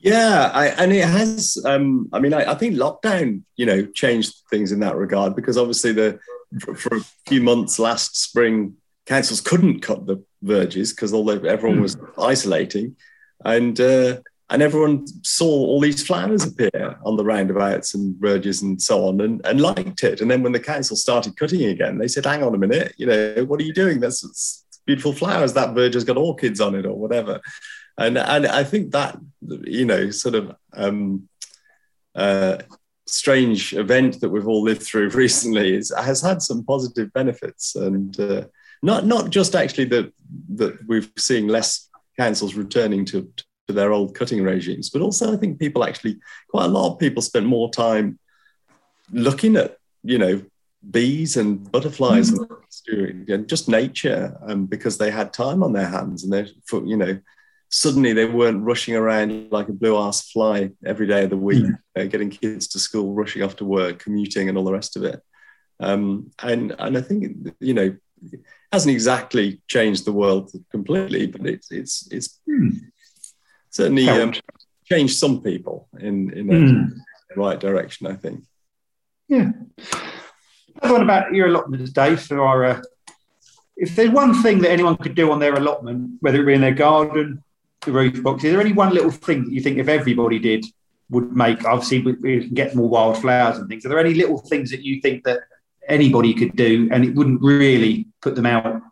Yeah, 0.00 0.50
I, 0.54 0.68
and 0.68 0.92
it 0.92 1.04
has. 1.04 1.58
Um, 1.64 2.08
I 2.12 2.20
mean, 2.20 2.32
I, 2.32 2.52
I, 2.52 2.54
think 2.54 2.76
lockdown, 2.76 3.42
you 3.56 3.66
know, 3.66 3.84
changed 3.86 4.34
things 4.48 4.70
in 4.70 4.78
that 4.80 4.96
regard 4.96 5.34
because 5.34 5.58
obviously 5.58 5.92
the 5.92 6.20
for, 6.60 6.74
for 6.74 6.96
a 6.96 7.04
few 7.26 7.42
months 7.42 7.80
last 7.80 8.16
spring, 8.16 8.76
councils 9.06 9.40
couldn't 9.40 9.80
cut 9.80 10.06
the 10.06 10.22
verges 10.42 10.92
because 10.92 11.12
although 11.12 11.40
everyone 11.40 11.80
was 11.80 11.96
isolating, 12.16 12.94
and 13.44 13.80
uh, 13.80 14.18
and 14.50 14.62
everyone 14.62 15.04
saw 15.24 15.46
all 15.46 15.80
these 15.80 16.06
flowers 16.06 16.44
appear 16.44 16.98
on 17.04 17.16
the 17.16 17.24
roundabouts 17.24 17.94
and 17.94 18.16
verges 18.20 18.62
and 18.62 18.80
so 18.80 19.06
on, 19.06 19.20
and, 19.20 19.44
and 19.44 19.60
liked 19.60 20.04
it. 20.04 20.20
And 20.20 20.30
then 20.30 20.44
when 20.44 20.52
the 20.52 20.60
council 20.60 20.96
started 20.96 21.36
cutting 21.36 21.64
again, 21.64 21.98
they 21.98 22.08
said, 22.08 22.24
"Hang 22.24 22.44
on 22.44 22.54
a 22.54 22.58
minute, 22.58 22.94
you 22.98 23.06
know, 23.06 23.44
what 23.46 23.60
are 23.60 23.64
you 23.64 23.74
doing? 23.74 23.98
That's 23.98 24.64
beautiful 24.86 25.12
flowers. 25.12 25.54
That 25.54 25.74
verge 25.74 25.94
has 25.94 26.04
got 26.04 26.16
orchids 26.16 26.60
on 26.60 26.76
it, 26.76 26.86
or 26.86 26.94
whatever." 26.94 27.40
And 27.98 28.16
and 28.16 28.46
I 28.46 28.64
think 28.64 28.92
that 28.92 29.18
you 29.42 29.84
know 29.84 30.10
sort 30.10 30.36
of 30.36 30.54
um, 30.72 31.28
uh, 32.14 32.58
strange 33.06 33.74
event 33.74 34.20
that 34.20 34.28
we've 34.28 34.46
all 34.46 34.62
lived 34.62 34.82
through 34.82 35.08
recently 35.24 35.74
is, 35.74 35.92
has 35.96 36.22
had 36.22 36.40
some 36.40 36.64
positive 36.64 37.12
benefits, 37.12 37.74
and 37.74 38.18
uh, 38.20 38.44
not 38.82 39.04
not 39.04 39.30
just 39.30 39.54
actually 39.54 39.86
that 39.86 40.12
that 40.54 40.78
we've 40.86 41.10
seen 41.18 41.48
less 41.48 41.88
councils 42.18 42.54
returning 42.54 43.04
to, 43.04 43.30
to 43.66 43.72
their 43.74 43.92
old 43.92 44.14
cutting 44.14 44.42
regimes, 44.42 44.90
but 44.90 45.02
also 45.02 45.32
I 45.32 45.36
think 45.36 45.58
people 45.58 45.84
actually 45.84 46.18
quite 46.48 46.66
a 46.66 46.68
lot 46.68 46.92
of 46.92 46.98
people 46.98 47.22
spent 47.22 47.46
more 47.46 47.70
time 47.70 48.18
looking 49.10 49.56
at 49.56 49.76
you 50.04 50.18
know 50.18 50.42
bees 50.88 51.36
and 51.36 51.70
butterflies 51.72 52.30
mm-hmm. 52.30 53.32
and 53.32 53.48
just 53.48 53.68
nature 53.68 54.38
um, 54.46 54.66
because 54.66 54.96
they 54.96 55.10
had 55.10 55.32
time 55.32 55.64
on 55.64 55.72
their 55.72 55.88
hands 55.88 56.22
and 56.22 56.32
they're 56.32 56.46
you 56.84 56.96
know 56.96 57.18
suddenly 57.70 58.12
they 58.12 58.24
weren't 58.24 58.62
rushing 58.62 58.94
around 58.94 59.52
like 59.52 59.68
a 59.68 59.72
blue 59.72 59.96
ass 59.96 60.30
fly 60.30 60.70
every 60.84 61.06
day 61.06 61.24
of 61.24 61.30
the 61.30 61.36
week, 61.36 61.64
mm. 61.64 61.78
uh, 61.96 62.04
getting 62.04 62.30
kids 62.30 62.68
to 62.68 62.78
school, 62.78 63.14
rushing 63.14 63.42
off 63.42 63.56
to 63.56 63.64
work, 63.64 63.98
commuting, 63.98 64.48
and 64.48 64.56
all 64.56 64.64
the 64.64 64.72
rest 64.72 64.96
of 64.96 65.04
it. 65.04 65.22
Um, 65.80 66.30
and 66.42 66.74
and 66.78 66.96
I 66.96 67.00
think 67.00 67.48
you 67.60 67.74
know 67.74 67.96
it 68.32 68.40
hasn't 68.72 68.92
exactly 68.92 69.60
changed 69.68 70.04
the 70.04 70.12
world 70.12 70.50
completely, 70.70 71.26
but 71.26 71.46
it's 71.46 71.70
it's 71.70 72.08
it's 72.10 72.40
mm. 72.48 72.80
certainly 73.70 74.08
um, 74.08 74.34
change 74.84 75.14
some 75.14 75.42
people 75.42 75.88
in 75.98 76.32
in 76.32 76.50
a 76.50 76.52
mm. 76.52 76.90
right 77.36 77.60
direction. 77.60 78.06
I 78.06 78.14
think. 78.14 78.44
Yeah. 79.28 79.50
What 80.80 81.02
about 81.02 81.34
your 81.34 81.48
allotments, 81.48 81.92
Dave? 81.92 82.22
For 82.22 82.40
our, 82.40 82.64
uh, 82.64 82.82
if 83.76 83.94
there's 83.94 84.10
one 84.10 84.42
thing 84.42 84.60
that 84.60 84.70
anyone 84.70 84.96
could 84.96 85.14
do 85.14 85.30
on 85.32 85.38
their 85.38 85.54
allotment, 85.54 86.12
whether 86.20 86.40
it 86.40 86.46
be 86.46 86.54
in 86.54 86.60
their 86.60 86.72
garden, 86.72 87.42
the 87.82 87.92
roof 87.92 88.22
box, 88.22 88.44
is 88.44 88.52
there 88.52 88.60
any 88.60 88.72
one 88.72 88.92
little 88.92 89.10
thing 89.10 89.44
that 89.44 89.52
you 89.52 89.60
think 89.60 89.78
if 89.78 89.88
everybody 89.88 90.38
did 90.38 90.64
would 91.10 91.34
make? 91.34 91.64
Obviously, 91.64 92.02
we, 92.02 92.12
we 92.12 92.40
can 92.46 92.54
get 92.54 92.74
more 92.74 92.88
wildflowers 92.88 93.58
and 93.58 93.68
things. 93.68 93.84
Are 93.86 93.88
there 93.88 93.98
any 93.98 94.14
little 94.14 94.38
things 94.38 94.70
that 94.70 94.82
you 94.82 95.00
think 95.00 95.24
that 95.24 95.40
anybody 95.88 96.34
could 96.34 96.54
do 96.54 96.88
and 96.92 97.04
it 97.04 97.14
wouldn't 97.14 97.40
really 97.40 98.06
put 98.20 98.34
them 98.34 98.44
out 98.44 98.82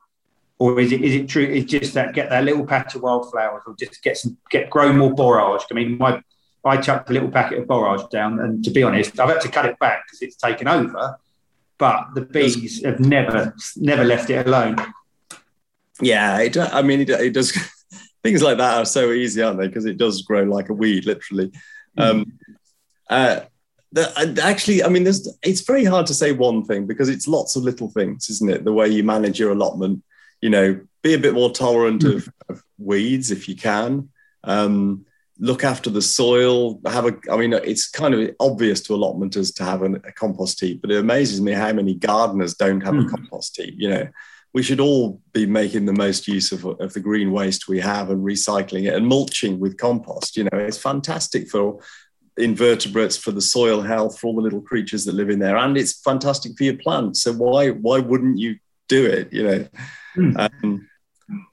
or 0.58 0.80
is 0.80 0.92
it 0.92 1.02
is 1.02 1.14
it 1.14 1.28
true? 1.28 1.44
It's 1.44 1.70
just 1.70 1.94
that 1.94 2.14
get 2.14 2.30
that 2.30 2.44
little 2.44 2.64
patch 2.64 2.94
of 2.94 3.02
wildflowers, 3.02 3.62
or 3.66 3.74
just 3.78 4.02
get 4.02 4.16
some 4.16 4.36
get 4.50 4.70
grow 4.70 4.92
more 4.92 5.12
borage. 5.12 5.62
I 5.70 5.74
mean, 5.74 5.98
my 5.98 6.22
I 6.64 6.78
chucked 6.78 7.10
a 7.10 7.12
little 7.12 7.30
packet 7.30 7.58
of 7.58 7.66
borage 7.66 8.08
down, 8.10 8.40
and 8.40 8.64
to 8.64 8.70
be 8.70 8.82
honest, 8.82 9.20
I've 9.20 9.28
had 9.28 9.40
to 9.42 9.48
cut 9.48 9.66
it 9.66 9.78
back 9.78 10.04
because 10.06 10.22
it's 10.22 10.36
taken 10.36 10.66
over. 10.66 11.18
But 11.78 12.14
the 12.14 12.22
bees 12.22 12.82
have 12.84 13.00
never 13.00 13.54
never 13.76 14.04
left 14.04 14.30
it 14.30 14.46
alone. 14.46 14.76
Yeah, 16.00 16.40
it, 16.40 16.56
I 16.56 16.82
mean, 16.82 17.02
it, 17.02 17.10
it 17.10 17.34
does. 17.34 17.52
Things 18.26 18.42
like 18.42 18.58
that 18.58 18.78
are 18.78 18.84
so 18.84 19.12
easy, 19.12 19.42
aren't 19.42 19.58
they? 19.58 19.68
Because 19.68 19.86
it 19.86 19.96
does 19.96 20.22
grow 20.22 20.42
like 20.42 20.68
a 20.68 20.74
weed, 20.74 21.06
literally. 21.06 21.52
Mm. 21.98 22.02
Um, 22.10 22.32
uh, 23.08 23.40
the, 23.92 24.40
actually, 24.42 24.82
I 24.82 24.88
mean, 24.88 25.04
there's. 25.04 25.28
It's 25.42 25.60
very 25.62 25.84
hard 25.84 26.06
to 26.06 26.14
say 26.14 26.32
one 26.32 26.64
thing 26.64 26.86
because 26.86 27.08
it's 27.08 27.28
lots 27.28 27.56
of 27.56 27.62
little 27.62 27.90
things, 27.90 28.28
isn't 28.28 28.50
it? 28.50 28.64
The 28.64 28.72
way 28.72 28.88
you 28.88 29.04
manage 29.04 29.38
your 29.38 29.52
allotment 29.52 30.02
you 30.40 30.50
know, 30.50 30.80
be 31.02 31.14
a 31.14 31.18
bit 31.18 31.34
more 31.34 31.50
tolerant 31.50 32.02
mm. 32.02 32.16
of, 32.16 32.28
of, 32.48 32.62
weeds 32.78 33.30
if 33.30 33.48
you 33.48 33.56
can. 33.56 34.08
Um, 34.44 35.06
look 35.38 35.64
after 35.64 35.90
the 35.90 36.02
soil. 36.02 36.80
Have 36.86 37.06
a. 37.06 37.16
I 37.30 37.36
mean, 37.36 37.52
it's 37.52 37.88
kind 37.88 38.14
of 38.14 38.30
obvious 38.40 38.80
to 38.82 38.92
allotmenters 38.92 39.54
to 39.56 39.64
have 39.64 39.82
an, 39.82 39.96
a 40.04 40.12
compost 40.12 40.60
heap, 40.60 40.82
but 40.82 40.90
it 40.90 40.98
amazes 40.98 41.40
me 41.40 41.52
how 41.52 41.72
many 41.72 41.94
gardeners 41.94 42.54
don't 42.54 42.82
have 42.82 42.94
mm. 42.94 43.00
a 43.00 43.02
hmm. 43.02 43.08
compost 43.08 43.56
heap. 43.56 43.74
You 43.78 43.88
know, 43.88 44.08
we 44.56 44.62
should 44.62 44.80
all 44.80 45.20
be 45.34 45.44
making 45.44 45.84
the 45.84 45.92
most 45.92 46.26
use 46.26 46.50
of, 46.50 46.64
of 46.64 46.94
the 46.94 47.00
green 47.00 47.30
waste 47.30 47.68
we 47.68 47.78
have 47.78 48.08
and 48.08 48.24
recycling 48.24 48.86
it 48.86 48.94
and 48.94 49.06
mulching 49.06 49.60
with 49.60 49.76
compost. 49.76 50.34
You 50.34 50.44
know, 50.44 50.58
it's 50.58 50.78
fantastic 50.78 51.50
for 51.50 51.78
invertebrates, 52.38 53.18
for 53.18 53.32
the 53.32 53.42
soil 53.42 53.82
health, 53.82 54.18
for 54.18 54.28
all 54.28 54.36
the 54.36 54.40
little 54.40 54.62
creatures 54.62 55.04
that 55.04 55.14
live 55.14 55.28
in 55.28 55.40
there, 55.40 55.58
and 55.58 55.76
it's 55.76 56.00
fantastic 56.00 56.56
for 56.56 56.64
your 56.64 56.78
plants. 56.78 57.20
So 57.20 57.34
why 57.34 57.68
why 57.68 57.98
wouldn't 57.98 58.38
you 58.38 58.56
do 58.88 59.04
it? 59.04 59.30
You 59.30 59.42
know. 59.42 59.68
Mm. 60.16 60.50
Um, 60.62 60.88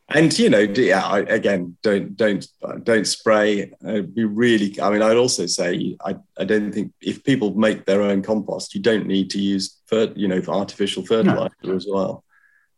and 0.07 0.39
you 0.39 0.49
know, 0.49 0.59
yeah, 0.59 1.05
I, 1.05 1.19
again, 1.19 1.75
don't 1.83 2.15
don't 2.15 2.47
don't 2.85 3.05
spray. 3.05 3.73
Uh, 3.85 4.03
be 4.03 4.23
really. 4.23 4.79
I 4.79 4.89
mean, 4.91 5.01
I'd 5.01 5.17
also 5.17 5.45
say 5.45 5.97
I, 6.05 6.15
I 6.37 6.45
don't 6.45 6.71
think 6.71 6.93
if 7.01 7.21
people 7.25 7.53
make 7.53 7.83
their 7.83 8.01
own 8.01 8.21
compost, 8.21 8.73
you 8.73 8.81
don't 8.81 9.07
need 9.07 9.29
to 9.31 9.41
use 9.41 9.81
fer, 9.87 10.13
you 10.15 10.29
know 10.29 10.41
artificial 10.47 11.05
fertilizer 11.05 11.51
no. 11.63 11.75
as 11.75 11.85
well. 11.85 12.23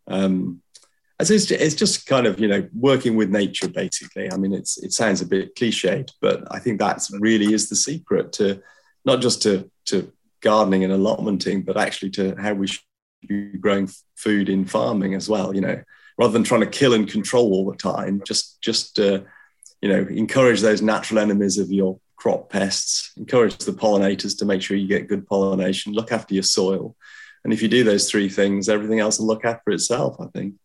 Um, 0.08 0.62
it's, 1.20 1.52
it's 1.52 1.76
just 1.76 2.06
kind 2.08 2.28
of 2.28 2.40
you 2.40 2.48
know 2.48 2.68
working 2.74 3.16
with 3.16 3.30
nature 3.30 3.70
basically. 3.70 4.32
I 4.32 4.38
mean, 4.38 4.54
it's 4.54 4.78
it 4.78 4.94
sounds 4.94 5.22
a 5.22 5.26
bit 5.26 5.56
cliched, 5.56 6.12
but 6.22 6.44
I 6.52 6.60
think 6.60 6.80
that's 6.80 7.12
really 7.20 7.54
is 7.54 7.70
the 7.70 7.76
secret 7.76 8.34
to 8.34 8.62
not 9.06 9.22
just 9.22 9.42
to 9.44 9.70
to 9.86 10.12
gardening 10.42 10.84
and 10.84 10.94
allotmenting, 10.94 11.66
but 11.66 11.78
actually 11.78 12.12
to 12.12 12.36
how 12.36 12.54
we 12.54 12.68
should 12.68 12.82
be 13.28 13.58
growing 13.58 13.90
food 14.16 14.50
in 14.50 14.66
farming 14.66 15.14
as 15.14 15.30
well. 15.30 15.56
You 15.56 15.62
know, 15.62 15.82
rather 16.18 16.34
than 16.34 16.44
trying 16.44 16.62
to 16.62 16.68
kill 16.68 16.94
and 16.94 17.10
control 17.10 17.54
all 17.54 17.72
the 17.72 17.78
time, 17.78 18.22
just 18.26 18.62
just 18.62 19.00
uh, 19.00 19.22
you 19.82 19.90
know 19.90 20.06
encourage 20.10 20.62
those 20.62 20.82
natural 20.82 21.20
enemies 21.20 21.58
of 21.58 21.72
your 21.72 22.00
crop 22.18 22.50
pests. 22.50 23.12
Encourage 23.18 23.58
the 23.60 23.72
pollinators 23.72 24.38
to 24.40 24.46
make 24.46 24.62
sure 24.62 24.76
you 24.76 24.88
get 24.88 25.08
good 25.08 25.28
pollination. 25.28 25.94
Look 25.94 26.12
after 26.12 26.34
your 26.34 26.44
soil, 26.44 26.96
and 27.46 27.54
if 27.54 27.62
you 27.62 27.70
do 27.70 27.84
those 27.84 28.10
three 28.10 28.28
things, 28.28 28.68
everything 28.68 29.00
else 29.00 29.20
will 29.20 29.28
look 29.28 29.46
after 29.46 29.72
itself. 29.72 30.18
I 30.20 30.26
think. 30.34 30.56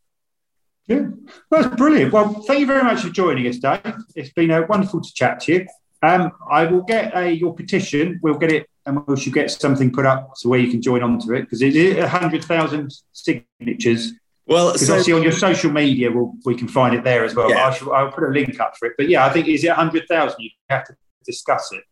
Yeah, 0.87 1.09
well, 1.51 1.63
that's 1.63 1.77
brilliant. 1.77 2.13
Well, 2.13 2.33
thank 2.43 2.61
you 2.61 2.67
very 2.67 2.83
much 2.83 3.03
for 3.03 3.11
joining 3.11 3.47
us, 3.47 3.59
Dave. 3.59 3.95
It's 4.17 4.33
been 4.33 4.51
uh, 4.51 4.67
wonderful 4.69 5.03
to 5.03 5.13
chat 5.15 5.41
to 5.41 5.53
you. 5.53 5.67
Um, 6.03 6.33
I 6.51 6.65
will 6.65 6.83
get 6.83 7.15
uh, 7.15 7.21
your 7.21 7.55
petition. 7.55 8.19
We'll 8.23 8.39
get 8.39 8.51
it 8.51 8.67
and 8.87 9.07
we 9.07 9.17
should 9.21 9.35
get 9.35 9.51
something 9.51 9.93
put 9.93 10.07
up 10.07 10.33
so 10.37 10.49
where 10.49 10.59
you 10.59 10.71
can 10.71 10.81
join 10.81 11.03
onto 11.03 11.35
it 11.35 11.43
because 11.43 11.61
it's 11.63 12.01
hundred 12.09 12.43
thousand 12.45 12.93
signatures. 13.13 14.13
Well, 14.47 14.75
so, 14.75 14.95
obviously 14.95 15.13
on 15.13 15.23
your 15.23 15.33
social 15.33 15.71
media, 15.71 16.11
we'll, 16.11 16.33
we 16.45 16.57
can 16.57 16.67
find 16.67 16.95
it 16.97 17.05
there 17.05 17.25
as 17.25 17.35
well. 17.35 17.51
Yeah. 17.51 17.69
I 17.69 17.71
shall, 17.73 17.93
I'll 17.93 18.11
put 18.11 18.25
a 18.25 18.33
link 18.33 18.59
up 18.59 18.77
for 18.77 18.89
it. 18.89 18.95
But 18.97 19.09
yeah, 19.09 19.25
I 19.25 19.31
think 19.31 19.47
is 19.47 19.63
it 19.63 19.71
hundred 19.71 20.09
thousand? 20.09 20.41
You 20.41 20.51
have 20.71 20.87
to 20.87 20.97
discuss 21.25 21.71
it. 21.73 21.85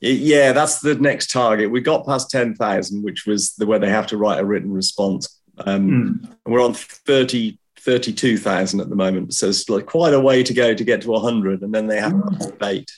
Yeah, 0.00 0.52
that's 0.52 0.80
the 0.80 0.94
next 0.94 1.30
target. 1.30 1.70
We 1.70 1.80
got 1.80 2.06
past 2.06 2.30
ten 2.30 2.54
thousand, 2.54 3.02
which 3.02 3.26
was 3.26 3.54
the 3.54 3.66
where 3.66 3.78
they 3.78 3.90
have 3.90 4.06
to 4.08 4.16
write 4.16 4.40
a 4.40 4.44
written 4.44 4.72
response. 4.72 5.40
Um, 5.58 6.20
mm. 6.20 6.36
We're 6.46 6.64
on 6.64 6.74
30, 6.74 7.58
32,000 7.80 8.80
at 8.80 8.88
the 8.88 8.94
moment, 8.94 9.34
so 9.34 9.48
it's 9.48 9.68
like 9.68 9.86
quite 9.86 10.14
a 10.14 10.20
way 10.20 10.44
to 10.44 10.54
go 10.54 10.72
to 10.72 10.84
get 10.84 11.02
to 11.02 11.14
hundred, 11.14 11.62
and 11.62 11.74
then 11.74 11.88
they 11.88 12.00
have 12.00 12.12
mm. 12.12 12.38
to 12.38 12.50
debate. 12.50 12.92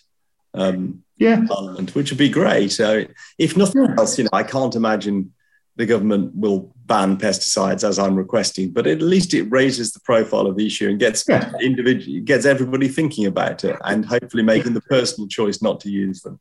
Um, 0.53 1.05
yeah. 1.17 1.45
Parliament, 1.47 1.95
which 1.95 2.11
would 2.11 2.19
be 2.19 2.31
great. 2.31 2.73
So, 2.73 3.05
if 3.39 3.57
nothing 3.57 3.87
else, 3.99 4.19
you 4.19 4.25
know, 4.25 4.31
I 4.33 4.43
can't 4.43 4.75
imagine 4.75 5.33
the 5.77 5.87
government 5.87 6.35
will 6.35 6.75
ban 6.87 7.17
pesticides 7.17 7.85
as 7.89 7.99
I'm 7.99 8.17
requesting, 8.17 8.71
but 8.71 8.87
at 8.87 9.01
least 9.01 9.33
it 9.33 9.45
raises 9.45 9.93
the 9.93 10.01
profile 10.01 10.47
of 10.47 10.57
the 10.57 10.67
issue 10.67 10.89
and 10.89 10.99
gets 10.99 11.25
yeah. 11.29 11.53
individual 11.61 12.21
gets 12.21 12.45
everybody 12.45 12.89
thinking 12.89 13.27
about 13.27 13.65
it 13.65 13.77
and 13.85 14.05
hopefully 14.05 14.43
making 14.43 14.75
the 14.75 14.81
personal 14.83 15.29
choice 15.29 15.63
not 15.63 15.81
to 15.81 15.91
use 15.91 16.21
them. 16.23 16.41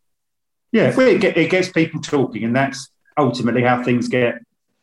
Yeah, 0.72 0.94
it, 0.96 1.24
it 1.24 1.50
gets 1.50 1.72
people 1.72 2.00
talking, 2.02 2.44
and 2.44 2.56
that's 2.56 2.90
ultimately 3.18 3.64
how 3.64 3.84
things 3.84 4.08
get 4.08 4.42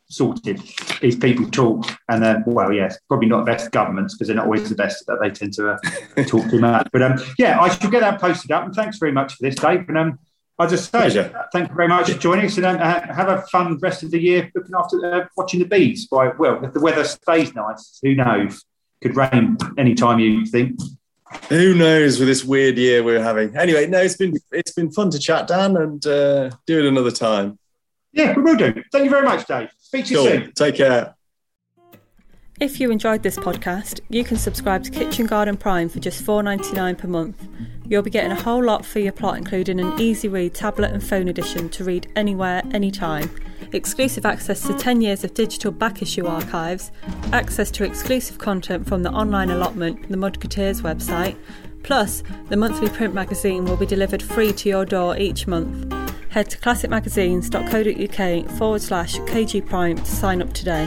sorted 0.09 0.63
is 1.03 1.17
people 1.17 1.49
talk 1.51 1.85
and 2.09 2.23
then 2.23 2.45
well 2.47 2.73
yes 2.73 2.97
probably 3.09 3.29
not 3.29 3.45
best 3.45 3.73
governments 3.73 4.15
because 4.15 4.29
they're 4.29 4.37
not 4.37 4.45
always 4.45 4.69
the 4.69 4.75
best 4.75 5.05
that 5.07 5.19
they 5.21 5.29
tend 5.29 5.53
to 5.53 5.69
uh, 5.73 6.25
talk 6.25 6.49
too 6.49 6.61
much. 6.61 6.87
But 6.93 7.03
um 7.03 7.19
yeah 7.39 7.61
i 7.61 7.69
should 7.69 7.91
get 7.91 8.01
that 8.01 8.21
posted 8.21 8.53
up 8.53 8.65
and 8.65 8.75
thanks 8.75 8.99
very 8.99 9.11
much 9.11 9.35
for 9.35 9.43
this 9.43 9.57
dave 9.57 9.89
and 9.89 9.99
um 9.99 10.19
i 10.61 10.67
just 10.67 10.93
say 10.93 10.99
Pleasure. 11.01 11.47
thank 11.53 11.69
you 11.71 11.75
very 11.75 11.89
much 11.89 12.11
for 12.11 12.19
joining 12.19 12.47
us 12.47 12.57
and 12.57 12.67
um, 12.67 12.79
have 12.79 13.29
a 13.29 13.43
fun 13.49 13.79
rest 13.79 14.05
of 14.05 14.13
the 14.13 14.21
year 14.21 14.49
looking 14.55 14.77
after 14.79 15.05
uh, 15.13 15.27
watching 15.37 15.59
the 15.59 15.67
bees. 15.67 16.07
By 16.07 16.29
well 16.29 16.65
if 16.65 16.73
the 16.73 16.81
weather 16.81 17.05
stays 17.05 17.53
nice 17.55 17.99
who 18.03 18.15
knows? 18.15 18.65
Could 19.03 19.17
rain 19.17 19.59
anytime 19.77 20.21
you 20.21 20.47
think 20.47 20.79
who 21.49 21.75
knows 21.75 22.19
with 22.19 22.29
this 22.29 22.45
weird 22.45 22.79
year 22.79 23.03
we're 23.03 23.23
having? 23.23 23.57
Anyway 23.57 23.87
no 23.87 24.01
it's 24.01 24.17
been 24.17 24.35
it's 24.53 24.73
been 24.73 24.91
fun 24.91 25.11
to 25.11 25.19
chat 25.19 25.47
dan 25.47 25.77
and 25.77 26.07
uh, 26.07 26.51
do 26.67 26.79
it 26.79 26.87
another 26.87 27.11
time. 27.11 27.59
Yeah 28.13 28.35
we 28.35 28.43
will 28.43 28.57
do. 28.57 28.83
Thank 28.93 29.05
you 29.05 29.11
very 29.11 29.25
much 29.25 29.47
dave. 29.47 29.71
Speak 29.79 30.07
to 30.07 30.15
you 30.15 30.23
soon. 30.23 30.53
Take 30.53 30.77
care. 30.77 31.15
If 32.59 32.81
you 32.81 32.91
enjoyed 32.91 33.23
this 33.23 33.37
podcast, 33.37 34.01
you 34.09 34.25
can 34.25 34.39
subscribe 34.39 34.83
to 34.85 34.91
Kitchen 34.91 35.27
Garden 35.27 35.59
Prime 35.59 35.91
for 35.91 36.01
just 36.01 36.25
$4.99 36.25 36.97
per 36.97 37.07
month. 37.07 37.47
You'll 37.87 38.01
be 38.01 38.09
getting 38.09 38.33
a 38.33 38.41
whole 38.41 38.65
lot 38.65 38.87
for 38.87 38.99
your 38.99 39.13
plot, 39.13 39.37
including 39.37 39.79
an 39.79 40.01
easy 40.01 40.27
read 40.27 40.55
tablet 40.55 40.91
and 40.91 41.05
phone 41.05 41.29
edition 41.29 41.69
to 41.69 41.85
read 41.85 42.11
anywhere, 42.17 42.63
anytime, 42.73 43.31
exclusive 43.73 44.25
access 44.25 44.67
to 44.67 44.73
10 44.73 45.03
years 45.03 45.23
of 45.23 45.35
digital 45.35 45.71
back 45.71 46.01
issue 46.01 46.27
archives, 46.27 46.93
access 47.31 47.71
to 47.73 47.85
exclusive 47.85 48.39
content 48.39 48.89
from 48.89 49.03
the 49.03 49.11
online 49.11 49.51
allotment, 49.51 50.09
the 50.09 50.17
Mudketeers 50.17 50.81
website, 50.81 51.37
plus 51.83 52.23
the 52.49 52.57
monthly 52.57 52.89
print 52.89 53.13
magazine 53.13 53.67
will 53.67 53.77
be 53.77 53.85
delivered 53.85 54.23
free 54.23 54.55
to 54.55 54.71
your 54.71 54.87
door 54.87 55.15
each 55.19 55.47
month 55.47 55.93
head 56.31 56.51
to 56.51 56.59
classicmagazines.co.uk 56.59 58.51
forward 58.59 58.83
slash 58.83 59.17
KG 59.21 59.65
Prime 59.65 59.97
to 59.97 60.05
sign 60.05 60.43
up 60.43 60.53
today. 60.53 60.87